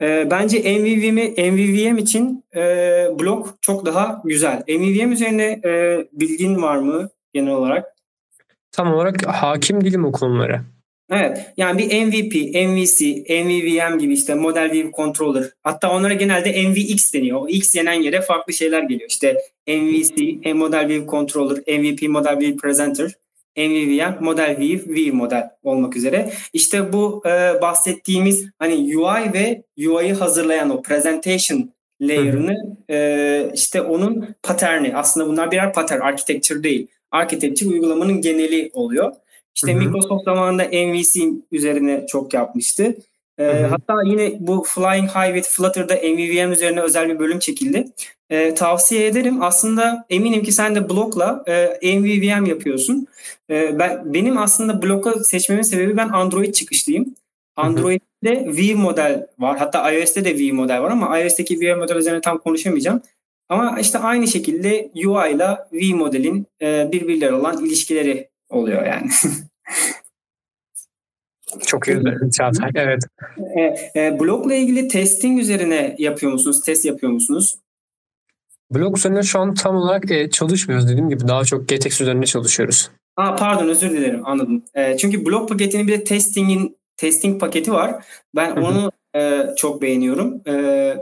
E, 0.00 0.30
bence 0.30 0.58
MVVM, 0.58 1.18
MVVM 1.52 1.98
için 1.98 2.44
e, 2.54 2.60
blok 3.20 3.58
çok 3.60 3.86
daha 3.86 4.22
güzel. 4.24 4.62
MVVM 4.68 5.12
üzerine 5.12 5.60
e, 5.64 6.04
bilgin 6.12 6.62
var 6.62 6.76
mı 6.76 7.10
genel 7.34 7.52
olarak? 7.52 7.96
Tam 8.72 8.94
olarak 8.94 9.26
hakim 9.26 9.84
değilim 9.84 10.04
o 10.04 10.12
konulara. 10.12 10.64
Evet. 11.10 11.52
Yani 11.56 11.78
bir 11.78 12.04
MVP, 12.04 12.34
MVC, 12.68 13.24
MVVM 13.44 13.98
gibi 13.98 14.12
işte 14.12 14.34
Model 14.34 14.72
View 14.72 14.90
Controller. 14.96 15.44
Hatta 15.62 15.92
onlara 15.92 16.14
genelde 16.14 16.68
MVX 16.68 17.14
deniyor. 17.14 17.40
O 17.40 17.48
X 17.48 17.74
yenen 17.74 18.02
yere 18.02 18.20
farklı 18.20 18.52
şeyler 18.52 18.82
geliyor. 18.82 19.10
İşte 19.10 19.36
MVC, 19.66 20.52
Model 20.52 20.88
View 20.88 21.06
Controller, 21.06 21.78
MVP, 21.78 22.08
Model 22.08 22.38
View 22.38 22.56
Presenter, 22.56 23.12
MVVM, 23.56 24.24
Model 24.24 24.56
View, 24.58 24.94
V 24.94 25.10
model 25.12 25.50
olmak 25.62 25.96
üzere. 25.96 26.32
İşte 26.52 26.92
bu 26.92 27.22
e, 27.26 27.62
bahsettiğimiz 27.62 28.46
hani 28.58 28.74
UI 28.98 29.32
ve 29.34 29.62
UI'yi 29.78 30.12
hazırlayan 30.12 30.70
o 30.70 30.82
presentation 30.82 31.72
layer'ını 32.00 32.76
e, 32.90 33.50
işte 33.54 33.82
onun 33.82 34.34
patterni. 34.42 34.96
Aslında 34.96 35.26
bunlar 35.26 35.50
birer 35.50 35.72
pattern, 35.72 36.00
architecture 36.00 36.62
değil. 36.62 36.86
Architecture 37.10 37.68
uygulamanın 37.70 38.20
geneli 38.20 38.70
oluyor. 38.72 39.12
İşte 39.54 39.74
hı 39.74 39.76
hı. 39.76 39.80
Microsoft 39.80 40.24
zamanında 40.24 40.64
MVC 40.64 41.20
üzerine 41.52 42.06
çok 42.08 42.34
yapmıştı. 42.34 42.96
E, 43.38 43.44
hatta 43.70 44.02
yine 44.04 44.36
bu 44.40 44.64
Flying 44.64 45.10
High 45.10 45.34
with 45.34 45.48
Flutter'da 45.48 45.94
MVVM 45.94 46.52
üzerine 46.52 46.80
özel 46.80 47.08
bir 47.08 47.18
bölüm 47.18 47.38
çekildi. 47.38 47.88
E, 48.30 48.54
tavsiye 48.54 49.06
ederim. 49.06 49.42
Aslında 49.42 50.06
eminim 50.10 50.42
ki 50.42 50.52
sen 50.52 50.74
de 50.74 50.90
blokla 50.90 51.44
e, 51.82 51.98
MVVM 51.98 52.46
yapıyorsun. 52.46 53.06
E, 53.50 53.78
ben 53.78 54.14
Benim 54.14 54.38
aslında 54.38 54.82
bloka 54.82 55.24
seçmemin 55.24 55.62
sebebi 55.62 55.96
ben 55.96 56.08
Android 56.08 56.54
çıkışlıyım. 56.54 57.14
Android'de 57.56 58.46
V 58.46 58.74
model 58.74 59.26
var. 59.38 59.58
Hatta 59.58 59.92
iOS'te 59.92 60.24
de 60.24 60.38
V 60.38 60.52
model 60.52 60.82
var 60.82 60.90
ama 60.90 61.18
iOS'teki 61.18 61.60
V 61.60 61.74
model 61.74 61.96
üzerine 61.96 62.20
tam 62.20 62.38
konuşamayacağım. 62.38 63.02
Ama 63.48 63.80
işte 63.80 63.98
aynı 63.98 64.26
şekilde 64.26 64.90
UI 64.94 65.32
ile 65.34 65.58
V 65.72 65.94
modelin 65.94 66.46
e, 66.62 66.92
birbirleri 66.92 67.32
olan 67.32 67.64
ilişkileri 67.64 68.31
oluyor 68.52 68.86
yani. 68.86 69.10
Çok 71.66 71.88
iyi 71.88 72.02
Çağatay. 72.36 72.70
Evet. 72.74 73.02
E, 73.56 73.60
e, 74.00 74.20
blogla 74.20 74.54
ilgili 74.54 74.88
testing 74.88 75.40
üzerine 75.40 75.96
yapıyor 75.98 76.32
musunuz? 76.32 76.60
Test 76.60 76.84
yapıyor 76.84 77.12
musunuz? 77.12 77.58
Blog 78.70 78.96
üzerine 78.96 79.22
şu 79.22 79.40
an 79.40 79.54
tam 79.54 79.76
olarak 79.76 80.10
e, 80.10 80.30
çalışmıyoruz 80.30 80.88
dediğim 80.88 81.08
gibi. 81.08 81.28
Daha 81.28 81.44
çok 81.44 81.68
GTX 81.68 82.00
üzerine 82.00 82.26
çalışıyoruz. 82.26 82.90
Aa, 83.16 83.36
pardon 83.36 83.68
özür 83.68 83.90
dilerim 83.90 84.26
anladım. 84.26 84.62
E, 84.74 84.96
çünkü 84.96 85.26
blog 85.26 85.48
paketinin 85.48 85.86
bir 85.86 85.92
de 85.92 86.04
testingin 86.04 86.76
testing 86.96 87.40
paketi 87.40 87.72
var. 87.72 88.04
Ben 88.36 88.50
onu 88.50 88.92
e, 89.16 89.46
çok 89.56 89.82
beğeniyorum. 89.82 90.42
E, 90.48 90.96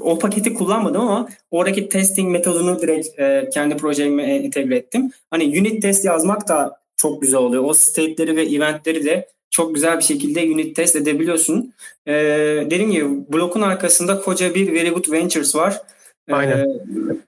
o 0.00 0.18
paketi 0.18 0.54
kullanmadım 0.54 1.00
ama 1.00 1.28
oradaki 1.50 1.88
testing 1.88 2.32
metodunu 2.32 2.80
direkt 2.82 3.18
e, 3.18 3.50
kendi 3.52 3.76
projeme 3.76 4.22
entegre 4.22 4.76
ettim. 4.76 5.10
Hani 5.30 5.44
unit 5.44 5.82
test 5.82 6.04
yazmak 6.04 6.48
da 6.48 6.81
çok 7.02 7.22
güzel 7.22 7.40
oluyor. 7.40 7.64
O 7.64 7.74
state'leri 7.74 8.36
ve 8.36 8.42
eventleri 8.42 9.04
de 9.04 9.28
çok 9.50 9.74
güzel 9.74 9.98
bir 9.98 10.02
şekilde 10.02 10.40
unit 10.42 10.76
test 10.76 10.96
edebiliyorsun. 10.96 11.72
Ee, 12.06 12.12
dediğim 12.70 12.90
gibi 12.90 13.32
blokun 13.32 13.62
arkasında 13.62 14.20
koca 14.20 14.54
bir 14.54 14.72
Very 14.72 14.90
Good 14.90 15.12
Ventures 15.12 15.54
var. 15.54 15.82
Ee, 16.28 16.32
Aynen. 16.32 16.66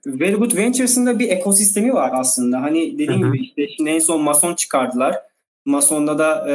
Very 0.07 0.35
Good 0.35 0.57
Ventures'ın 0.57 1.07
da 1.07 1.19
bir 1.19 1.29
ekosistemi 1.29 1.95
var 1.95 2.11
aslında. 2.15 2.63
Hani 2.63 2.95
dediğim 2.95 3.23
Hı-hı. 3.23 3.33
gibi 3.33 3.45
işte 3.45 3.69
şimdi 3.77 3.91
en 3.91 3.99
son 3.99 4.21
Mason 4.21 4.55
çıkardılar. 4.55 5.17
Mason'da 5.65 6.19
da 6.19 6.51
e, 6.51 6.55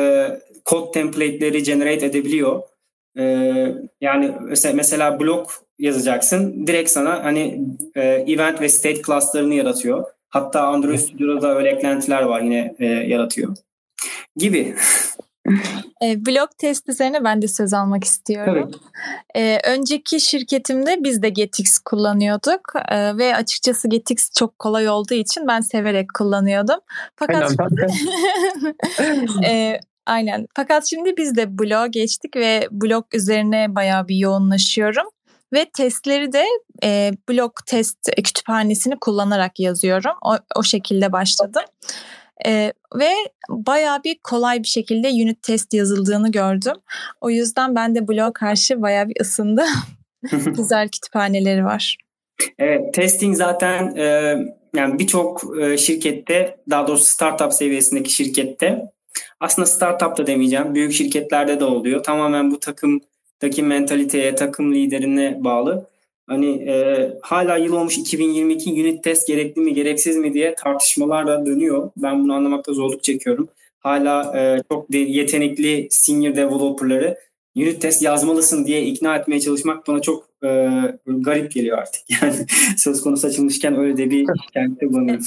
kod 0.65 0.93
template'leri 0.93 1.63
generate 1.63 2.05
edebiliyor. 2.05 2.61
E, 3.17 3.23
yani 4.01 4.31
mesela, 4.41 4.75
mesela 4.75 5.19
blok 5.19 5.63
yazacaksın. 5.79 6.67
Direkt 6.67 6.89
sana 6.89 7.23
hani 7.23 7.61
e, 7.95 8.01
event 8.03 8.61
ve 8.61 8.69
state 8.69 9.01
class'larını 9.01 9.53
yaratıyor. 9.53 10.03
Hatta 10.29 10.67
Android 10.67 10.99
Studio'da 10.99 11.41
da 11.41 11.55
öyle 11.55 11.69
eklentiler 11.69 12.21
var 12.21 12.41
yine 12.41 12.75
e, 12.79 12.85
yaratıyor. 12.85 13.55
Gibi. 14.35 14.75
E, 16.03 16.25
blog 16.25 16.49
test 16.57 16.89
üzerine 16.89 17.23
ben 17.23 17.41
de 17.41 17.47
söz 17.47 17.73
almak 17.73 18.03
istiyorum. 18.03 18.71
E, 19.35 19.59
önceki 19.67 20.19
şirketimde 20.19 21.03
biz 21.03 21.21
de 21.21 21.29
Getix 21.29 21.79
kullanıyorduk 21.79 22.73
e, 22.89 23.17
ve 23.17 23.35
açıkçası 23.35 23.89
Getix 23.89 24.31
çok 24.37 24.59
kolay 24.59 24.89
olduğu 24.89 25.13
için 25.13 25.47
ben 25.47 25.61
severek 25.61 26.07
kullanıyordum. 26.13 26.79
Fakat 27.15 27.55
e, 29.45 29.79
aynen. 30.05 30.47
Fakat 30.55 30.89
şimdi 30.89 31.17
biz 31.17 31.35
de 31.35 31.59
blog 31.59 31.91
geçtik 31.91 32.35
ve 32.35 32.67
blog 32.71 33.05
üzerine 33.13 33.75
bayağı 33.75 34.07
bir 34.07 34.15
yoğunlaşıyorum. 34.15 35.07
Ve 35.53 35.65
testleri 35.77 36.33
de 36.33 36.45
e, 36.83 37.11
blok 37.29 37.65
test 37.65 37.97
kütüphanesini 38.15 38.99
kullanarak 39.01 39.59
yazıyorum. 39.59 40.11
O, 40.21 40.37
o 40.55 40.63
şekilde 40.63 41.11
başladım. 41.11 41.63
E, 42.45 42.73
ve 42.95 43.09
baya 43.49 44.03
bir 44.03 44.19
kolay 44.23 44.63
bir 44.63 44.67
şekilde 44.67 45.07
unit 45.07 45.43
test 45.43 45.73
yazıldığını 45.73 46.31
gördüm. 46.31 46.75
O 47.21 47.29
yüzden 47.29 47.75
ben 47.75 47.95
de 47.95 48.07
blog 48.07 48.33
karşı 48.33 48.81
baya 48.81 49.09
bir 49.09 49.21
ısındı. 49.21 49.63
Güzel 50.45 50.89
kütüphaneleri 50.89 51.65
var. 51.65 51.97
Evet, 52.59 52.93
testing 52.93 53.35
zaten 53.35 53.95
e, 53.95 54.35
yani 54.75 54.99
birçok 54.99 55.43
e, 55.61 55.77
şirkette, 55.77 56.57
daha 56.69 56.87
doğrusu 56.87 57.05
startup 57.05 57.53
seviyesindeki 57.53 58.13
şirkette, 58.13 58.81
aslında 59.39 59.65
startup 59.65 60.17
da 60.17 60.27
demeyeceğim, 60.27 60.75
büyük 60.75 60.93
şirketlerde 60.93 61.59
de 61.59 61.65
oluyor. 61.65 62.03
Tamamen 62.03 62.51
bu 62.51 62.59
takımdaki 63.39 63.63
mentaliteye, 63.63 64.35
takım 64.35 64.73
liderine 64.73 65.37
bağlı. 65.39 65.85
Hani 66.27 66.69
e, 66.69 67.09
hala 67.21 67.57
yıl 67.57 67.73
olmuş 67.73 67.97
2022 67.97 68.71
unit 68.71 69.03
test 69.03 69.27
gerekli 69.27 69.61
mi 69.61 69.73
gereksiz 69.73 70.17
mi 70.17 70.33
diye 70.33 70.55
tartışmalar 70.55 71.27
da 71.27 71.45
dönüyor. 71.45 71.91
Ben 71.97 72.23
bunu 72.23 72.33
anlamakta 72.33 72.73
zorluk 72.73 73.03
çekiyorum. 73.03 73.49
Hala 73.79 74.39
e, 74.39 74.63
çok 74.69 74.91
de, 74.91 74.97
yetenekli 74.97 75.87
senior 75.89 76.35
developerları 76.35 77.17
unit 77.55 77.81
test 77.81 78.01
yazmalısın 78.01 78.65
diye 78.65 78.85
ikna 78.85 79.15
etmeye 79.15 79.39
çalışmak 79.39 79.87
bana 79.87 80.01
çok 80.01 80.29
e, 80.43 80.69
garip 81.05 81.51
geliyor 81.51 81.77
artık. 81.77 82.01
Yani 82.21 82.35
söz 82.77 83.01
konusu 83.01 83.27
açılmışken 83.27 83.75
öyle 83.75 83.97
de 83.97 84.09
bir 84.09 84.27
kentte 84.53 84.89
bulunuyorum. 84.89 85.25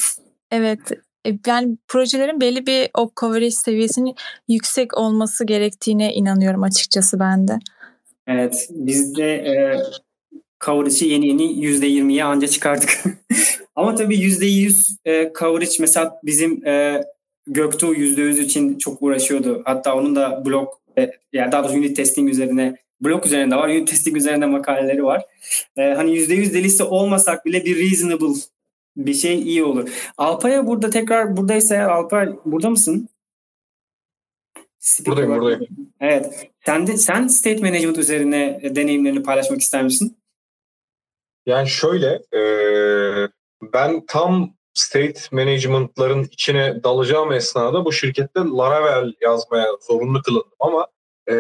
Evet. 0.51 0.81
E, 1.27 1.31
yani 1.47 1.77
projelerin 1.89 2.41
belli 2.41 2.67
bir 2.67 2.91
o 2.95 3.11
coverage 3.21 3.51
seviyesinin 3.51 4.15
yüksek 4.49 4.99
olması 4.99 5.47
gerektiğine 5.47 6.15
inanıyorum 6.15 6.63
açıkçası 6.63 7.21
ben 7.21 7.49
de. 7.49 7.59
Evet. 8.27 8.69
Biz 8.71 9.17
de 9.17 9.35
e, 9.35 9.83
coverage'ı 10.65 11.09
yeni 11.09 11.27
yeni 11.27 11.43
%20'ye 11.43 12.25
anca 12.25 12.49
çıkardık. 12.49 13.03
Ama 13.77 13.95
tabii 13.95 14.17
%100 14.17 14.97
e, 15.05 15.33
coverage 15.39 15.77
mesela 15.81 16.21
bizim 16.25 16.67
e, 16.67 17.03
Göktuğ 17.47 17.95
%100 17.95 18.41
için 18.41 18.79
çok 18.79 19.03
uğraşıyordu. 19.03 19.63
Hatta 19.65 19.95
onun 19.95 20.17
da 20.17 20.45
blog 20.47 20.69
e, 20.99 21.11
yani 21.33 21.53
daha 21.53 21.65
doğrusu 21.65 21.79
unit 21.79 21.97
testing 21.97 22.31
üzerine 22.31 22.77
blog 23.01 23.27
üzerinde 23.27 23.57
var. 23.57 23.69
Unit 23.69 23.89
testing 23.89 24.17
üzerinde 24.17 24.47
makaleleri 24.47 25.05
var. 25.05 25.25
E, 25.77 25.83
hani 25.83 26.11
%100 26.11 26.55
delisi 26.55 26.83
olmasak 26.83 27.47
bile 27.47 27.65
bir 27.65 27.79
reasonable 27.79 28.41
bir 28.97 29.15
şey 29.15 29.43
iyi 29.43 29.65
olur. 29.65 29.89
Alpay'a 30.19 30.67
burada 30.67 30.91
tekrar 30.91 31.37
buradaysa 31.37 31.75
eğer 31.75 31.89
Alpay 31.89 32.29
burada 32.45 32.71
mısın? 32.71 33.09
Speaker 34.83 35.25
buradayım 35.25 35.41
buradayım. 35.41 35.67
Evet. 36.01 36.51
Sen 36.67 36.87
de 36.87 36.97
sen 36.97 37.27
state 37.27 37.61
management 37.61 37.99
üzerine 37.99 38.61
deneyimlerini 38.75 39.23
paylaşmak 39.23 39.61
ister 39.61 39.83
misin? 39.83 40.19
Yani 41.47 41.69
şöyle 41.69 42.23
e, 42.35 42.41
ben 43.63 44.07
tam 44.07 44.55
state 44.75 45.21
management'ların 45.33 46.25
içine 46.25 46.85
dalacağım 46.85 47.33
esnada 47.33 47.85
bu 47.85 47.93
şirkette 47.93 48.41
Laravel 48.41 49.13
yazmaya 49.21 49.69
zorunlu 49.89 50.23
kılındım 50.23 50.51
ama 50.61 50.87
e, 51.31 51.35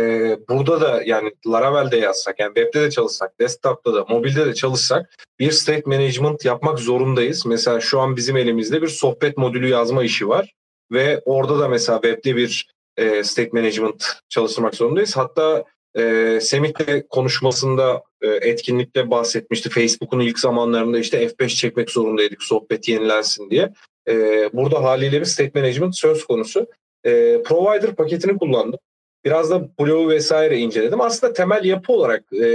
burada 0.48 0.80
da 0.80 1.02
yani 1.06 1.32
Laravel'de 1.46 1.96
yazsak 1.96 2.40
yani 2.40 2.54
webde 2.54 2.80
de 2.80 2.90
çalışsak, 2.90 3.40
desktop'ta 3.40 3.94
da, 3.94 4.04
mobilde 4.04 4.46
de 4.46 4.54
çalışsak 4.54 5.16
bir 5.38 5.50
state 5.50 5.82
management 5.86 6.44
yapmak 6.44 6.78
zorundayız. 6.78 7.46
Mesela 7.46 7.80
şu 7.80 8.00
an 8.00 8.16
bizim 8.16 8.36
elimizde 8.36 8.82
bir 8.82 8.88
sohbet 8.88 9.36
modülü 9.36 9.68
yazma 9.68 10.04
işi 10.04 10.28
var 10.28 10.54
ve 10.92 11.22
orada 11.24 11.58
da 11.58 11.68
mesela 11.68 12.00
webde 12.00 12.36
bir 12.36 12.72
e, 12.96 13.24
state 13.24 13.50
management 13.52 14.04
çalıştırmak 14.28 14.74
zorundayız. 14.74 15.16
Hatta 15.16 15.64
e, 15.98 16.38
Semih 16.40 16.78
de 16.78 17.06
konuşmasında 17.08 18.02
e, 18.20 18.28
etkinlikte 18.28 19.10
bahsetmişti. 19.10 19.70
Facebook'un 19.70 20.20
ilk 20.20 20.38
zamanlarında 20.38 20.98
işte 20.98 21.26
F5 21.26 21.48
çekmek 21.48 21.90
zorundaydık 21.90 22.42
sohbet 22.42 22.88
yenilensin 22.88 23.50
diye. 23.50 23.72
E, 24.08 24.14
burada 24.52 24.82
haliyle 24.82 25.20
bir 25.20 25.26
state 25.26 25.60
management 25.60 25.96
söz 25.96 26.24
konusu. 26.24 26.66
E, 27.04 27.42
provider 27.42 27.94
paketini 27.94 28.38
kullandım. 28.38 28.80
Biraz 29.24 29.50
da 29.50 29.68
Blue 29.80 30.14
vesaire 30.14 30.58
inceledim. 30.58 31.00
Aslında 31.00 31.32
temel 31.32 31.64
yapı 31.64 31.92
olarak 31.92 32.32
e, 32.32 32.46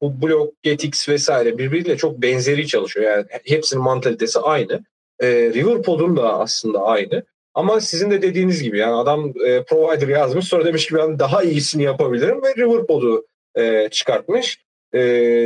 bu 0.00 0.22
Blue, 0.22 0.50
GetX 0.62 1.08
vesaire 1.08 1.58
birbiriyle 1.58 1.96
çok 1.96 2.22
benzeri 2.22 2.66
çalışıyor. 2.66 3.12
Yani 3.12 3.24
hepsinin 3.44 3.82
mantalitesi 3.82 4.38
aynı. 4.38 4.84
E, 5.20 5.28
Riverpod'un 5.28 6.16
da 6.16 6.38
aslında 6.40 6.82
aynı. 6.82 7.22
Ama 7.54 7.80
sizin 7.80 8.10
de 8.10 8.22
dediğiniz 8.22 8.62
gibi 8.62 8.78
yani 8.78 8.94
adam 8.94 9.32
e, 9.46 9.64
provider 9.64 10.08
yazmış 10.08 10.44
sonra 10.44 10.64
demiş 10.64 10.86
ki 10.86 10.94
ben 10.94 11.18
daha 11.18 11.42
iyisini 11.42 11.82
yapabilirim 11.82 12.42
ve 12.42 12.54
Riverpod'u 12.54 13.26
e, 13.54 13.88
çıkartmış. 13.90 14.64
E, 14.92 15.00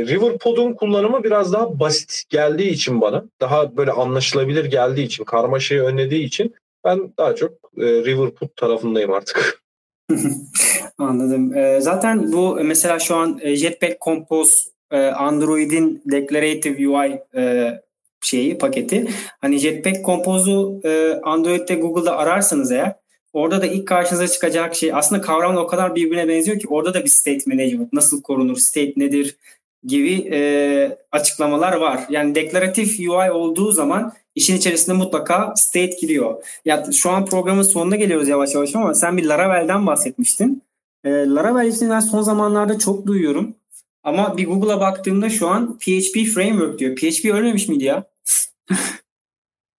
Riverpod'un 0.07 0.73
kullanımı 0.73 1.23
biraz 1.23 1.53
daha 1.53 1.79
basit 1.79 2.23
geldiği 2.29 2.69
için 2.69 3.01
bana, 3.01 3.23
daha 3.41 3.77
böyle 3.77 3.91
anlaşılabilir 3.91 4.65
geldiği 4.65 5.03
için, 5.03 5.23
karmaşayı 5.23 5.81
önlediği 5.81 6.23
için 6.23 6.55
ben 6.85 7.13
daha 7.17 7.35
çok 7.35 7.51
e, 7.77 7.85
Riverpod 7.85 8.47
tarafındayım 8.55 9.13
artık. 9.13 9.63
Anladım. 10.97 11.57
E, 11.57 11.81
zaten 11.81 12.31
bu 12.31 12.59
mesela 12.63 12.99
şu 12.99 13.15
an 13.15 13.39
e, 13.41 13.55
Jetpack 13.55 14.01
Compose 14.01 14.55
e, 14.91 14.97
Android'in 14.97 16.03
Declarative 16.11 16.87
UI 16.87 17.19
e, 17.35 17.73
şeyi 18.21 18.57
paketi. 18.57 19.07
Hani 19.41 19.59
Jetpack 19.59 20.05
Compose'u 20.05 20.81
e, 20.83 21.19
Android'de 21.23 21.75
Google'da 21.75 22.17
ararsanız 22.17 22.71
eğer 22.71 22.95
orada 23.33 23.61
da 23.61 23.65
ilk 23.65 23.87
karşınıza 23.87 24.27
çıkacak 24.27 24.75
şey 24.75 24.93
aslında 24.93 25.21
kavramla 25.21 25.61
o 25.61 25.67
kadar 25.67 25.95
birbirine 25.95 26.27
benziyor 26.27 26.59
ki 26.59 26.67
orada 26.67 26.93
da 26.93 27.03
bir 27.03 27.09
state 27.09 27.41
management 27.47 27.93
nasıl 27.93 28.21
korunur, 28.21 28.57
state 28.57 28.93
nedir 28.97 29.37
gibi 29.83 30.29
e, 30.31 30.97
açıklamalar 31.11 31.73
var. 31.73 32.05
Yani 32.09 32.35
deklaratif 32.35 32.99
UI 32.99 33.31
olduğu 33.31 33.71
zaman 33.71 34.13
işin 34.35 34.57
içerisinde 34.57 34.97
mutlaka 34.97 35.53
state 35.55 35.95
giriyor. 36.01 36.43
Ya 36.65 36.85
şu 36.93 37.09
an 37.09 37.25
programın 37.25 37.61
sonuna 37.61 37.95
geliyoruz 37.95 38.27
yavaş 38.27 38.55
yavaş 38.55 38.75
ama 38.75 38.93
sen 38.93 39.17
bir 39.17 39.25
Laravel'den 39.25 39.87
bahsetmiştin. 39.87 40.61
E, 41.03 41.09
Laravel 41.09 41.67
için 41.67 41.89
ben 41.89 41.99
son 41.99 42.21
zamanlarda 42.21 42.79
çok 42.79 43.05
duyuyorum. 43.05 43.55
Ama 44.05 44.37
bir 44.37 44.45
Google'a 44.45 44.79
baktığımda 44.79 45.29
şu 45.29 45.47
an 45.47 45.77
PHP 45.79 46.25
Framework 46.33 46.79
diyor. 46.79 46.95
PHP 46.95 47.25
ölmemiş 47.25 47.67
miydi 47.67 47.83
ya? 47.83 48.03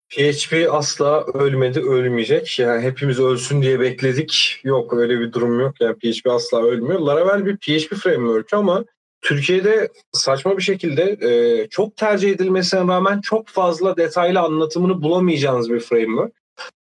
PHP 0.09 0.67
asla 0.71 1.25
ölmedi, 1.25 1.79
ölmeyecek. 1.79 2.59
Yani 2.59 2.81
hepimiz 2.81 3.19
ölsün 3.19 3.61
diye 3.61 3.79
bekledik. 3.79 4.61
Yok 4.63 4.93
öyle 4.93 5.19
bir 5.19 5.33
durum 5.33 5.59
yok. 5.59 5.81
Yani 5.81 5.95
PHP 5.95 6.27
asla 6.29 6.63
ölmüyor. 6.63 6.99
Laravel 6.99 7.45
bir 7.45 7.57
PHP 7.57 7.95
framework 7.95 8.53
ama 8.53 8.85
Türkiye'de 9.21 9.89
saçma 10.11 10.57
bir 10.57 10.63
şekilde 10.63 11.03
e, 11.03 11.67
çok 11.67 11.97
tercih 11.97 12.31
edilmesine 12.31 12.79
rağmen 12.79 13.21
çok 13.21 13.47
fazla 13.47 13.97
detaylı 13.97 14.39
anlatımını 14.39 15.01
bulamayacağınız 15.01 15.69
bir 15.69 15.79
framework. 15.79 16.33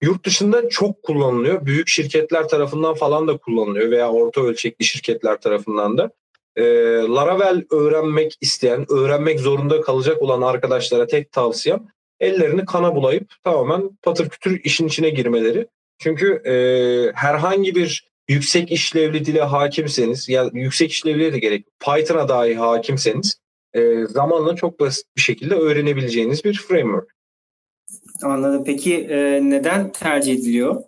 Yurt 0.01 0.25
dışında 0.25 0.69
çok 0.69 1.03
kullanılıyor. 1.03 1.65
Büyük 1.65 1.87
şirketler 1.87 2.47
tarafından 2.47 2.93
falan 2.93 3.27
da 3.27 3.37
kullanılıyor 3.37 3.91
veya 3.91 4.11
orta 4.11 4.41
ölçekli 4.41 4.85
şirketler 4.85 5.41
tarafından 5.41 5.97
da. 5.97 6.11
E, 6.55 6.63
Laravel 7.09 7.63
öğrenmek 7.71 8.37
isteyen, 8.41 8.85
öğrenmek 8.91 9.39
zorunda 9.39 9.81
kalacak 9.81 10.21
olan 10.21 10.41
arkadaşlara 10.41 11.07
tek 11.07 11.31
tavsiyem 11.31 11.87
ellerini 12.19 12.65
kana 12.65 12.95
bulayıp 12.95 13.33
tamamen 13.43 13.89
patır 14.01 14.29
kütür 14.29 14.61
işin 14.63 14.87
içine 14.87 15.09
girmeleri. 15.09 15.67
Çünkü 15.99 16.41
e, 16.45 16.55
herhangi 17.15 17.75
bir 17.75 18.09
yüksek 18.27 18.71
işlevli 18.71 19.25
dile 19.25 19.41
hakimseniz, 19.41 20.29
ya 20.29 20.43
yani 20.43 20.61
yüksek 20.61 20.91
işlevliye 20.91 21.33
de 21.33 21.39
gerek 21.39 21.65
Python'a 21.79 22.29
dahi 22.29 22.55
hakimseniz 22.55 23.39
e, 23.73 24.05
zamanla 24.05 24.55
çok 24.55 24.79
basit 24.79 25.05
bir 25.17 25.21
şekilde 25.21 25.55
öğrenebileceğiniz 25.55 26.45
bir 26.45 26.53
framework. 26.53 27.15
Anladım. 28.23 28.63
Peki 28.65 28.95
e, 28.95 29.41
neden 29.43 29.91
tercih 29.91 30.33
ediliyor? 30.33 30.83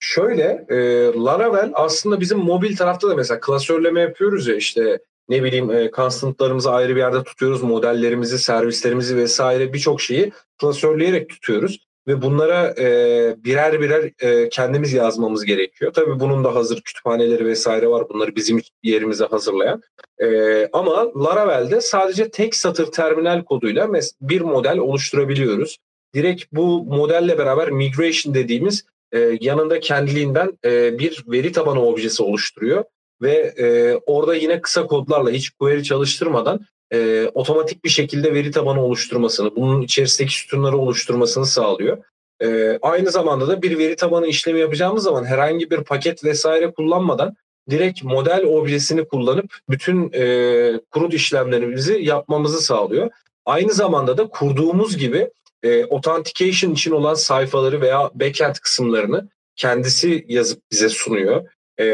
Şöyle, 0.00 0.66
e, 0.68 0.76
Laravel 1.14 1.70
aslında 1.74 2.20
bizim 2.20 2.38
mobil 2.38 2.76
tarafta 2.76 3.08
da 3.08 3.14
mesela 3.14 3.40
klasörleme 3.40 4.00
yapıyoruz 4.00 4.46
ya 4.46 4.54
işte 4.56 4.98
ne 5.28 5.42
bileyim 5.42 5.70
e, 5.70 5.90
constantlarımızı 5.90 6.70
ayrı 6.70 6.96
bir 6.96 7.00
yerde 7.00 7.24
tutuyoruz, 7.24 7.62
modellerimizi, 7.62 8.38
servislerimizi 8.38 9.16
vesaire 9.16 9.72
birçok 9.72 10.00
şeyi 10.00 10.32
klasörleyerek 10.60 11.28
tutuyoruz 11.28 11.86
ve 12.08 12.22
bunlara 12.22 12.74
e, 12.78 12.86
birer 13.44 13.80
birer 13.80 14.10
e, 14.20 14.48
kendimiz 14.48 14.92
yazmamız 14.92 15.44
gerekiyor. 15.44 15.92
Tabii 15.92 16.20
bunun 16.20 16.44
da 16.44 16.54
hazır 16.54 16.80
kütüphaneleri 16.80 17.46
vesaire 17.46 17.88
var. 17.88 18.08
Bunları 18.08 18.36
bizim 18.36 18.62
yerimize 18.82 19.24
hazırlayan. 19.24 19.82
E, 20.22 20.68
ama 20.72 21.12
Laravel'de 21.24 21.80
sadece 21.80 22.30
tek 22.30 22.54
satır 22.54 22.92
terminal 22.92 23.44
koduyla 23.44 23.88
bir 24.20 24.40
model 24.40 24.78
oluşturabiliyoruz. 24.78 25.78
Direkt 26.14 26.44
bu 26.52 26.84
modelle 26.84 27.38
beraber 27.38 27.70
migration 27.70 28.34
dediğimiz 28.34 28.84
e, 29.12 29.38
yanında 29.40 29.80
kendiliğinden 29.80 30.58
e, 30.64 30.98
bir 30.98 31.24
veri 31.26 31.52
tabanı 31.52 31.82
objesi 31.86 32.22
oluşturuyor 32.22 32.84
ve 33.22 33.54
e, 33.58 33.96
orada 34.06 34.34
yine 34.34 34.60
kısa 34.60 34.86
kodlarla 34.86 35.30
hiç 35.30 35.50
query 35.50 35.82
çalıştırmadan 35.82 36.60
e, 36.92 37.30
otomatik 37.34 37.84
bir 37.84 37.88
şekilde 37.88 38.34
veri 38.34 38.50
tabanı 38.50 38.84
oluşturmasını, 38.84 39.56
bunun 39.56 39.82
içerisindeki 39.82 40.34
sütunları 40.34 40.76
oluşturmasını 40.76 41.46
sağlıyor. 41.46 41.98
E, 42.42 42.78
aynı 42.82 43.10
zamanda 43.10 43.48
da 43.48 43.62
bir 43.62 43.78
veri 43.78 43.96
tabanı 43.96 44.26
işlemi 44.26 44.60
yapacağımız 44.60 45.04
zaman 45.04 45.24
herhangi 45.24 45.70
bir 45.70 45.84
paket 45.84 46.24
vesaire 46.24 46.70
kullanmadan 46.70 47.36
direkt 47.70 48.04
model 48.04 48.44
objesini 48.44 49.08
kullanıp 49.08 49.54
bütün 49.68 50.12
e, 50.12 50.80
kurut 50.90 51.14
işlemlerimizi 51.14 51.98
yapmamızı 52.02 52.60
sağlıyor. 52.60 53.10
Aynı 53.46 53.72
zamanda 53.72 54.16
da 54.16 54.28
kurduğumuz 54.28 54.96
gibi 54.96 55.30
e, 55.62 55.84
authentication 55.84 56.72
için 56.72 56.90
olan 56.90 57.14
sayfaları 57.14 57.80
veya 57.80 58.10
backend 58.14 58.54
kısımlarını 58.54 59.28
kendisi 59.56 60.24
yazıp 60.28 60.62
bize 60.72 60.88
sunuyor. 60.88 61.46
E, 61.78 61.84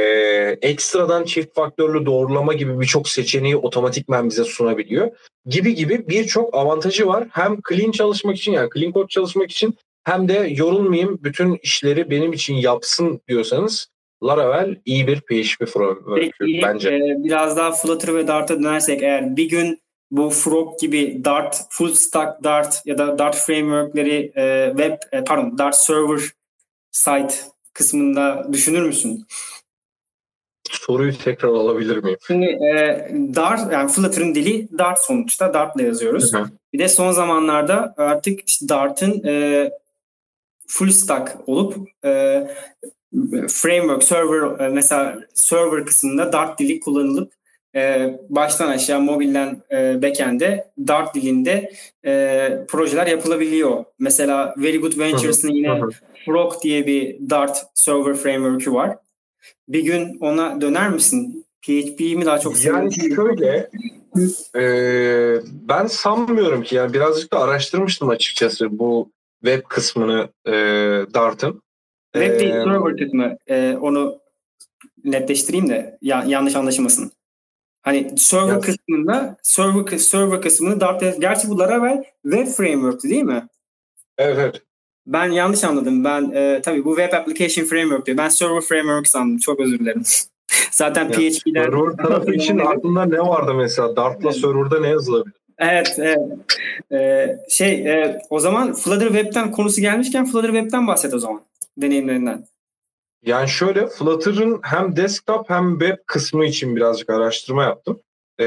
ekstradan 0.62 1.24
çift 1.24 1.54
faktörlü 1.54 2.06
doğrulama 2.06 2.52
gibi 2.52 2.80
birçok 2.80 3.08
seçeneği 3.08 3.56
otomatikmen 3.56 4.28
bize 4.28 4.44
sunabiliyor. 4.44 5.10
Gibi 5.46 5.74
gibi 5.74 6.08
birçok 6.08 6.54
avantajı 6.54 7.06
var. 7.06 7.28
Hem 7.30 7.58
clean 7.68 7.90
çalışmak 7.90 8.36
için 8.36 8.52
yani 8.52 8.68
clean 8.74 8.92
code 8.92 9.08
çalışmak 9.08 9.50
için 9.50 9.74
hem 10.04 10.28
de 10.28 10.52
yorulmayayım 10.56 11.18
bütün 11.22 11.58
işleri 11.62 12.10
benim 12.10 12.32
için 12.32 12.54
yapsın 12.54 13.20
diyorsanız 13.28 13.88
Laravel 14.24 14.76
iyi 14.84 15.06
bir 15.06 15.20
PHP 15.20 15.68
framework 15.68 16.34
bence. 16.40 16.88
E, 16.88 17.16
biraz 17.24 17.56
daha 17.56 17.72
Flutter 17.72 18.14
ve 18.14 18.26
Dart'a 18.26 18.58
dönersek 18.58 19.02
eğer 19.02 19.36
bir 19.36 19.48
gün 19.48 19.80
bu 20.10 20.30
Frog 20.30 20.80
gibi 20.80 21.24
Dart, 21.24 21.60
full 21.70 21.92
stack 21.92 22.44
Dart 22.44 22.82
ya 22.84 22.98
da 22.98 23.18
Dart 23.18 23.36
framework'leri 23.36 24.32
e, 24.36 24.68
web 24.76 24.96
e, 25.12 25.24
pardon 25.24 25.58
Dart 25.58 25.76
server 25.76 26.20
site 26.90 27.34
kısmında 27.72 28.46
düşünür 28.52 28.82
müsün? 28.82 29.26
Soruyu 30.70 31.18
tekrar 31.18 31.48
alabilir 31.48 31.96
miyim? 31.96 32.18
Şimdi 32.26 32.46
e, 32.46 33.08
Dart 33.34 33.72
yani 33.72 33.90
Flutter'ın 33.90 34.34
dili 34.34 34.78
Dart 34.78 34.98
sonuçta 34.98 35.54
Dart'la 35.54 35.82
yazıyoruz. 35.82 36.34
Hı 36.34 36.38
hı. 36.38 36.50
Bir 36.72 36.78
de 36.78 36.88
son 36.88 37.12
zamanlarda 37.12 37.94
artık 37.96 38.48
işte 38.48 38.68
Dart'ın 38.68 39.24
e, 39.24 39.70
full 40.68 40.90
stack 40.90 41.36
olup 41.46 41.76
e, 42.04 42.42
framework 43.48 44.02
server 44.02 44.60
e, 44.60 44.68
mesela 44.68 45.18
server 45.34 45.86
kısmında 45.86 46.32
Dart 46.32 46.58
dili 46.58 46.80
kullanılıp 46.80 47.32
e, 47.76 48.14
baştan 48.28 48.68
aşağı 48.68 49.00
mobilden 49.00 49.62
e, 49.72 50.02
backend'e 50.02 50.70
Dart 50.88 51.14
dilinde 51.14 51.72
e, 52.06 52.50
projeler 52.68 53.06
yapılabiliyor. 53.06 53.84
Mesela 53.98 54.54
Very 54.58 54.78
Good 54.78 54.98
Ventures'ın 54.98 55.50
yine 55.50 55.80
Frog 56.26 56.62
diye 56.62 56.86
bir 56.86 57.30
Dart 57.30 57.66
server 57.74 58.14
framework'ü 58.14 58.72
var. 58.72 58.96
Bir 59.68 59.84
gün 59.84 60.18
ona 60.20 60.60
döner 60.60 60.90
misin? 60.90 61.46
PHP'yi 61.62 62.16
mi 62.16 62.26
daha 62.26 62.38
çok 62.38 62.56
seviyorsun? 62.56 63.02
Yani 63.02 63.14
şöyle 63.14 63.70
e, 64.56 64.64
ben 65.68 65.86
sanmıyorum 65.86 66.62
ki 66.62 66.74
yani 66.74 66.92
birazcık 66.92 67.32
da 67.32 67.40
araştırmıştım 67.40 68.08
açıkçası 68.08 68.78
bu 68.78 69.10
web 69.44 69.62
kısmını 69.68 70.28
e, 70.46 70.52
Dart'ın. 71.14 71.62
Web 72.12 72.40
değil, 72.40 72.52
server 72.52 72.96
kısmı. 72.96 73.36
E, 73.46 73.76
onu 73.80 74.18
netleştireyim 75.04 75.68
de 75.68 75.98
ya, 76.02 76.24
yanlış 76.26 76.56
anlaşılmasın. 76.56 77.12
Hani 77.86 78.12
server 78.16 78.52
ya. 78.52 78.60
kısmında 78.60 79.36
server 79.42 79.98
server 79.98 80.42
kısmını 80.42 80.80
Dart 80.80 81.20
gerçi 81.20 81.48
bu 81.48 81.58
Laravel 81.58 82.04
web 82.22 82.46
framework'tü 82.46 83.08
değil 83.08 83.22
mi? 83.22 83.48
Evet 84.18 84.36
evet. 84.40 84.62
Ben 85.06 85.30
yanlış 85.30 85.64
anladım. 85.64 86.04
Ben 86.04 86.30
e, 86.30 86.62
tabii 86.62 86.84
bu 86.84 86.96
web 86.96 87.12
application 87.12 87.66
framework 87.66 88.06
diyor. 88.06 88.18
Ben 88.18 88.28
server 88.28 88.60
framework 88.60 89.08
sandım. 89.08 89.38
Çok 89.38 89.60
özür 89.60 89.78
dilerim. 89.78 90.02
Zaten 90.70 91.04
ya, 91.04 91.10
PHP'den... 91.10 91.64
Server 91.64 91.96
tarafı 91.96 92.32
için 92.32 92.58
aklında 92.66 93.04
ne 93.04 93.18
vardı 93.18 93.54
mesela? 93.54 93.96
Dart'la 93.96 94.32
server'da 94.32 94.80
ne 94.80 94.88
yazılabilir? 94.88 95.34
Evet, 95.58 95.94
evet. 95.98 96.18
Ee, 96.92 97.38
şey, 97.50 97.72
e, 97.72 98.20
o 98.30 98.40
zaman 98.40 98.74
Flutter 98.74 99.08
Web'ten 99.08 99.50
konusu 99.50 99.80
gelmişken 99.80 100.26
Flutter 100.26 100.52
Web'ten 100.52 100.86
bahset 100.86 101.14
o 101.14 101.18
zaman 101.18 101.40
deneyimlerinden. 101.76 102.44
Yani 103.26 103.48
şöyle 103.48 103.86
Flutter'ın 103.86 104.60
hem 104.62 104.96
desktop 104.96 105.50
hem 105.50 105.78
web 105.78 105.96
kısmı 106.06 106.46
için 106.46 106.76
birazcık 106.76 107.10
araştırma 107.10 107.62
yaptım. 107.64 108.00
Ee, 108.40 108.46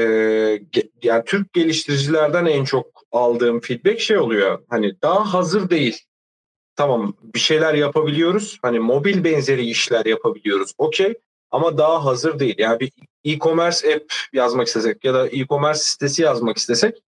yani 1.02 1.24
Türk 1.26 1.52
geliştiricilerden 1.52 2.46
en 2.46 2.64
çok 2.64 2.86
aldığım 3.12 3.60
feedback 3.60 4.00
şey 4.00 4.18
oluyor. 4.18 4.58
Hani 4.68 5.02
daha 5.02 5.34
hazır 5.34 5.70
değil. 5.70 6.00
Tamam 6.76 7.14
bir 7.22 7.38
şeyler 7.38 7.74
yapabiliyoruz. 7.74 8.58
Hani 8.62 8.78
mobil 8.78 9.24
benzeri 9.24 9.66
işler 9.66 10.06
yapabiliyoruz. 10.06 10.72
Okey. 10.78 11.14
Ama 11.50 11.78
daha 11.78 12.04
hazır 12.04 12.38
değil. 12.38 12.54
Yani 12.58 12.80
bir 12.80 12.92
e-commerce 13.24 13.94
app 13.94 14.12
yazmak 14.32 14.66
istesek 14.66 15.04
ya 15.04 15.14
da 15.14 15.28
e-commerce 15.28 15.78
sitesi 15.78 16.22
yazmak 16.22 16.56
istesek 16.56 17.02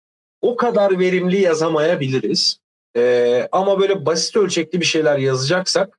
o 0.42 0.56
kadar 0.56 1.00
verimli 1.00 1.42
yazamayabiliriz. 1.42 2.60
Ee, 2.96 3.48
ama 3.52 3.80
böyle 3.80 4.06
basit 4.06 4.36
ölçekli 4.36 4.80
bir 4.80 4.86
şeyler 4.86 5.18
yazacaksak 5.18 5.99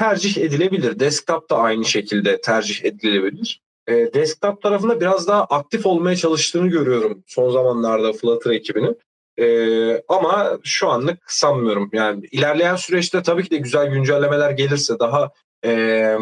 tercih 0.00 0.36
edilebilir. 0.36 1.00
Desktop 1.00 1.50
da 1.50 1.56
aynı 1.58 1.84
şekilde 1.84 2.40
tercih 2.40 2.84
edilebilir. 2.84 3.60
E, 3.88 3.92
desktop 4.14 4.62
tarafında 4.62 5.00
biraz 5.00 5.28
daha 5.28 5.44
aktif 5.44 5.86
olmaya 5.86 6.16
çalıştığını 6.16 6.68
görüyorum 6.68 7.24
son 7.26 7.50
zamanlarda 7.50 8.12
Flutter 8.12 8.50
ekibinin. 8.50 8.98
E, 9.38 10.02
ama 10.08 10.58
şu 10.64 10.88
anlık 10.88 11.32
sanmıyorum. 11.32 11.90
Yani 11.92 12.26
ilerleyen 12.32 12.76
süreçte 12.76 13.22
tabii 13.22 13.44
ki 13.44 13.50
de 13.50 13.56
güzel 13.56 13.90
güncellemeler 13.90 14.50
gelirse 14.50 14.98
daha 14.98 15.30
e, 15.64 16.16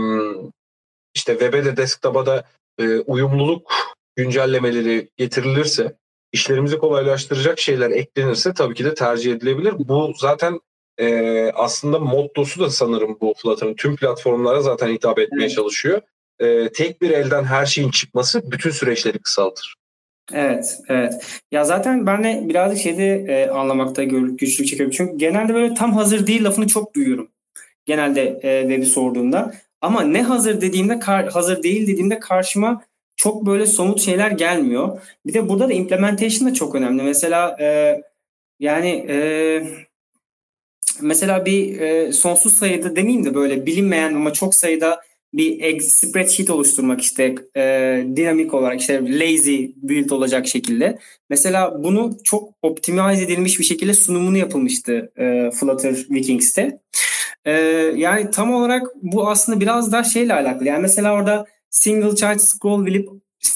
işte 1.14 1.32
web'e 1.32 1.64
de 1.64 1.76
desktop'a 1.76 2.26
da 2.26 2.44
e, 2.78 2.98
uyumluluk 2.98 3.72
güncellemeleri 4.16 5.08
getirilirse 5.16 5.96
işlerimizi 6.32 6.78
kolaylaştıracak 6.78 7.58
şeyler 7.58 7.90
eklenirse 7.90 8.54
tabii 8.54 8.74
ki 8.74 8.84
de 8.84 8.94
tercih 8.94 9.32
edilebilir. 9.32 9.74
Bu 9.78 10.12
zaten 10.16 10.60
e, 10.98 11.50
aslında 11.54 11.98
mottosu 11.98 12.60
da 12.60 12.70
sanırım 12.70 13.18
bu 13.20 13.34
Flutter'ın 13.42 13.74
tüm 13.74 13.96
platformlara 13.96 14.60
zaten 14.60 14.88
hitap 14.88 15.18
etmeye 15.18 15.44
evet. 15.44 15.54
çalışıyor. 15.54 16.00
E, 16.38 16.68
tek 16.68 17.02
bir 17.02 17.10
elden 17.10 17.44
her 17.44 17.66
şeyin 17.66 17.90
çıkması 17.90 18.50
bütün 18.50 18.70
süreçleri 18.70 19.18
kısaltır. 19.18 19.74
Evet, 20.32 20.78
evet. 20.88 21.40
Ya 21.52 21.64
zaten 21.64 22.06
ben 22.06 22.24
de 22.24 22.42
birazcık 22.48 22.82
şeyde 22.82 23.24
e, 23.28 23.48
anlamakta 23.48 24.04
güçlük 24.04 24.66
çekiyorum. 24.66 24.94
Çünkü 24.96 25.18
genelde 25.18 25.54
böyle 25.54 25.74
tam 25.74 25.92
hazır 25.92 26.26
değil 26.26 26.44
lafını 26.44 26.66
çok 26.66 26.94
duyuyorum. 26.94 27.28
Genelde 27.84 28.40
e, 28.42 28.60
web'i 28.60 28.86
sorduğumda. 28.86 29.54
Ama 29.80 30.02
ne 30.02 30.22
hazır 30.22 30.60
dediğimde, 30.60 30.98
kar, 30.98 31.28
hazır 31.28 31.62
değil 31.62 31.86
dediğimde 31.86 32.18
karşıma 32.18 32.84
çok 33.16 33.46
böyle 33.46 33.66
somut 33.66 34.00
şeyler 34.00 34.30
gelmiyor. 34.30 35.00
Bir 35.26 35.34
de 35.34 35.48
burada 35.48 35.68
da 35.68 35.72
implementation 35.72 36.50
da 36.50 36.54
çok 36.54 36.74
önemli. 36.74 37.02
Mesela 37.02 37.56
e, 37.60 38.00
yani 38.60 39.06
e, 39.08 39.18
mesela 41.02 41.46
bir 41.46 41.80
e, 41.80 42.12
sonsuz 42.12 42.56
sayıda 42.56 42.96
demeyeyim 42.96 43.24
de 43.24 43.34
böyle 43.34 43.66
bilinmeyen 43.66 44.14
ama 44.14 44.32
çok 44.32 44.54
sayıda 44.54 45.00
bir 45.32 45.80
spreadsheet 45.80 46.50
oluşturmak 46.50 47.00
işte 47.00 47.34
e, 47.56 47.62
dinamik 48.16 48.54
olarak 48.54 48.80
işte 48.80 49.18
lazy 49.18 49.64
build 49.76 50.10
olacak 50.10 50.46
şekilde. 50.46 50.98
Mesela 51.30 51.82
bunu 51.84 52.18
çok 52.24 52.52
optimize 52.62 53.24
edilmiş 53.24 53.58
bir 53.58 53.64
şekilde 53.64 53.94
sunumunu 53.94 54.36
yapılmıştı 54.36 55.12
e, 55.18 55.50
Flutter 55.50 56.06
Vikings'te. 56.10 56.80
E, 57.44 57.52
yani 57.96 58.30
tam 58.30 58.54
olarak 58.54 58.86
bu 59.02 59.30
aslında 59.30 59.60
biraz 59.60 59.92
daha 59.92 60.04
şeyle 60.04 60.34
alakalı. 60.34 60.64
Yani 60.64 60.82
mesela 60.82 61.14
orada 61.14 61.46
single 61.70 62.16
child 62.16 62.38
scroll 62.38 62.86
bilip 62.86 63.08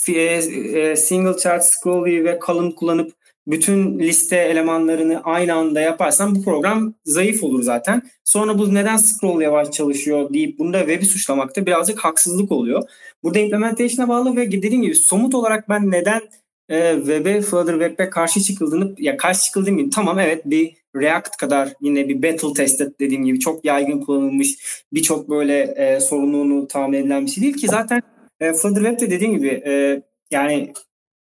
e, 0.08 0.12
e, 0.12 0.96
single 0.96 1.38
child 1.38 1.60
scroll 1.60 2.04
ve 2.04 2.38
column 2.46 2.70
kullanıp 2.70 3.12
bütün 3.46 3.98
liste 3.98 4.36
elemanlarını 4.36 5.20
aynı 5.24 5.54
anda 5.54 5.80
yaparsan 5.80 6.34
bu 6.34 6.42
program 6.42 6.94
zayıf 7.04 7.44
olur 7.44 7.62
zaten. 7.62 8.02
Sonra 8.24 8.58
bu 8.58 8.74
neden 8.74 8.96
scroll 8.96 9.40
yavaş 9.40 9.70
çalışıyor 9.70 10.32
deyip 10.34 10.58
bunda 10.58 10.78
web'i 10.78 11.06
suçlamakta 11.06 11.66
birazcık 11.66 11.98
haksızlık 11.98 12.52
oluyor. 12.52 12.82
Burada 13.22 13.38
implementation'a 13.38 14.08
bağlı 14.08 14.36
ve 14.36 14.52
dediğim 14.52 14.82
gibi 14.82 14.94
somut 14.94 15.34
olarak 15.34 15.68
ben 15.68 15.90
neden 15.90 16.20
e, 16.68 16.94
web'e 16.96 17.40
Flutter 17.40 17.72
Web'e 17.72 18.10
karşı 18.10 18.40
çıkıldığını 18.40 18.94
ya 18.98 19.16
karşı 19.16 19.44
çıkıldığım 19.44 19.78
gibi 19.78 19.90
tamam 19.90 20.18
evet 20.18 20.42
bir 20.44 20.74
React 20.96 21.36
kadar 21.36 21.72
yine 21.80 22.08
bir 22.08 22.22
battle 22.22 22.52
tested 22.52 22.92
dediğim 23.00 23.24
gibi 23.24 23.40
çok 23.40 23.64
yaygın 23.64 24.00
kullanılmış 24.00 24.82
birçok 24.92 25.30
böyle 25.30 25.62
e, 25.62 26.00
sorunluğunu 26.00 26.68
tahmin 26.68 26.98
edilen 26.98 27.26
bir 27.26 27.30
şey 27.30 27.42
değil 27.42 27.56
ki 27.56 27.68
zaten 27.68 28.02
e, 28.40 28.52
Flutter 28.52 28.82
Web'de 28.82 29.10
dediğim 29.10 29.34
gibi 29.34 29.62
e, 29.66 30.02
yani 30.30 30.72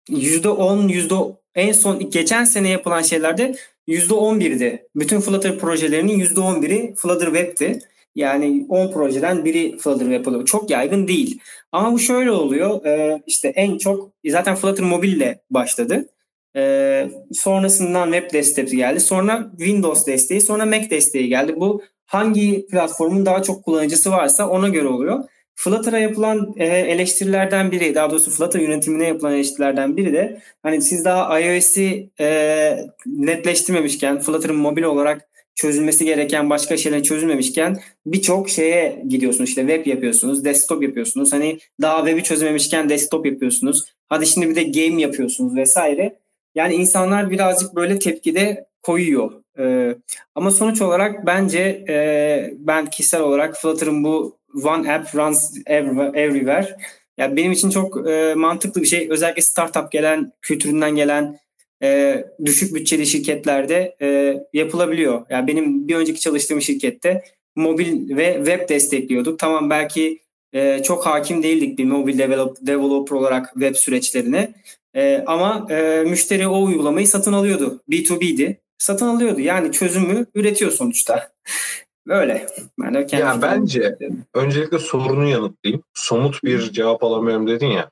%10, 0.09 0.89
%10 0.89 1.35
en 1.59 1.73
son 1.73 2.11
geçen 2.11 2.45
sene 2.45 2.69
yapılan 2.69 3.03
şeylerde 3.03 3.55
%11'di. 3.89 4.87
Bütün 4.97 5.21
Flutter 5.21 5.59
projelerinin 5.59 6.21
%11'i 6.21 6.95
Flutter 6.95 7.27
Web'ti. 7.27 7.79
Yani 8.15 8.67
10 8.69 8.93
projeden 8.93 9.45
biri 9.45 9.79
Flutter 9.79 10.07
Web 10.07 10.27
oluyor. 10.27 10.45
Çok 10.45 10.71
yaygın 10.71 11.09
değil. 11.09 11.41
Ama 11.73 11.93
bu 11.93 11.99
şöyle 11.99 12.31
oluyor. 12.31 12.85
E, 12.85 13.23
işte 13.27 13.49
en 13.49 13.79
çok 13.79 14.11
zaten 14.27 14.57
Flutter 14.57 14.85
Mobile 14.85 15.17
ile 15.17 15.41
başladı. 15.51 16.09
E, 16.57 17.09
sonrasından 17.33 18.13
web 18.13 18.33
desteği 18.33 18.77
geldi. 18.77 19.01
Sonra 19.01 19.51
Windows 19.59 20.07
desteği, 20.07 20.41
sonra 20.41 20.67
Mac 20.67 20.91
desteği 20.91 21.29
geldi. 21.29 21.55
Bu 21.57 21.83
hangi 22.07 22.67
platformun 22.67 23.27
daha 23.27 23.43
çok 23.43 23.65
kullanıcısı 23.65 24.11
varsa 24.11 24.49
ona 24.49 24.69
göre 24.69 24.89
oluyor. 24.89 25.25
Flutter'a 25.61 25.99
yapılan 25.99 26.55
e, 26.57 26.67
eleştirilerden 26.67 27.73
biri, 27.73 27.95
daha 27.95 28.11
doğrusu 28.11 28.31
Flutter 28.31 28.61
yönetimine 28.61 29.07
yapılan 29.07 29.35
eleştirilerden 29.35 29.97
biri 29.97 30.13
de 30.13 30.41
hani 30.63 30.83
siz 30.83 31.05
daha 31.05 31.41
iOS'i 31.41 32.11
e, 32.21 32.79
netleştirmemişken, 33.07 34.19
Flutter'ın 34.19 34.57
mobil 34.57 34.83
olarak 34.83 35.29
çözülmesi 35.55 36.05
gereken 36.05 36.51
başka 36.51 36.77
şeyler 36.77 37.03
çözülmemişken 37.03 37.81
birçok 38.07 38.51
şeye 38.51 39.03
gidiyorsunuz. 39.09 39.49
İşte 39.49 39.61
web 39.61 39.87
yapıyorsunuz, 39.87 40.45
desktop 40.45 40.83
yapıyorsunuz. 40.83 41.33
Hani 41.33 41.59
daha 41.81 41.99
web'i 41.99 42.23
çözememişken 42.23 42.89
desktop 42.89 43.27
yapıyorsunuz. 43.27 43.85
Hadi 44.09 44.27
şimdi 44.27 44.49
bir 44.49 44.57
de 44.57 44.63
game 44.63 45.03
yapıyorsunuz 45.03 45.57
vesaire. 45.57 46.17
Yani 46.55 46.75
insanlar 46.75 47.31
birazcık 47.31 47.75
böyle 47.75 47.99
tepkide 47.99 48.67
koyuyor. 48.83 49.33
Ee, 49.59 49.95
ama 50.35 50.51
sonuç 50.51 50.83
olarak 50.83 51.27
bence 51.27 51.85
e, 51.89 52.51
ben 52.59 52.87
kişisel 52.87 53.21
olarak 53.21 53.57
Flutter'ın 53.57 54.05
bu 54.05 54.38
One 54.67 54.95
App 54.95 55.15
Runs 55.15 55.57
Everywhere 55.67 56.77
yani 57.19 57.37
benim 57.37 57.53
için 57.53 57.71
çok 57.71 58.09
e, 58.09 58.35
mantıklı 58.35 58.83
bir 58.83 58.87
şey. 58.87 59.07
Özellikle 59.11 59.43
startup 59.43 59.93
gelen, 59.93 60.33
kültüründen 60.43 60.97
gelen 60.97 61.39
e, 61.83 62.25
düşük 62.45 62.75
bütçeli 62.75 63.07
şirketlerde 63.07 63.97
e, 64.03 64.39
yapılabiliyor. 64.53 65.27
Yani 65.31 65.47
benim 65.47 65.89
bir 65.89 65.95
önceki 65.95 66.21
çalıştığım 66.21 66.63
şirkette 66.63 67.23
mobil 67.57 68.17
ve 68.17 68.35
web 68.37 68.69
destekliyorduk. 68.69 69.39
Tamam 69.39 69.71
belki 69.71 70.19
e, 70.53 70.83
çok 70.83 71.07
hakim 71.07 71.43
değildik 71.43 71.79
bir 71.79 71.85
mobil 71.85 72.19
develop, 72.19 72.57
developer 72.61 73.17
olarak 73.17 73.53
web 73.53 73.75
süreçlerine. 73.75 74.53
E, 74.95 75.25
ama 75.27 75.67
e, 75.71 76.05
müşteri 76.09 76.49
o 76.49 76.65
uygulamayı 76.65 77.09
satın 77.09 77.33
alıyordu. 77.33 77.83
B2B'di. 77.91 78.61
Satın 78.79 79.07
alıyordu. 79.07 79.41
Yani 79.41 79.73
çözümü 79.73 80.27
üretiyor 80.35 80.71
sonuçta. 80.71 81.33
Böyle. 82.09 82.47
Ben 82.79 82.95
de 82.95 83.07
kendi 83.07 83.23
ya 83.23 83.43
bence 83.43 83.83
dedim. 83.83 84.25
öncelikle 84.35 84.79
sorunu 84.79 85.29
yanıtlayayım. 85.29 85.83
Somut 85.95 86.45
bir 86.45 86.59
Hı. 86.59 86.73
cevap 86.73 87.05
alamıyorum 87.05 87.47
dedin 87.47 87.67
ya. 87.67 87.91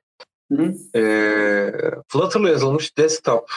Hı. 0.52 0.74
E, 0.98 1.02
Flutter'la 2.08 2.48
yazılmış 2.48 2.98
desktop 2.98 3.50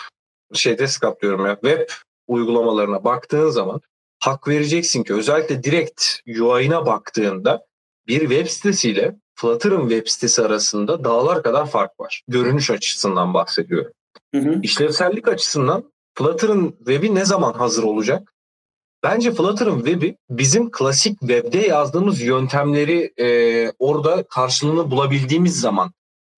şey 0.54 0.78
desktop 0.78 1.22
diyorum 1.22 1.46
ya 1.46 1.54
web 1.54 1.90
uygulamalarına 2.28 3.04
baktığın 3.04 3.50
zaman 3.50 3.82
hak 4.20 4.48
vereceksin 4.48 5.04
ki 5.04 5.14
özellikle 5.14 5.64
direkt 5.64 6.06
UI'ına 6.28 6.86
baktığında 6.86 7.66
bir 8.08 8.20
web 8.20 8.48
sitesiyle 8.48 9.16
Flutter'ın 9.36 9.90
web 9.90 10.08
sitesi 10.08 10.42
arasında 10.42 11.04
dağlar 11.04 11.44
kadar 11.44 11.70
fark 11.70 12.00
var. 12.00 12.24
Görünüş 12.28 12.72
açısından 12.72 13.34
bahsediyorum. 13.34 13.92
Hı 14.36 14.42
hı. 14.42 14.60
İşlevsellik 14.64 15.28
açısından 15.28 15.92
Flutter'ın 16.18 16.76
web'i 16.78 17.16
ne 17.16 17.26
zaman 17.26 17.54
hazır 17.54 17.84
olacak? 17.84 18.34
Bence 19.04 19.32
Flutter'ın 19.32 19.78
web'i 19.78 20.18
bizim 20.30 20.72
klasik 20.72 21.20
web'de 21.20 21.58
yazdığımız 21.58 22.22
yöntemleri 22.22 23.14
e, 23.20 23.72
orada 23.80 24.24
karşılığını 24.24 24.92
bulabildiğimiz 24.92 25.60
zaman 25.60 25.92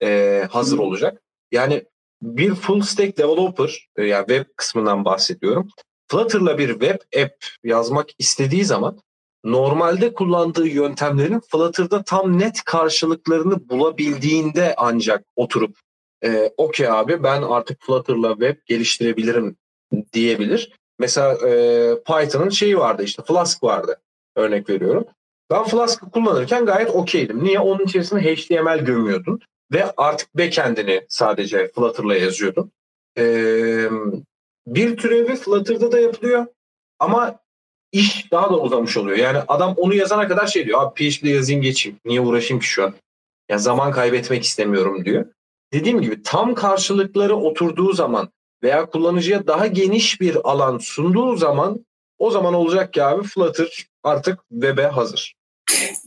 e, 0.03 0.41
hazır 0.51 0.77
olacak. 0.77 1.21
Yani 1.51 1.83
bir 2.21 2.55
full 2.55 2.81
stack 2.81 3.17
developer 3.17 3.87
e, 3.95 4.03
yani 4.05 4.27
web 4.27 4.45
kısmından 4.55 5.05
bahsediyorum. 5.05 5.67
Flutter'la 6.07 6.57
bir 6.57 6.69
web 6.69 7.23
app 7.23 7.45
yazmak 7.63 8.09
istediği 8.19 8.65
zaman 8.65 8.99
normalde 9.43 10.13
kullandığı 10.13 10.67
yöntemlerin 10.67 11.41
Flutter'da 11.51 12.03
tam 12.03 12.39
net 12.39 12.63
karşılıklarını 12.63 13.69
bulabildiğinde 13.69 14.73
ancak 14.77 15.25
oturup 15.35 15.77
e, 16.23 16.51
okey 16.57 16.89
abi 16.89 17.23
ben 17.23 17.41
artık 17.41 17.81
Flutter'la 17.81 18.29
web 18.31 18.57
geliştirebilirim 18.65 19.57
diyebilir. 20.13 20.71
Mesela 21.01 21.47
e, 21.47 21.95
Python'ın 22.03 22.49
şeyi 22.49 22.77
vardı 22.77 23.03
işte 23.03 23.23
Flask 23.23 23.63
vardı 23.63 23.99
örnek 24.35 24.69
veriyorum. 24.69 25.05
Ben 25.49 25.63
Flask'ı 25.63 26.09
kullanırken 26.11 26.65
gayet 26.65 26.89
okeydim. 26.89 27.43
Niye? 27.43 27.59
Onun 27.59 27.83
içerisine 27.83 28.21
HTML 28.21 28.79
gömüyordun 28.79 29.39
ve 29.71 29.91
artık 29.97 30.37
backend'ini 30.37 31.05
sadece 31.09 31.71
Flutter'la 31.75 32.15
yazıyordun. 32.15 32.71
Ee, 33.17 33.89
bir 34.67 34.97
türevi 34.97 35.35
Flutter'da 35.35 35.91
da 35.91 35.99
yapılıyor 35.99 36.45
ama 36.99 37.39
iş 37.91 38.31
daha 38.31 38.49
da 38.49 38.59
uzamış 38.59 38.97
oluyor. 38.97 39.17
Yani 39.17 39.37
adam 39.47 39.73
onu 39.77 39.93
yazana 39.93 40.27
kadar 40.27 40.47
şey 40.47 40.65
diyor. 40.65 40.81
Abi 40.81 40.93
PHP'de 40.93 41.29
yazayım 41.29 41.61
geçeyim. 41.61 41.99
Niye 42.05 42.21
uğraşayım 42.21 42.61
ki 42.61 42.67
şu 42.67 42.83
an? 42.83 42.93
Ya 43.49 43.57
zaman 43.57 43.91
kaybetmek 43.91 44.43
istemiyorum 44.43 45.05
diyor. 45.05 45.25
Dediğim 45.73 46.01
gibi 46.01 46.23
tam 46.23 46.53
karşılıkları 46.53 47.35
oturduğu 47.35 47.93
zaman 47.93 48.29
veya 48.63 48.85
kullanıcıya 48.85 49.47
daha 49.47 49.67
geniş 49.67 50.21
bir 50.21 50.37
alan 50.43 50.77
sunduğu 50.77 51.35
zaman 51.35 51.85
o 52.19 52.31
zaman 52.31 52.53
olacak 52.53 52.93
ki 52.93 53.03
abi 53.03 53.27
Flutter 53.27 53.87
artık 54.03 54.39
web'e 54.49 54.85
hazır. 54.85 55.35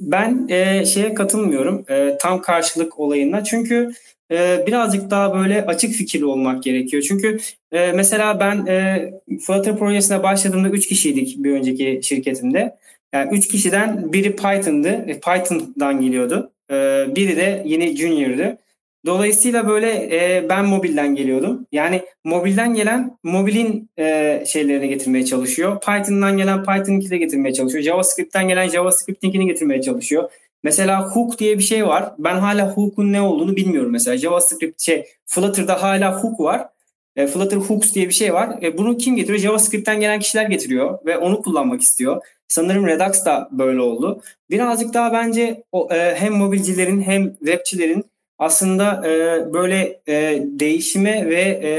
Ben 0.01 0.49
e, 0.49 0.87
şeye 0.87 1.15
katılmıyorum 1.15 1.85
e, 1.89 2.19
tam 2.21 2.43
karşılık 2.43 2.99
olayına 2.99 3.45
çünkü 3.45 3.93
e, 4.31 4.65
birazcık 4.67 5.11
daha 5.11 5.35
böyle 5.35 5.67
açık 5.67 5.93
fikirli 5.93 6.25
olmak 6.25 6.63
gerekiyor. 6.63 7.03
Çünkü 7.03 7.39
e, 7.73 7.93
mesela 7.93 8.41
ben 8.41 8.67
e, 8.67 9.11
Flutter 9.47 9.79
projesine 9.79 10.23
başladığımda 10.23 10.69
3 10.69 10.87
kişiydik 10.87 11.37
bir 11.39 11.53
önceki 11.53 12.01
şirketimde. 12.03 12.77
Yani 13.15 13.37
3 13.39 13.49
kişiden 13.49 14.13
biri 14.13 14.37
Python'dı, 14.37 14.89
e, 14.89 15.21
Python'dan 15.21 16.01
geliyordu. 16.01 16.53
E, 16.71 16.75
biri 17.17 17.37
de 17.37 17.63
yeni 17.67 17.97
Junior'dı. 17.97 18.59
Dolayısıyla 19.07 19.69
böyle 19.69 19.91
e, 19.91 20.49
ben 20.49 20.65
mobilden 20.65 21.15
geliyordum. 21.15 21.67
Yani 21.73 22.03
mobilden 22.25 22.75
gelen 22.75 23.19
mobilin 23.23 23.91
e, 23.99 24.45
şeylerini 24.47 24.89
getirmeye 24.89 25.25
çalışıyor. 25.25 25.81
Python'dan 25.81 26.37
gelen 26.37 26.65
Python'ınki 26.65 27.11
de 27.11 27.19
getirmeye 27.19 27.55
çalışıyor. 27.55 27.85
JavaScript'ten 27.85 28.49
gelen 28.49 28.69
JavaScript'inkini 28.69 29.47
getirmeye 29.47 29.83
çalışıyor. 29.83 30.31
Mesela 30.63 31.09
hook 31.09 31.39
diye 31.39 31.59
bir 31.59 31.63
şey 31.63 31.87
var. 31.87 32.13
Ben 32.19 32.35
hala 32.35 32.73
hook'un 32.73 33.13
ne 33.13 33.21
olduğunu 33.21 33.57
bilmiyorum 33.57 33.93
mesela. 33.93 34.17
JavaScript 34.17 34.83
şey 34.83 35.07
Flutter'da 35.27 35.83
hala 35.83 36.23
hook 36.23 36.41
var. 36.41 36.69
E, 37.17 37.27
Flutter 37.27 37.57
hooks 37.57 37.95
diye 37.95 38.09
bir 38.09 38.15
şey 38.15 38.35
var. 38.35 38.59
E, 38.63 38.79
bunu 38.79 38.97
kim 38.97 39.17
getiriyor? 39.17 39.39
JavaScript'ten 39.39 40.01
gelen 40.01 40.21
kişiler 40.21 40.47
getiriyor 40.47 40.99
ve 41.07 41.19
onu 41.19 41.43
kullanmak 41.43 41.83
istiyor. 41.83 42.23
Sanırım 42.49 42.87
Redux 42.87 43.25
da 43.25 43.49
böyle 43.53 43.81
oldu. 43.81 44.23
Birazcık 44.51 44.95
daha 44.95 45.13
bence 45.13 45.63
o, 45.73 45.89
e, 45.93 46.15
hem 46.15 46.33
mobilcilerin 46.33 47.01
hem 47.01 47.35
webçilerin 47.35 48.05
aslında 48.39 49.09
e, 49.09 49.45
böyle 49.53 50.01
e, 50.09 50.43
değişime 50.47 51.27
ve 51.27 51.41
e, 51.41 51.73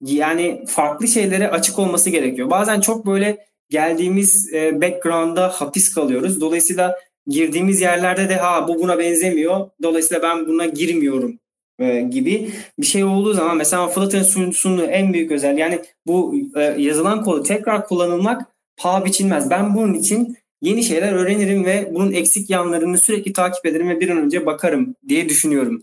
yani 0.00 0.64
farklı 0.66 1.08
şeylere 1.08 1.50
açık 1.50 1.78
olması 1.78 2.10
gerekiyor. 2.10 2.50
Bazen 2.50 2.80
çok 2.80 3.06
böyle 3.06 3.46
geldiğimiz 3.70 4.54
e, 4.54 4.80
background'da 4.82 5.48
hapis 5.48 5.94
kalıyoruz. 5.94 6.40
Dolayısıyla 6.40 6.96
girdiğimiz 7.26 7.80
yerlerde 7.80 8.28
de 8.28 8.36
ha 8.36 8.68
bu 8.68 8.78
buna 8.80 8.98
benzemiyor. 8.98 9.70
Dolayısıyla 9.82 10.22
ben 10.22 10.46
buna 10.46 10.66
girmiyorum 10.66 11.38
e, 11.78 12.00
gibi 12.00 12.50
bir 12.78 12.86
şey 12.86 13.04
olduğu 13.04 13.34
zaman 13.34 13.56
mesela 13.56 13.88
Flutter'ın 13.88 14.50
sunduğu 14.50 14.84
en 14.84 15.12
büyük 15.12 15.32
özel 15.32 15.58
yani 15.58 15.80
bu 16.06 16.34
e, 16.56 16.62
yazılan 16.62 17.24
kodu 17.24 17.42
tekrar 17.42 17.86
kullanılmak 17.86 18.42
paha 18.76 19.04
biçilmez. 19.04 19.50
Ben 19.50 19.74
bunun 19.74 19.94
için 19.94 20.36
yeni 20.62 20.84
şeyler 20.84 21.12
öğrenirim 21.12 21.64
ve 21.64 21.90
bunun 21.94 22.12
eksik 22.12 22.50
yanlarını 22.50 22.98
sürekli 22.98 23.32
takip 23.32 23.66
ederim 23.66 23.88
ve 23.88 24.00
bir 24.00 24.10
an 24.10 24.18
önce 24.18 24.46
bakarım 24.46 24.94
diye 25.08 25.28
düşünüyorum. 25.28 25.82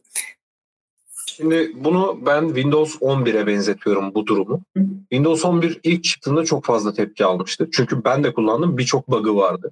Şimdi 1.38 1.72
bunu 1.76 2.20
ben 2.26 2.48
Windows 2.48 2.96
11'e 2.96 3.48
benzetiyorum 3.48 4.14
bu 4.14 4.28
durumu. 4.28 4.62
Windows 5.00 5.46
11 5.46 5.80
ilk 5.84 6.04
çıktığında 6.04 6.46
çok 6.46 6.66
fazla 6.66 6.94
tepki 6.94 7.26
almıştı. 7.26 7.70
Çünkü 7.74 8.04
ben 8.04 8.24
de 8.24 8.34
kullandım 8.34 8.78
birçok 8.78 9.08
bug'ı 9.08 9.36
vardı. 9.36 9.72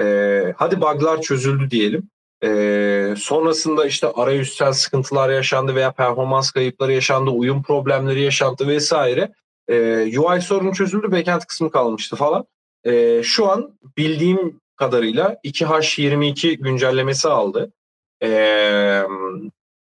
Ee, 0.00 0.54
hadi 0.56 0.80
bug'lar 0.80 1.20
çözüldü 1.22 1.70
diyelim. 1.70 2.08
Ee, 2.44 3.14
sonrasında 3.18 3.86
işte 3.86 4.06
arayüzsel 4.06 4.72
sıkıntılar 4.72 5.30
yaşandı 5.30 5.74
veya 5.74 5.92
performans 5.92 6.50
kayıpları 6.50 6.92
yaşandı, 6.92 7.30
uyum 7.30 7.62
problemleri 7.62 8.22
yaşandı 8.22 8.68
vesaire. 8.68 9.32
Ee, 9.68 10.18
UI 10.18 10.40
sorunu 10.40 10.74
çözüldü, 10.74 11.12
backend 11.12 11.42
kısmı 11.42 11.70
kalmıştı 11.70 12.16
falan. 12.16 12.44
Ee, 12.86 13.22
şu 13.22 13.50
an 13.50 13.78
bildiğim 13.96 14.60
kadarıyla 14.76 15.36
2H22 15.44 16.52
güncellemesi 16.54 17.28
aldı. 17.28 17.72
Ee, 18.22 19.02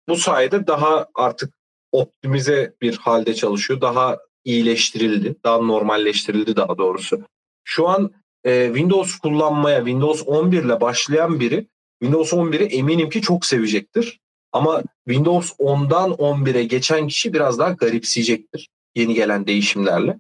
bu 0.10 0.16
sayede 0.16 0.68
daha 0.68 1.08
artık 1.16 1.54
optimize 1.92 2.74
bir 2.82 2.98
halde 2.98 3.34
çalışıyor. 3.34 3.82
Daha 3.82 4.18
iyileştirildi, 4.46 5.36
daha 5.44 5.58
normalleştirildi 5.58 6.56
daha 6.56 6.78
doğrusu. 6.78 7.22
Şu 7.64 7.88
an 7.88 8.12
e, 8.44 8.66
Windows 8.66 9.20
kullanmaya 9.20 9.78
Windows 9.78 10.24
11 10.26 10.64
ile 10.64 10.82
başlayan 10.82 11.40
biri 11.40 11.68
Windows 12.02 12.34
11'i 12.34 12.66
eminim 12.66 13.10
ki 13.10 13.22
çok 13.22 13.46
sevecektir. 13.46 14.20
Ama 14.52 14.84
Windows 15.08 15.52
10'dan 15.52 16.12
11'e 16.12 16.64
geçen 16.64 17.08
kişi 17.08 17.34
biraz 17.34 17.60
daha 17.60 17.70
garipseyecektir 17.70 18.70
yeni 18.96 19.14
gelen 19.14 19.48
değişimlerle. 19.48 20.20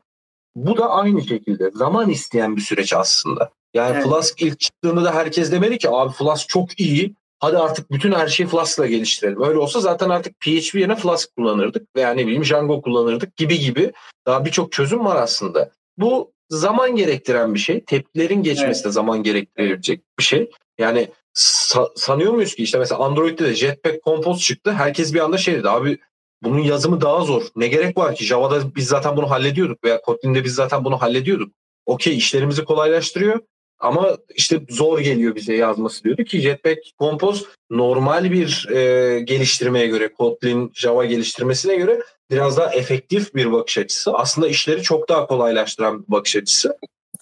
Bu 0.56 0.78
da 0.78 0.90
aynı 0.90 1.22
şekilde 1.28 1.72
zaman 1.72 2.10
isteyen 2.10 2.56
bir 2.56 2.62
süreç 2.62 2.94
aslında. 2.94 3.50
Yani 3.74 3.94
evet. 3.96 4.06
Flask 4.06 4.42
ilk 4.42 4.60
çıktığında 4.60 5.04
da 5.04 5.16
herkes 5.16 5.52
demedi 5.52 5.78
ki 5.78 5.90
abi 5.90 6.14
Flask 6.14 6.50
çok 6.50 6.80
iyi. 6.80 7.16
Hadi 7.40 7.58
artık 7.58 7.92
bütün 7.92 8.12
her 8.12 8.28
şeyi 8.28 8.48
Flask'la 8.48 8.88
geliştirelim. 8.88 9.44
Öyle 9.44 9.58
olsa 9.58 9.80
zaten 9.80 10.10
artık 10.10 10.40
PHP 10.40 10.76
yerine 10.76 10.96
Flask 10.96 11.36
kullanırdık 11.36 11.96
veya 11.96 12.12
ne 12.14 12.26
bileyim 12.26 12.44
Django 12.44 12.82
kullanırdık 12.82 13.38
gibi 13.38 13.60
gibi. 13.60 13.92
Daha 14.26 14.46
birçok 14.46 14.72
çözüm 14.72 15.06
var 15.06 15.16
aslında. 15.16 15.72
Bu 15.98 16.32
zaman 16.50 16.96
gerektiren 16.96 17.54
bir 17.54 17.60
şey. 17.60 17.84
Tepkilerin 17.84 18.44
geçmesi 18.44 18.76
evet. 18.76 18.86
de 18.86 18.92
zaman 18.92 19.24
gerektirecek 19.24 20.02
bir 20.20 20.24
şey. 20.24 20.50
Yani 20.80 21.10
sa- 21.36 21.92
sanıyor 21.96 22.34
muyuz 22.34 22.56
ki 22.56 22.64
işte 22.64 22.78
mesela 22.78 23.02
Android'de 23.02 23.44
de 23.44 23.56
Jetpack 23.56 24.04
Compose 24.04 24.40
çıktı. 24.40 24.72
Herkes 24.72 25.14
bir 25.14 25.20
anda 25.20 25.38
şey 25.38 25.56
dedi 25.56 25.70
abi 25.70 26.00
bunun 26.46 26.60
yazımı 26.60 27.02
daha 27.02 27.22
zor. 27.22 27.44
Ne 27.56 27.68
gerek 27.68 27.98
var 27.98 28.16
ki? 28.16 28.26
Java'da 28.26 28.76
biz 28.76 28.88
zaten 28.88 29.18
bunu 29.18 29.30
hallediyorduk 29.30 29.84
veya 29.84 30.02
Kotlin'de 30.02 30.44
biz 30.44 30.56
zaten 30.56 30.86
bunu 30.86 31.02
hallediyorduk. 31.02 31.54
okey 31.86 32.18
işlerimizi 32.18 32.64
kolaylaştırıyor 32.64 33.40
ama 33.80 34.18
işte 34.36 34.60
zor 34.70 35.00
geliyor 35.00 35.36
bize 35.36 35.56
yazması 35.56 36.04
diyordu 36.04 36.24
ki 36.24 36.40
Jetpack 36.40 36.80
Compose 37.00 37.46
normal 37.72 38.32
bir 38.32 38.68
e, 38.72 39.20
geliştirmeye 39.20 39.88
göre 39.88 40.14
Kotlin 40.14 40.72
Java 40.74 41.06
geliştirmesine 41.06 41.76
göre 41.76 42.02
biraz 42.32 42.58
daha 42.58 42.74
efektif 42.74 43.36
bir 43.36 43.52
bakış 43.52 43.78
açısı. 43.78 44.14
Aslında 44.14 44.48
işleri 44.48 44.82
çok 44.82 45.10
daha 45.10 45.28
kolaylaştıran 45.28 46.04
bir 46.04 46.12
bakış 46.12 46.36
açısı. 46.36 46.78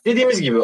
Dediğimiz 0.06 0.42
gibi 0.42 0.60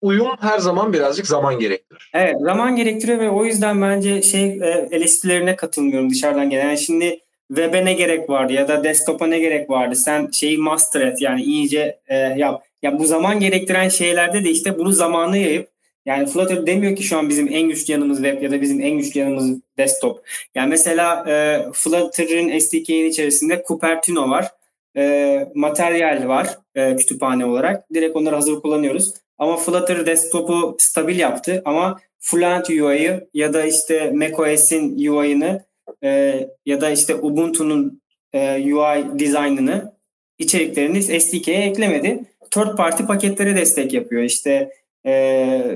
uyum 0.00 0.28
her 0.40 0.58
zaman 0.58 0.92
birazcık 0.92 1.26
zaman 1.26 1.58
gerektirir. 1.58 2.10
Evet 2.14 2.36
zaman 2.40 2.76
gerektiriyor 2.76 3.18
ve 3.18 3.30
o 3.30 3.44
yüzden 3.44 3.82
bence 3.82 4.22
şey 4.22 4.44
e, 4.44 4.88
eleştirilerine 4.90 5.56
katılmıyorum 5.56 6.10
dışarıdan 6.10 6.50
gelen. 6.50 6.68
Yani 6.68 6.78
şimdi 6.78 7.20
web'e 7.50 7.84
ne 7.84 7.92
gerek 7.92 8.30
vardı 8.30 8.52
ya 8.52 8.68
da 8.68 8.84
desktop'a 8.84 9.26
ne 9.26 9.38
gerek 9.38 9.70
vardı? 9.70 9.96
Sen 9.96 10.30
şeyi 10.32 10.58
master 10.58 11.00
et 11.00 11.22
yani 11.22 11.42
iyice 11.42 11.98
e, 12.08 12.16
yap. 12.16 12.64
Ya 12.82 12.98
bu 12.98 13.04
zaman 13.04 13.40
gerektiren 13.40 13.88
şeylerde 13.88 14.44
de 14.44 14.50
işte 14.50 14.78
bunu 14.78 14.92
zamanı 14.92 15.38
yayıp 15.38 15.68
yani 16.06 16.26
Flutter 16.26 16.66
demiyor 16.66 16.96
ki 16.96 17.02
şu 17.02 17.18
an 17.18 17.28
bizim 17.28 17.52
en 17.52 17.68
güçlü 17.68 17.92
yanımız 17.92 18.22
web 18.22 18.42
ya 18.42 18.50
da 18.50 18.60
bizim 18.60 18.80
en 18.80 18.98
güçlü 18.98 19.20
yanımız 19.20 19.60
desktop. 19.78 20.24
Yani 20.54 20.68
mesela 20.68 21.24
e, 21.30 21.62
Flutter'ın 21.72 22.58
SDK'nin 22.58 23.10
içerisinde 23.10 23.64
Cupertino 23.68 24.30
var. 24.30 24.48
E, 24.96 25.48
materyal 25.54 26.28
var 26.28 26.58
e, 26.74 26.96
kütüphane 26.96 27.46
olarak. 27.46 27.94
Direkt 27.94 28.16
onları 28.16 28.34
hazır 28.34 28.60
kullanıyoruz. 28.60 29.14
Ama 29.38 29.56
Flutter 29.56 30.06
desktop'u 30.06 30.76
stabil 30.78 31.18
yaptı 31.18 31.62
ama 31.64 32.00
Fluent 32.18 32.70
UI'yi 32.70 33.20
ya 33.34 33.52
da 33.52 33.64
işte 33.64 34.10
macOS'in 34.10 35.08
UI'ını 35.08 35.64
e, 36.04 36.40
ya 36.66 36.80
da 36.80 36.90
işte 36.90 37.14
Ubuntu'nun 37.14 38.02
e, 38.32 38.74
UI 38.74 39.18
dizaynını 39.18 39.92
içeriklerini 40.38 41.02
SDK'ye 41.20 41.62
eklemedi. 41.62 42.24
Third 42.50 42.76
party 42.76 43.02
paketlere 43.02 43.56
destek 43.56 43.92
yapıyor. 43.92 44.22
İşte 44.22 44.70
e, 45.04 45.12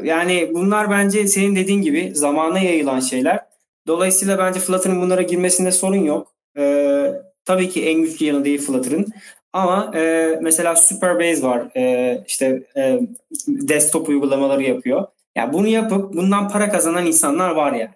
yani 0.05 0.51
bunlar 0.55 0.91
bence 0.91 1.27
senin 1.27 1.57
dediğin 1.57 1.83
gibi 1.83 2.11
zamana 2.15 2.59
yayılan 2.59 3.01
şeyler. 3.01 3.41
Dolayısıyla 3.87 4.39
bence 4.39 4.61
Flutter'ın 4.61 5.03
bunlara 5.03 5.23
girmesinde 5.23 5.73
sorun 5.73 6.05
yok. 6.05 6.33
E, 6.59 7.07
tabii 7.45 7.69
ki 7.69 7.89
en 7.89 8.03
güçlü 8.03 8.27
yanı 8.27 8.45
değil 8.45 8.61
Flutter'ın. 8.61 9.07
Ama 9.53 9.91
e, 9.95 10.35
mesela 10.43 10.77
Superbase 10.77 11.43
var. 11.43 11.77
E, 11.77 12.25
işte 12.27 12.63
e, 12.77 13.01
desktop 13.49 14.09
uygulamaları 14.09 14.63
yapıyor. 14.63 15.07
Yani 15.37 15.53
bunu 15.53 15.69
yapıp 15.69 16.15
bundan 16.15 16.49
para 16.49 16.71
kazanan 16.71 17.07
insanlar 17.07 17.51
var 17.51 17.73
yani. 17.73 17.91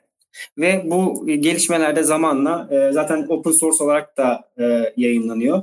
Ve 0.58 0.82
bu 0.84 1.26
gelişmelerde 1.26 2.02
zamanla 2.02 2.68
e, 2.70 2.92
zaten 2.92 3.26
open 3.28 3.50
source 3.50 3.84
olarak 3.84 4.16
da 4.16 4.44
e, 4.58 4.92
yayınlanıyor. 4.96 5.62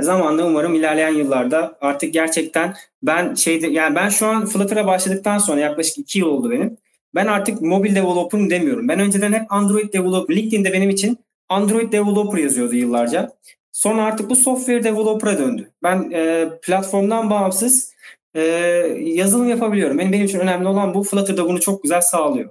Zamanla 0.00 0.46
umarım 0.46 0.74
ilerleyen 0.74 1.14
yıllarda 1.14 1.78
artık 1.80 2.14
gerçekten 2.14 2.74
ben 3.02 3.34
şeyde 3.34 3.66
yani 3.66 3.94
ben 3.94 4.08
şu 4.08 4.26
an 4.26 4.46
Flutter'a 4.46 4.86
başladıktan 4.86 5.38
sonra 5.38 5.60
yaklaşık 5.60 5.98
iki 5.98 6.18
yıl 6.18 6.26
oldu 6.26 6.50
benim. 6.50 6.76
Ben 7.14 7.26
artık 7.26 7.62
mobil 7.62 7.94
developer 7.94 8.50
demiyorum. 8.50 8.88
Ben 8.88 9.00
önceden 9.00 9.32
hep 9.32 9.52
Android 9.52 9.92
developer. 9.92 10.36
LinkedIn'de 10.36 10.72
benim 10.72 10.90
için 10.90 11.18
Android 11.48 11.92
developer 11.92 12.38
yazıyordu 12.38 12.74
yıllarca. 12.74 13.32
Sonra 13.72 14.04
artık 14.04 14.30
bu 14.30 14.36
software 14.36 14.84
developer'a 14.84 15.38
döndü. 15.38 15.70
Ben 15.82 16.10
e, 16.10 16.48
platformdan 16.62 17.30
bağımsız 17.30 17.94
e, 18.34 18.40
yazılım 19.00 19.48
yapabiliyorum. 19.48 19.98
Benim, 19.98 20.12
benim 20.12 20.24
için 20.24 20.38
önemli 20.38 20.68
olan 20.68 20.94
bu. 20.94 21.02
Flutter 21.02 21.36
da 21.36 21.48
bunu 21.48 21.60
çok 21.60 21.82
güzel 21.82 22.00
sağlıyor. 22.00 22.50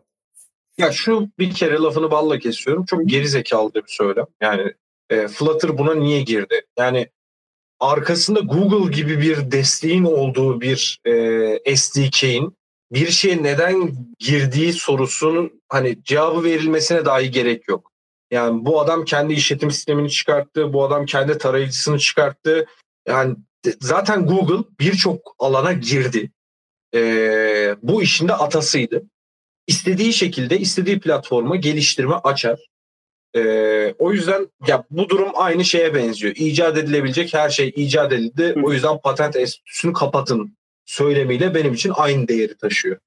Ya 0.82 0.92
şu 0.92 1.30
bir 1.40 1.54
kere 1.54 1.76
lafını 1.76 2.12
balla 2.12 2.40
kesiyorum. 2.40 2.86
Çok 2.86 3.06
geri 3.06 3.28
zekalı 3.28 3.74
bir 3.74 3.84
söylem. 3.88 4.26
Yani 4.42 4.74
e, 5.10 5.28
Flutter 5.28 5.78
buna 5.78 5.96
niye 5.96 6.22
girdi? 6.22 6.62
Yani 6.80 7.10
arkasında 7.80 8.40
Google 8.40 8.92
gibi 8.92 9.22
bir 9.22 9.52
desteğin 9.52 10.04
olduğu 10.04 10.62
bir 10.62 11.00
e, 11.66 11.76
SDK'in 11.76 12.58
bir 12.92 13.08
şeye 13.08 13.44
neden 13.44 13.92
girdiği 14.20 14.74
sorusunun 14.74 15.62
hani 15.70 16.04
cevabı 16.04 16.44
verilmesine 16.44 17.06
dahi 17.06 17.32
gerek 17.32 17.68
yok. 17.68 17.92
Yani 18.32 18.66
bu 18.66 18.82
adam 18.82 19.06
kendi 19.06 19.34
işletim 19.34 19.72
sistemini 19.72 20.10
çıkarttı, 20.10 20.74
bu 20.74 20.84
adam 20.86 21.06
kendi 21.06 21.38
tarayıcısını 21.38 22.00
çıkarttı. 22.00 22.66
Yani 23.08 23.36
zaten 23.80 24.26
Google 24.26 24.64
birçok 24.80 25.36
alana 25.40 25.74
girdi. 25.74 26.32
Ee, 26.96 27.76
bu 27.82 28.04
işin 28.04 28.28
de 28.28 28.34
atasıydı. 28.34 29.04
İstediği 29.72 30.14
şekilde 30.14 30.60
istediği 30.60 31.00
platforma 31.00 31.56
geliştirme 31.56 32.16
açar. 32.16 32.60
Ee, 33.36 33.94
o 34.00 34.14
yüzden 34.14 34.48
ya 34.68 34.84
bu 34.90 35.10
durum 35.10 35.32
aynı 35.36 35.66
şeye 35.66 35.94
benziyor. 35.94 36.36
İcat 36.36 36.78
edilebilecek 36.78 37.34
her 37.34 37.50
şey 37.50 37.74
icat 37.76 38.14
edildi. 38.14 38.56
O 38.64 38.74
yüzden 38.74 38.98
patent 38.98 39.36
enstitüsünü 39.36 39.94
kapatın 39.94 40.58
söylemiyle 40.86 41.56
benim 41.56 41.74
için 41.74 41.92
aynı 41.96 42.28
değeri 42.28 42.58
taşıyor. 42.58 42.98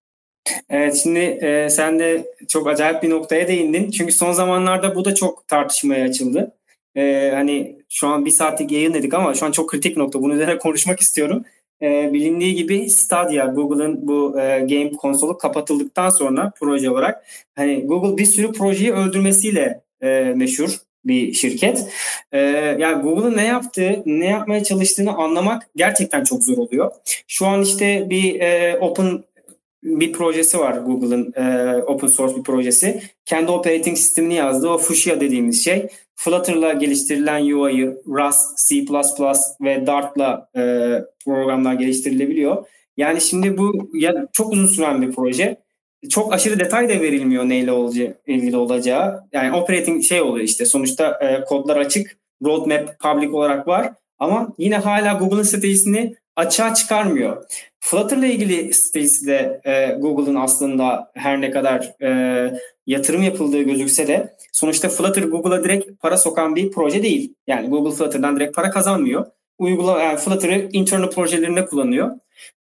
Evet 0.70 1.00
şimdi 1.02 1.18
e, 1.18 1.70
sen 1.70 1.98
de 1.98 2.26
çok 2.48 2.68
acayip 2.68 3.02
bir 3.02 3.10
noktaya 3.10 3.48
değindin. 3.48 3.90
Çünkü 3.90 4.12
son 4.12 4.32
zamanlarda 4.32 4.94
bu 4.94 5.04
da 5.04 5.14
çok 5.14 5.48
tartışmaya 5.48 6.04
açıldı. 6.04 6.52
E, 6.96 7.30
hani 7.34 7.78
şu 7.88 8.08
an 8.08 8.24
bir 8.24 8.30
saatlik 8.30 8.72
yayın 8.72 8.94
dedik 8.94 9.14
ama 9.14 9.34
şu 9.34 9.46
an 9.46 9.52
çok 9.52 9.70
kritik 9.70 9.96
nokta. 9.96 10.22
Bunun 10.22 10.34
üzerine 10.34 10.58
konuşmak 10.58 11.00
istiyorum. 11.00 11.44
E, 11.82 12.12
bilindiği 12.12 12.54
gibi 12.54 12.90
Stadia, 12.90 13.46
Google'ın 13.46 14.08
bu 14.08 14.40
e, 14.40 14.58
game 14.58 14.92
konsolu 14.92 15.38
kapatıldıktan 15.38 16.10
sonra 16.10 16.52
proje 16.60 16.90
olarak 16.90 17.24
hani 17.54 17.86
Google 17.86 18.16
bir 18.16 18.26
sürü 18.26 18.52
projeyi 18.52 18.92
öldürmesiyle 18.92 19.80
e, 20.02 20.32
meşhur 20.36 20.76
bir 21.04 21.32
şirket. 21.32 21.86
E, 22.32 22.38
yani 22.78 23.02
Google'ın 23.02 23.36
ne 23.36 23.44
yaptığı, 23.44 24.02
ne 24.06 24.26
yapmaya 24.26 24.64
çalıştığını 24.64 25.16
anlamak 25.16 25.68
gerçekten 25.76 26.24
çok 26.24 26.44
zor 26.44 26.58
oluyor. 26.58 26.90
Şu 27.28 27.46
an 27.46 27.62
işte 27.62 28.10
bir 28.10 28.40
e, 28.40 28.78
open 28.80 29.24
bir 29.85 30.12
projesi 30.12 30.59
var 30.59 30.76
Google'ın 30.76 31.32
e, 31.37 31.76
open 31.82 32.09
source 32.09 32.37
bir 32.37 32.43
projesi. 32.43 33.03
Kendi 33.24 33.51
operating 33.51 33.97
sistemini 33.97 34.35
yazdı. 34.35 34.68
O 34.68 34.78
Fuchsia 34.78 35.20
dediğimiz 35.20 35.64
şey. 35.64 35.89
Flutter'la 36.16 36.72
geliştirilen 36.72 37.43
UI'yı 37.43 38.03
Rust, 38.07 38.68
C++ 38.68 38.85
ve 39.61 39.87
Dart'la 39.87 40.49
e, 40.57 40.61
programlar 41.24 41.74
geliştirilebiliyor. 41.74 42.66
Yani 42.97 43.20
şimdi 43.20 43.59
bu 43.59 43.91
ya 43.95 44.26
çok 44.32 44.53
uzun 44.53 44.66
süren 44.66 45.03
bir 45.03 45.12
proje. 45.12 45.57
Çok 46.11 46.32
aşırı 46.35 46.61
detay 46.61 46.89
da 46.89 47.01
verilmiyor 47.01 47.49
neyle 47.49 47.72
olacağı, 47.72 48.14
ilgili 48.26 48.57
olacağı. 48.57 49.24
Yani 49.32 49.57
operating 49.57 50.05
şey 50.05 50.22
oluyor 50.22 50.45
işte 50.45 50.66
sonuçta 50.66 51.18
e, 51.20 51.45
kodlar 51.45 51.76
açık, 51.76 52.18
roadmap 52.45 53.01
public 53.01 53.30
olarak 53.30 53.68
var. 53.68 53.93
Ama 54.18 54.55
yine 54.59 54.76
hala 54.76 55.12
Google'ın 55.12 55.43
stratejisini 55.43 56.14
açığa 56.37 56.74
çıkarmıyor. 56.74 57.45
Flutter 57.80 58.16
ile 58.16 58.32
ilgili 58.32 58.74
stratejisi 58.74 59.26
de 59.26 59.61
e, 59.64 59.87
Google'ın 60.01 60.35
aslında 60.35 61.11
her 61.14 61.41
ne 61.41 61.51
kadar 61.51 62.03
e, 62.03 62.61
yatırım 62.87 63.22
yapıldığı 63.22 63.62
gözükse 63.62 64.09
de 64.09 64.37
sonuçta 64.53 64.89
Flutter 64.89 65.22
Google'a 65.22 65.64
direkt 65.64 66.01
para 66.01 66.16
sokan 66.16 66.57
bir 66.57 66.70
proje 66.70 67.03
değil. 67.03 67.35
Yani 67.47 67.68
Google 67.68 67.97
Flutter'dan 67.97 68.37
direkt 68.37 68.57
para 68.57 68.70
kazanmıyor. 68.70 69.26
Uygula, 69.59 70.03
yani 70.03 70.18
Flutter'ı 70.18 70.68
internal 70.72 71.11
projelerinde 71.11 71.66
kullanıyor. 71.66 72.11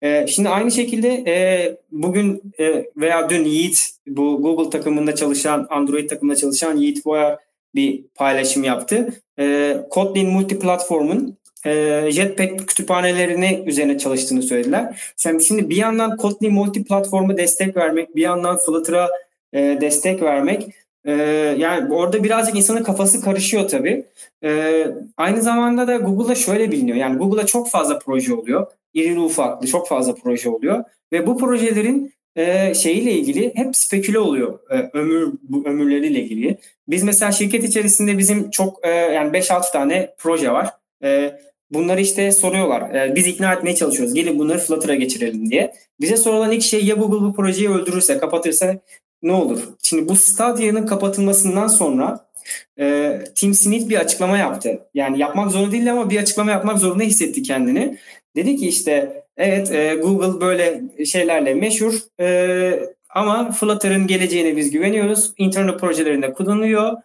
E, 0.01 0.27
şimdi 0.27 0.49
aynı 0.49 0.71
şekilde 0.71 1.23
e, 1.27 1.77
bugün 1.91 2.41
e, 2.59 2.85
veya 2.97 3.29
dün 3.29 3.45
Yiğit 3.45 3.89
bu 4.07 4.41
Google 4.41 4.69
takımında 4.69 5.15
çalışan, 5.15 5.67
Android 5.69 6.09
takımında 6.09 6.35
çalışan 6.35 6.77
Yiğit 6.77 7.05
Boya 7.05 7.39
bir 7.75 8.03
paylaşım 8.15 8.63
yaptı. 8.63 9.13
E, 9.39 9.77
Kotlin 9.89 10.29
Multiplatform'un 10.29 11.37
e, 11.65 12.05
Jetpack 12.11 12.67
kütüphanelerini 12.67 13.63
üzerine 13.65 13.97
çalıştığını 13.97 14.41
söylediler. 14.41 15.13
Şimdi, 15.17 15.43
şimdi 15.43 15.69
bir 15.69 15.75
yandan 15.75 16.17
Kotlin 16.17 16.53
multi 16.53 16.83
platformu 16.83 17.37
destek 17.37 17.77
vermek, 17.77 18.15
bir 18.15 18.21
yandan 18.21 18.57
Flutter'a 18.57 19.09
e, 19.53 19.77
destek 19.81 20.21
vermek 20.21 20.67
e, 21.05 21.11
yani 21.57 21.93
orada 21.93 22.23
birazcık 22.23 22.55
insanın 22.55 22.83
kafası 22.83 23.21
karışıyor 23.21 23.67
tabii. 23.67 24.05
E, 24.43 24.83
aynı 25.17 25.41
zamanda 25.41 25.87
da 25.87 25.95
Google'da 25.95 26.35
şöyle 26.35 26.71
biliniyor. 26.71 26.97
Yani 26.97 27.17
Google'da 27.17 27.45
çok 27.45 27.69
fazla 27.69 27.99
proje 27.99 28.33
oluyor. 28.33 28.67
İrili 28.93 29.19
ufaklı 29.19 29.67
çok 29.67 29.87
fazla 29.87 30.15
proje 30.15 30.49
oluyor. 30.49 30.83
Ve 31.13 31.27
bu 31.27 31.37
projelerin 31.37 32.13
e, 32.35 32.73
şeyiyle 32.73 33.11
ilgili 33.11 33.55
hep 33.55 33.75
speküle 33.75 34.19
oluyor. 34.19 34.59
E, 34.69 34.89
ömür 34.93 35.33
bu 35.43 35.65
ömürleriyle 35.65 36.19
ilgili. 36.19 36.57
Biz 36.87 37.03
mesela 37.03 37.31
şirket 37.31 37.63
içerisinde 37.63 38.17
bizim 38.17 38.51
çok 38.51 38.85
e, 38.85 38.89
yani 38.89 39.37
5-6 39.37 39.71
tane 39.71 40.13
proje 40.17 40.51
var. 40.51 40.69
E, 41.03 41.39
Bunları 41.73 42.01
işte 42.01 42.31
soruyorlar. 42.31 42.95
E, 42.95 43.15
biz 43.15 43.27
ikna 43.27 43.53
etmeye 43.53 43.75
çalışıyoruz. 43.75 44.13
Gelin 44.13 44.39
bunları 44.39 44.59
Flutter'a 44.59 44.95
geçirelim 44.95 45.49
diye. 45.49 45.73
Bize 46.01 46.17
sorulan 46.17 46.51
ilk 46.51 46.63
şey 46.63 46.85
ya 46.85 46.95
Google 46.95 47.27
bu 47.27 47.33
projeyi 47.33 47.69
öldürürse, 47.69 48.17
kapatırsa 48.17 48.75
ne 49.23 49.31
olur? 49.31 49.59
Şimdi 49.83 50.09
bu 50.09 50.15
Stadia'nın 50.15 50.85
kapatılmasından 50.85 51.67
sonra 51.67 52.31
e, 52.79 53.19
Tim 53.35 53.53
Smith 53.53 53.89
bir 53.89 53.99
açıklama 53.99 54.37
yaptı. 54.37 54.79
Yani 54.93 55.19
yapmak 55.19 55.51
zorunda 55.51 55.71
değil 55.71 55.91
ama 55.91 56.09
bir 56.09 56.19
açıklama 56.19 56.51
yapmak 56.51 56.79
zorunda 56.79 57.03
hissetti 57.03 57.43
kendini. 57.43 57.97
Dedi 58.35 58.55
ki 58.55 58.67
işte 58.67 59.23
evet 59.37 59.71
e, 59.71 59.95
Google 59.95 60.41
böyle 60.41 60.81
şeylerle 61.05 61.53
meşhur 61.53 61.93
e, 62.19 62.79
ama 63.09 63.51
Flutter'ın 63.51 64.07
geleceğine 64.07 64.57
biz 64.57 64.71
güveniyoruz. 64.71 65.33
Internal 65.37 65.77
projelerinde 65.77 66.33
kullanılıyor 66.33 66.97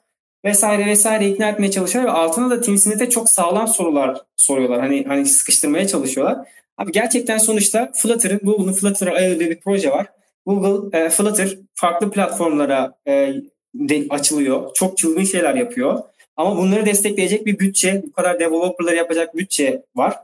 vesaire 0.47 0.87
vesaire 0.87 1.29
ikna 1.29 1.49
etmeye 1.49 1.71
çalışıyorlar 1.71 2.13
ve 2.13 2.17
altına 2.17 2.51
da 2.51 2.61
Tim 2.61 2.79
Smith'e 2.79 3.11
çok 3.11 3.31
sağlam 3.31 3.69
sorular 3.69 4.21
soruyorlar. 4.37 4.81
Hani 4.81 5.05
hani 5.09 5.27
sıkıştırmaya 5.27 5.87
çalışıyorlar. 5.87 6.49
Abi 6.79 6.93
gerçekten 6.93 7.39
sonuçta 7.39 7.93
Flutter'ın, 7.95 8.41
Google'un 8.43 8.73
Flutter'a 8.73 9.15
ayırdığı 9.15 9.51
bir 9.51 9.61
proje 9.61 9.91
var. 9.91 10.07
Google 10.47 10.99
e, 10.99 11.11
Flutter 11.11 11.59
farklı 11.75 12.11
platformlara 12.11 12.95
e, 13.07 13.35
de, 13.75 14.07
açılıyor. 14.11 14.75
Çok 14.75 14.99
çılgın 14.99 15.25
şeyler 15.25 15.55
yapıyor. 15.55 16.03
Ama 16.37 16.57
bunları 16.57 16.87
destekleyecek 16.87 17.47
bir 17.47 17.59
bütçe, 17.59 18.03
bu 18.07 18.13
kadar 18.13 18.41
developerları 18.41 18.97
yapacak 18.97 19.37
bütçe 19.37 19.83
var. 19.97 20.15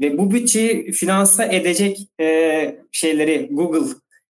Ve 0.00 0.18
bu 0.18 0.30
bütçeyi 0.32 0.92
finansa 0.92 1.44
edecek 1.44 1.98
e, 2.20 2.76
şeyleri 2.92 3.48
Google 3.50 3.94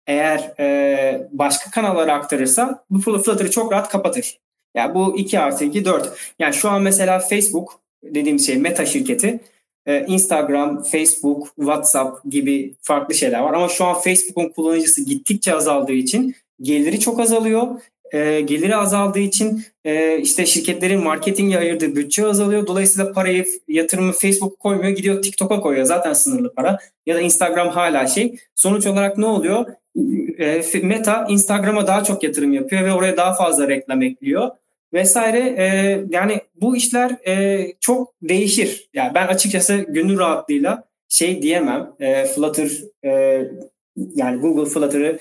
eğer 0.07 0.53
e, 0.59 1.27
başka 1.31 1.71
kanallara 1.71 2.13
aktarırsa 2.13 2.85
bu 2.89 3.01
Flutter'ı 3.01 3.51
çok 3.51 3.71
rahat 3.71 3.89
kapatır. 3.89 4.37
Yani 4.75 4.95
bu 4.95 5.17
2 5.17 5.39
artı 5.39 5.65
2 5.65 5.85
4. 5.85 6.33
Yani 6.39 6.53
şu 6.53 6.69
an 6.69 6.81
mesela 6.81 7.19
Facebook 7.19 7.79
dediğim 8.03 8.39
şey 8.39 8.57
Meta 8.57 8.85
şirketi 8.85 9.39
e, 9.85 10.05
Instagram, 10.05 10.83
Facebook, 10.83 11.47
WhatsApp 11.55 12.31
gibi 12.31 12.75
farklı 12.81 13.15
şeyler 13.15 13.39
var. 13.39 13.53
Ama 13.53 13.69
şu 13.69 13.85
an 13.85 13.93
Facebook'un 14.01 14.49
kullanıcısı 14.49 15.05
gittikçe 15.05 15.55
azaldığı 15.55 15.93
için 15.93 16.35
geliri 16.61 16.99
çok 16.99 17.19
azalıyor. 17.19 17.67
E, 18.11 18.41
geliri 18.41 18.75
azaldığı 18.75 19.19
için 19.19 19.63
e, 19.85 20.17
işte 20.19 20.45
şirketlerin 20.45 21.03
marketinge 21.03 21.57
ayırdığı 21.57 21.95
bütçe 21.95 22.27
azalıyor. 22.27 22.67
Dolayısıyla 22.67 23.11
parayı 23.11 23.45
yatırımı 23.67 24.11
Facebook 24.11 24.59
koymuyor 24.59 24.89
gidiyor 24.89 25.21
TikTok'a 25.21 25.61
koyuyor. 25.61 25.85
Zaten 25.85 26.13
sınırlı 26.13 26.53
para. 26.53 26.79
Ya 27.05 27.15
da 27.15 27.21
Instagram 27.21 27.69
hala 27.69 28.07
şey. 28.07 28.39
Sonuç 28.55 28.87
olarak 28.87 29.17
ne 29.17 29.25
oluyor? 29.25 29.65
E, 30.39 30.63
Meta 30.83 31.25
Instagram'a 31.29 31.87
daha 31.87 32.03
çok 32.03 32.23
yatırım 32.23 32.53
yapıyor 32.53 32.83
ve 32.83 32.93
oraya 32.93 33.17
daha 33.17 33.33
fazla 33.33 33.67
reklam 33.67 34.01
ekliyor 34.01 34.51
vesaire. 34.93 35.39
E, 35.39 35.65
yani 36.09 36.41
bu 36.61 36.75
işler 36.75 37.11
e, 37.27 37.65
çok 37.79 38.13
değişir. 38.21 38.89
Yani 38.93 39.11
ben 39.15 39.27
açıkçası 39.27 39.85
gönül 39.89 40.19
rahatlığıyla 40.19 40.83
şey 41.09 41.41
diyemem. 41.41 41.91
E, 41.99 42.25
Flutter 42.25 42.71
e, 43.05 43.41
yani 44.15 44.41
Google 44.41 44.69
Flutter'ı 44.69 45.19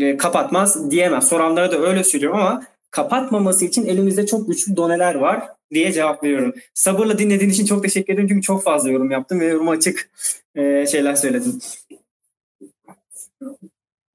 e, 0.00 0.16
kapatmaz 0.16 0.90
diyemem. 0.90 1.22
Soranlara 1.22 1.72
da 1.72 1.78
öyle 1.78 2.04
söylüyorum 2.04 2.38
ama 2.38 2.62
kapatmaması 2.90 3.64
için 3.64 3.86
elimizde 3.86 4.26
çok 4.26 4.48
güçlü 4.48 4.76
doneler 4.76 5.14
var 5.14 5.42
diye 5.74 5.92
cevap 5.92 6.24
veriyorum. 6.24 6.54
Sabırla 6.74 7.18
dinlediğin 7.18 7.50
için 7.50 7.66
çok 7.66 7.82
teşekkür 7.82 8.14
ederim 8.14 8.28
çünkü 8.28 8.42
çok 8.42 8.62
fazla 8.62 8.90
yorum 8.90 9.10
yaptım 9.10 9.40
ve 9.40 9.46
yorum 9.46 9.68
açık 9.68 10.10
e, 10.54 10.86
şeyler 10.86 11.14
söyledim. 11.14 11.58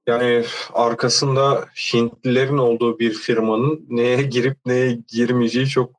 Yani 0.10 0.44
arkasında 0.74 1.66
Hintlilerin 1.94 2.58
olduğu 2.58 3.00
bir 3.00 3.14
firmanın 3.14 3.86
neye 3.90 4.22
girip 4.22 4.58
neye 4.66 5.00
girmeyeceği 5.08 5.68
çok 5.68 5.92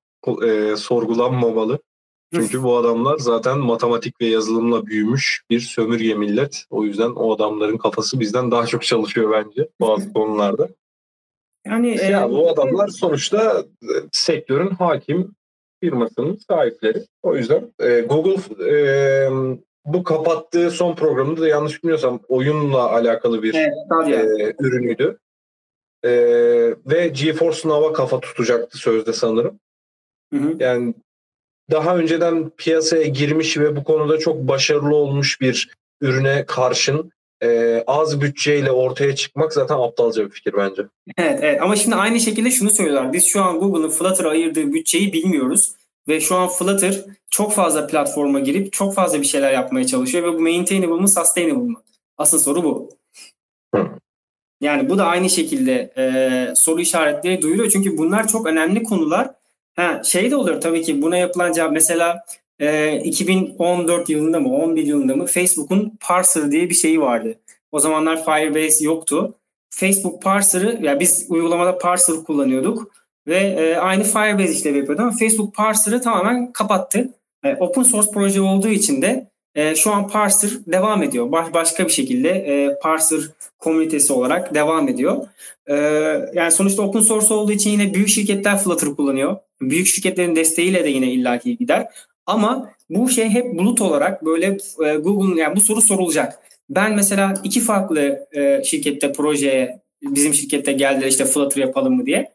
e, 0.44 0.76
sorgulanmamalı. 0.76 1.78
Çünkü 2.34 2.62
bu 2.62 2.76
adamlar 2.76 3.18
zaten 3.18 3.58
matematik 3.58 4.20
ve 4.20 4.26
yazılımla 4.26 4.86
büyümüş 4.86 5.42
bir 5.50 5.60
sömürge 5.60 6.14
millet. 6.14 6.64
O 6.70 6.84
yüzden 6.84 7.10
o 7.10 7.34
adamların 7.34 7.78
kafası 7.78 8.20
bizden 8.20 8.50
daha 8.50 8.66
çok 8.66 8.82
çalışıyor 8.82 9.30
bence 9.32 9.68
bazı 9.80 10.12
konularda. 10.12 10.68
Yani 11.66 11.96
ya, 11.96 12.26
e, 12.26 12.30
bu 12.30 12.50
adamlar 12.50 12.88
sonuçta 12.88 13.64
e, 13.82 13.94
sektörün 14.12 14.70
hakim 14.70 15.34
firmasının 15.82 16.38
sahipleri. 16.48 17.02
O 17.22 17.36
yüzden 17.36 17.72
e, 17.80 18.00
Google 18.00 18.66
e, 18.70 19.30
bu 19.84 20.04
kapattığı 20.04 20.70
son 20.70 20.94
programında 20.94 21.40
da 21.40 21.48
yanlış 21.48 21.82
bilmiyorsam 21.82 22.20
oyunla 22.28 22.90
alakalı 22.90 23.42
bir 23.42 23.54
evet, 23.54 23.74
e, 24.40 24.54
ürünüydü. 24.60 25.18
E, 26.04 26.10
ve 26.86 27.08
GeForce 27.08 27.68
Now'a 27.68 27.92
kafa 27.92 28.20
tutacaktı 28.20 28.78
sözde 28.78 29.12
sanırım. 29.12 29.60
Hı 30.32 30.40
hı. 30.40 30.56
Yani 30.58 30.94
daha 31.70 31.96
önceden 31.96 32.50
piyasaya 32.50 33.04
girmiş 33.04 33.58
ve 33.58 33.76
bu 33.76 33.84
konuda 33.84 34.18
çok 34.18 34.36
başarılı 34.36 34.96
olmuş 34.96 35.40
bir 35.40 35.74
ürüne 36.00 36.44
karşın 36.46 37.12
e, 37.42 37.82
az 37.86 38.20
bütçeyle 38.20 38.70
ortaya 38.70 39.14
çıkmak 39.14 39.52
zaten 39.52 39.74
aptalca 39.74 40.24
bir 40.24 40.30
fikir 40.30 40.54
bence. 40.56 40.82
Evet, 41.18 41.38
evet 41.42 41.62
ama 41.62 41.76
şimdi 41.76 41.96
aynı 41.96 42.20
şekilde 42.20 42.50
şunu 42.50 42.70
söylüyorlar. 42.70 43.12
Biz 43.12 43.24
şu 43.24 43.42
an 43.42 43.58
Google'ın 43.60 43.90
Flutter'a 43.90 44.30
ayırdığı 44.30 44.72
bütçeyi 44.72 45.12
bilmiyoruz. 45.12 45.72
Ve 46.08 46.20
şu 46.20 46.36
an 46.36 46.48
Flutter 46.48 47.04
çok 47.30 47.52
fazla 47.52 47.86
platforma 47.86 48.40
girip 48.40 48.72
çok 48.72 48.94
fazla 48.94 49.22
bir 49.22 49.26
şeyler 49.26 49.52
yapmaya 49.52 49.86
çalışıyor 49.86 50.24
ve 50.24 50.38
bu 50.38 50.40
maintainable 50.40 51.00
mı 51.00 51.08
sustainable 51.08 51.70
mı? 51.70 51.82
Asıl 52.18 52.38
soru 52.38 52.64
bu. 52.64 52.90
Yani 54.60 54.88
bu 54.88 54.98
da 54.98 55.06
aynı 55.06 55.30
şekilde 55.30 55.92
e, 55.96 56.54
soru 56.56 56.80
işaretleri 56.80 57.42
duyuruyor. 57.42 57.70
Çünkü 57.70 57.98
bunlar 57.98 58.28
çok 58.28 58.46
önemli 58.46 58.82
konular. 58.82 59.30
Ha, 59.76 60.02
şey 60.04 60.30
de 60.30 60.36
olur 60.36 60.60
tabii 60.60 60.82
ki 60.82 61.02
buna 61.02 61.16
yapılan 61.16 61.52
cevap 61.52 61.72
mesela 61.72 62.24
e, 62.58 62.96
2014 63.00 64.08
yılında 64.08 64.40
mı 64.40 64.56
11 64.56 64.86
yılında 64.86 65.16
mı 65.16 65.26
Facebook'un 65.26 65.98
Parser 66.00 66.50
diye 66.50 66.70
bir 66.70 66.74
şeyi 66.74 67.00
vardı. 67.00 67.40
O 67.72 67.80
zamanlar 67.80 68.24
Firebase 68.24 68.84
yoktu. 68.84 69.34
Facebook 69.70 70.22
Parser'ı 70.22 70.66
ya 70.66 70.78
yani 70.82 71.00
biz 71.00 71.26
uygulamada 71.28 71.78
Parser 71.78 72.16
kullanıyorduk 72.16 72.92
ve 73.26 73.38
e, 73.38 73.76
aynı 73.76 74.02
Firebase 74.02 74.52
işlevi 74.52 74.78
yapıyordu 74.78 75.02
ama 75.02 75.16
Facebook 75.20 75.54
Parser'ı 75.54 76.00
tamamen 76.00 76.52
kapattı. 76.52 77.08
E, 77.44 77.54
open 77.54 77.82
source 77.82 78.08
proje 78.14 78.40
olduğu 78.40 78.68
için 78.68 79.02
de 79.02 79.30
e, 79.54 79.74
şu 79.74 79.92
an 79.92 80.08
Parser 80.08 80.50
devam 80.66 81.02
ediyor. 81.02 81.32
Baş, 81.32 81.54
başka 81.54 81.84
bir 81.84 81.92
şekilde 81.92 82.28
e, 82.28 82.78
Parser 82.82 83.20
komünitesi 83.58 84.12
olarak 84.12 84.54
devam 84.54 84.88
ediyor. 84.88 85.26
E, 85.66 85.74
yani 86.34 86.52
sonuçta 86.52 86.82
open 86.82 87.00
source 87.00 87.34
olduğu 87.34 87.52
için 87.52 87.70
yine 87.70 87.94
büyük 87.94 88.08
şirketler 88.08 88.58
Flutter 88.58 88.88
kullanıyor. 88.96 89.36
Büyük 89.60 89.86
şirketlerin 89.86 90.36
desteğiyle 90.36 90.84
de 90.84 90.88
yine 90.88 91.12
illaki 91.12 91.56
gider. 91.56 91.88
Ama 92.26 92.70
bu 92.90 93.08
şey 93.08 93.28
hep 93.28 93.58
bulut 93.58 93.80
olarak 93.80 94.24
böyle 94.24 94.46
e, 94.86 94.94
Google'un 94.94 95.36
yani 95.36 95.56
bu 95.56 95.60
soru 95.60 95.80
sorulacak. 95.80 96.38
Ben 96.70 96.94
mesela 96.94 97.34
iki 97.44 97.60
farklı 97.60 98.26
e, 98.32 98.64
şirkette 98.64 99.12
projeye 99.12 99.80
bizim 100.02 100.34
şirkette 100.34 100.72
geldiler 100.72 101.06
işte 101.06 101.24
Flutter 101.24 101.60
yapalım 101.62 101.96
mı 101.96 102.06
diye. 102.06 102.32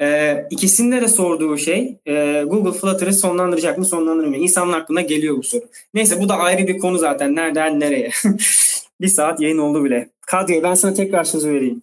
Ee, 0.00 0.46
ikisinde 0.50 1.00
de 1.00 1.08
sorduğu 1.08 1.58
şey 1.58 1.98
e, 2.06 2.42
Google 2.46 2.78
Flutter'ı 2.78 3.12
sonlandıracak 3.12 3.78
mı 3.78 3.84
sonlandırmıyor 3.84 4.38
mu? 4.38 4.44
İnsanın 4.44 4.72
aklına 4.72 5.00
geliyor 5.00 5.36
bu 5.36 5.42
soru. 5.42 5.62
Neyse 5.94 6.20
bu 6.20 6.28
da 6.28 6.36
ayrı 6.36 6.66
bir 6.66 6.78
konu 6.78 6.98
zaten. 6.98 7.36
Nereden 7.36 7.80
nereye? 7.80 8.10
bir 9.00 9.08
saat 9.08 9.40
yayın 9.40 9.58
oldu 9.58 9.84
bile. 9.84 10.10
Kadriye 10.26 10.62
ben 10.62 10.74
sana 10.74 10.94
tekrar 10.94 11.24
sözü 11.24 11.50
vereyim. 11.50 11.82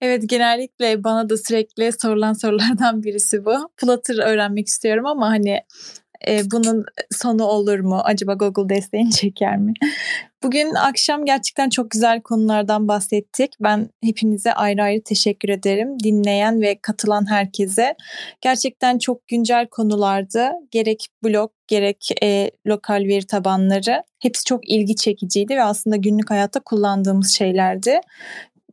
Evet 0.00 0.28
genellikle 0.28 1.04
bana 1.04 1.28
da 1.28 1.36
sürekli 1.36 1.92
sorulan 1.92 2.32
sorulardan 2.32 3.02
birisi 3.02 3.44
bu. 3.44 3.70
Flutter 3.76 4.32
öğrenmek 4.32 4.68
istiyorum 4.68 5.06
ama 5.06 5.28
hani 5.30 5.60
e, 6.28 6.50
bunun 6.50 6.84
sonu 7.10 7.44
olur 7.44 7.78
mu? 7.78 8.00
Acaba 8.04 8.34
Google 8.34 8.74
desteğini 8.74 9.10
çeker 9.20 9.56
mi? 9.56 9.72
Bugün 10.42 10.74
akşam 10.74 11.24
gerçekten 11.24 11.70
çok 11.70 11.90
güzel 11.90 12.20
konulardan 12.20 12.88
bahsettik. 12.88 13.52
Ben 13.60 13.88
hepinize 14.04 14.52
ayrı 14.52 14.82
ayrı 14.82 15.02
teşekkür 15.02 15.48
ederim. 15.48 16.00
Dinleyen 16.04 16.60
ve 16.60 16.78
katılan 16.82 17.30
herkese. 17.30 17.94
Gerçekten 18.40 18.98
çok 18.98 19.28
güncel 19.28 19.66
konulardı. 19.66 20.50
Gerek 20.70 21.06
blog 21.24 21.50
gerek 21.66 22.08
e, 22.22 22.50
lokal 22.66 23.04
veri 23.08 23.26
tabanları. 23.26 24.02
Hepsi 24.18 24.44
çok 24.44 24.68
ilgi 24.68 24.96
çekiciydi 24.96 25.56
ve 25.56 25.62
aslında 25.62 25.96
günlük 25.96 26.30
hayatta 26.30 26.60
kullandığımız 26.60 27.30
şeylerdi. 27.30 28.00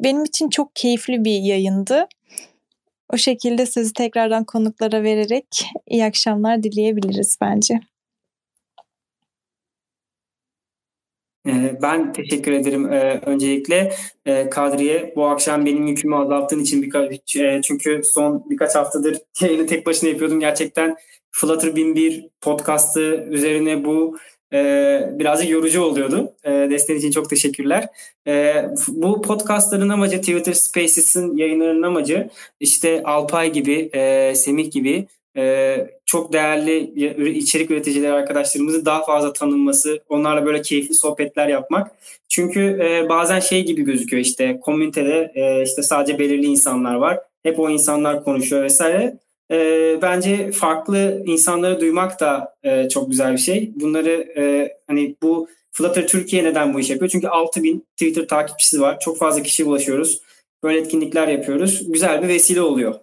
Benim 0.04 0.24
için 0.24 0.50
çok 0.50 0.76
keyifli 0.76 1.26
bir 1.26 1.40
yayındı. 1.40 2.08
O 3.14 3.18
şekilde 3.18 3.66
sözü 3.66 3.94
tekrardan 3.94 4.44
konuklara 4.44 5.04
vererek 5.04 5.66
iyi 5.88 6.06
akşamlar 6.06 6.64
dileyebiliriz 6.64 7.38
bence. 7.42 7.80
Ee, 11.48 11.78
ben 11.82 12.14
teşekkür 12.14 12.52
ederim 12.52 12.94
ee, 12.94 13.22
öncelikle 13.26 13.94
ee, 14.26 14.50
Kadriye. 14.50 15.14
Bu 15.16 15.28
akşam 15.28 15.66
benim 15.66 15.88
yükümü 15.88 16.16
azalttığın 16.16 16.60
için 16.60 16.82
birkaç, 16.82 17.22
çünkü 17.64 18.02
son 18.04 18.50
birkaç 18.50 18.76
haftadır 18.76 19.18
yayını 19.42 19.68
tek 19.68 19.86
başına 19.86 20.10
yapıyordum. 20.10 20.40
Gerçekten 20.40 20.96
Flutter 21.32 21.76
1001 21.76 22.28
podcastı 22.42 23.28
üzerine 23.30 23.86
bu 23.86 24.18
e, 24.54 25.10
birazcık 25.14 25.50
yorucu 25.50 25.82
oluyordu. 25.84 26.34
E, 26.44 26.52
desteğin 26.52 27.00
için 27.00 27.12
çok 27.12 27.30
teşekkürler. 27.30 27.88
E, 28.28 28.66
bu 28.88 29.22
podcastların 29.22 29.90
amacı 29.90 30.20
Twitter 30.20 30.54
Spaces'in 30.54 31.38
yayınlarının 31.38 31.84
amacı 31.84 32.30
işte 32.60 33.04
Alpay 33.04 33.52
gibi, 33.52 33.90
e, 33.94 34.36
Semih 34.36 34.72
gibi 34.72 35.08
e, 35.38 35.78
çok 36.06 36.34
değerli 36.34 36.78
içerik 37.30 37.72
üreticileri 37.72 38.14
arkadaşlarımızı 38.14 38.86
daha 38.86 39.06
fazla 39.06 39.34
tanınması, 39.34 40.00
onlarla 40.10 40.46
böyle 40.46 40.62
keyifli 40.62 40.94
sohbetler 40.96 41.48
yapmak. 41.48 41.92
Çünkü 42.30 42.60
e, 42.60 43.10
bazen 43.10 43.40
şey 43.40 43.66
gibi 43.66 43.82
gözüküyor 43.82 44.24
işte 44.24 44.60
komünitede 44.60 45.32
e, 45.36 45.64
işte 45.64 45.84
sadece 45.84 46.20
belirli 46.20 46.46
insanlar 46.46 46.96
var. 46.96 47.20
Hep 47.44 47.60
o 47.60 47.70
insanlar 47.70 48.24
konuşuyor 48.24 48.64
vesaire 48.64 49.18
e, 49.52 50.00
bence 50.02 50.52
farklı 50.52 51.24
insanları 51.26 51.80
duymak 51.82 52.20
da 52.20 52.56
e, 52.64 52.90
çok 52.90 53.10
güzel 53.10 53.34
bir 53.34 53.38
şey. 53.38 53.72
Bunları 53.76 54.34
e, 54.38 54.74
hani 54.88 55.16
bu 55.24 55.48
Flutter 55.72 56.08
Türkiye 56.08 56.44
neden 56.44 56.74
bu 56.74 56.80
iş 56.80 56.90
yapıyor? 56.90 57.10
Çünkü 57.10 57.28
6000 57.28 57.86
Twitter 57.92 58.28
takipçisi 58.28 58.82
var. 58.82 59.00
Çok 59.00 59.18
fazla 59.18 59.44
kişi 59.44 59.66
ulaşıyoruz. 59.66 60.22
Böyle 60.64 60.80
etkinlikler 60.80 61.28
yapıyoruz. 61.28 61.92
Güzel 61.92 62.24
bir 62.24 62.28
vesile 62.28 62.62
oluyor. 62.62 62.96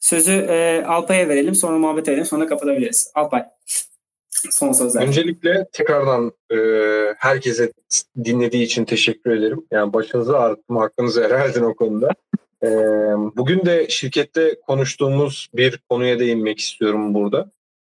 Sözü 0.00 0.32
e, 0.32 0.84
Alpay'a 0.86 1.28
verelim. 1.28 1.54
Sonra 1.54 1.78
muhabbet 1.78 2.08
edelim. 2.08 2.24
Sonra 2.24 2.46
kapatabiliriz. 2.46 3.10
Alpay. 3.14 3.44
Son 4.50 4.72
sözler. 4.72 5.02
Öncelikle 5.02 5.66
tekrardan 5.72 6.32
e, 6.50 6.56
herkese 7.18 7.72
dinlediği 8.24 8.62
için 8.62 8.84
teşekkür 8.84 9.30
ederim. 9.30 9.66
Yani 9.70 9.92
başınızı 9.92 10.38
ağrıttım, 10.38 10.76
hakkınızı 10.76 11.24
helal 11.24 11.62
o 11.62 11.74
konuda. 11.74 12.08
Bugün 13.36 13.66
de 13.66 13.88
şirkette 13.88 14.60
konuştuğumuz 14.66 15.48
bir 15.54 15.80
konuya 15.88 16.18
değinmek 16.18 16.58
istiyorum 16.58 17.14
burada. 17.14 17.50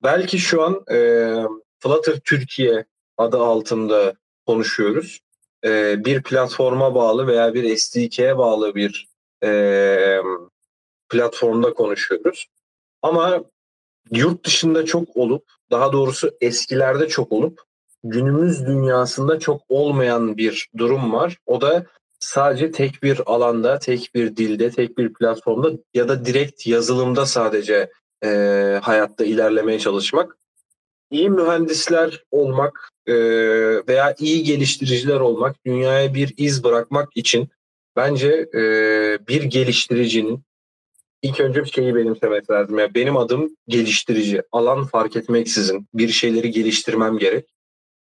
Belki 0.04 0.40
şu 0.40 0.64
an 0.64 0.84
e, 0.92 0.98
Flutter 1.80 2.20
Türkiye 2.20 2.86
adı 3.18 3.38
altında 3.38 4.14
konuşuyoruz. 4.46 5.20
Bir 5.98 6.24
platforma 6.24 6.96
bağlı 6.96 7.28
veya 7.28 7.54
bir 7.54 7.78
SDK'ye 7.78 8.38
bağlı 8.38 8.76
bir 8.76 9.08
platformda 11.10 11.74
konuşuyoruz. 11.74 12.48
Ama 13.02 13.44
yurt 14.12 14.46
dışında 14.46 14.86
çok 14.86 15.18
olup, 15.18 15.44
daha 15.72 15.94
doğrusu 15.94 16.32
eskilerde 16.42 17.08
çok 17.08 17.32
olup, 17.32 17.62
günümüz 18.04 18.66
dünyasında 18.66 19.40
çok 19.40 19.62
olmayan 19.70 20.38
bir 20.38 20.70
durum 20.78 21.14
var. 21.14 21.38
O 21.46 21.62
da 21.62 21.86
sadece 22.26 22.72
tek 22.72 23.04
bir 23.04 23.22
alanda, 23.26 23.80
tek 23.80 24.12
bir 24.16 24.36
dilde, 24.38 24.70
tek 24.72 24.98
bir 24.98 25.14
platformda 25.14 25.72
ya 25.94 26.08
da 26.08 26.26
direkt 26.26 26.68
yazılımda 26.68 27.26
sadece 27.26 27.92
e, 28.24 28.30
hayatta 28.84 29.26
ilerlemeye 29.26 29.80
çalışmak. 29.80 30.38
İyi 31.12 31.30
mühendisler 31.30 32.24
olmak 32.32 32.90
e, 33.08 33.16
veya 33.88 34.16
iyi 34.20 34.44
geliştiriciler 34.44 35.20
olmak, 35.20 35.66
dünyaya 35.66 36.14
bir 36.14 36.34
iz 36.38 36.64
bırakmak 36.64 37.18
için 37.18 37.50
bence 37.96 38.50
e, 38.54 38.62
bir 39.28 39.44
geliştiricinin 39.44 40.44
ilk 41.22 41.40
önce 41.40 41.64
bir 41.64 41.72
şeyi 41.72 41.96
benimsemesi 41.96 42.52
lazım. 42.52 42.80
Yani 42.80 42.96
benim 42.96 43.18
adım 43.18 43.56
geliştirici. 43.68 44.42
Alan 44.52 44.86
fark 44.86 45.16
etmeksizin 45.16 45.88
bir 45.94 46.10
şeyleri 46.10 46.52
geliştirmem 46.52 47.18
gerek. 47.18 47.46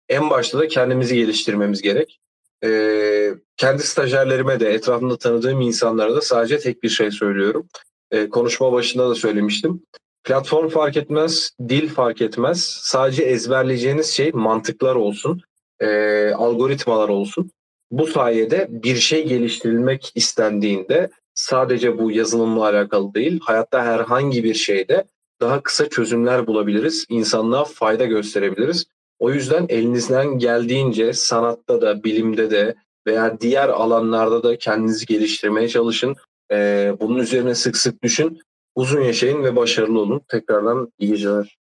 En 0.09 0.29
başta 0.29 0.59
da 0.59 0.67
kendimizi 0.67 1.15
geliştirmemiz 1.15 1.81
gerek. 1.81 2.19
Ee, 2.65 3.33
kendi 3.57 3.83
stajyerlerime 3.83 4.59
de 4.59 4.73
etrafımda 4.73 5.17
tanıdığım 5.17 5.61
insanlara 5.61 6.15
da 6.15 6.21
sadece 6.21 6.59
tek 6.59 6.83
bir 6.83 6.89
şey 6.89 7.11
söylüyorum. 7.11 7.67
Ee, 8.11 8.29
konuşma 8.29 8.71
başında 8.71 9.09
da 9.09 9.15
söylemiştim. 9.15 9.83
Platform 10.23 10.69
fark 10.69 10.97
etmez, 10.97 11.51
dil 11.69 11.89
fark 11.89 12.21
etmez. 12.21 12.63
Sadece 12.63 13.23
ezberleyeceğiniz 13.23 14.07
şey 14.07 14.31
mantıklar 14.31 14.95
olsun, 14.95 15.41
e, 15.79 16.29
algoritmalar 16.29 17.09
olsun. 17.09 17.51
Bu 17.91 18.07
sayede 18.07 18.67
bir 18.69 18.95
şey 18.95 19.27
geliştirilmek 19.27 20.11
istendiğinde 20.15 21.09
sadece 21.33 21.97
bu 21.97 22.11
yazılımla 22.11 22.63
alakalı 22.63 23.13
değil, 23.13 23.39
hayatta 23.43 23.85
herhangi 23.85 24.43
bir 24.43 24.53
şeyde 24.53 25.05
daha 25.41 25.63
kısa 25.63 25.89
çözümler 25.89 26.47
bulabiliriz, 26.47 27.05
insanlığa 27.09 27.63
fayda 27.63 28.05
gösterebiliriz. 28.05 28.85
O 29.19 29.31
yüzden 29.31 29.65
elinizden 29.69 30.39
geldiğince 30.39 31.13
sanatta 31.13 31.81
da, 31.81 32.03
bilimde 32.03 32.51
de 32.51 32.75
veya 33.07 33.39
diğer 33.41 33.69
alanlarda 33.69 34.43
da 34.43 34.57
kendinizi 34.57 35.05
geliştirmeye 35.05 35.67
çalışın. 35.67 36.15
Ee, 36.51 36.93
bunun 36.99 37.17
üzerine 37.19 37.55
sık 37.55 37.77
sık 37.77 38.03
düşün. 38.03 38.39
Uzun 38.75 39.01
yaşayın 39.01 39.43
ve 39.43 39.55
başarılı 39.55 39.99
olun. 39.99 40.21
Tekrardan 40.27 40.93
iyi 40.99 41.11
geceler. 41.11 41.57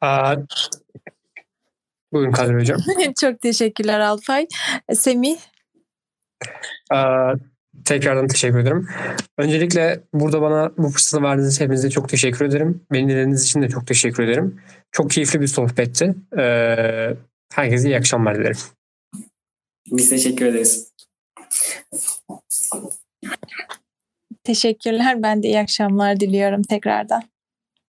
Aa, 0.00 0.34
buyurun 2.12 2.32
Kadir 2.32 2.54
Hocam. 2.54 2.78
Çok 3.20 3.40
teşekkürler 3.40 4.00
Alpay. 4.00 4.46
Semih? 4.94 5.36
Aa, 6.90 7.34
tekrardan 7.84 8.28
teşekkür 8.28 8.58
ederim. 8.58 8.88
Öncelikle 9.38 10.00
burada 10.12 10.42
bana 10.42 10.72
bu 10.78 10.88
fırsatı 10.88 11.22
verdiğiniz 11.22 11.60
hepinize 11.60 11.90
çok 11.90 12.08
teşekkür 12.08 12.44
ederim. 12.44 12.80
Beni 12.92 13.08
dinlediğiniz 13.08 13.44
için 13.44 13.62
de 13.62 13.68
çok 13.68 13.86
teşekkür 13.86 14.22
ederim. 14.22 14.60
Çok 14.92 15.10
keyifli 15.10 15.40
bir 15.40 15.46
sohbetti. 15.46 16.14
Ee, 16.38 17.16
herkese 17.54 17.88
iyi 17.88 17.96
akşamlar 17.96 18.38
dilerim. 18.38 18.56
Biz 19.92 20.10
teşekkür 20.10 20.46
ederiz. 20.46 20.92
Teşekkürler. 24.44 25.22
Ben 25.22 25.42
de 25.42 25.48
iyi 25.48 25.58
akşamlar 25.58 26.20
diliyorum 26.20 26.62
tekrardan. 26.62 27.22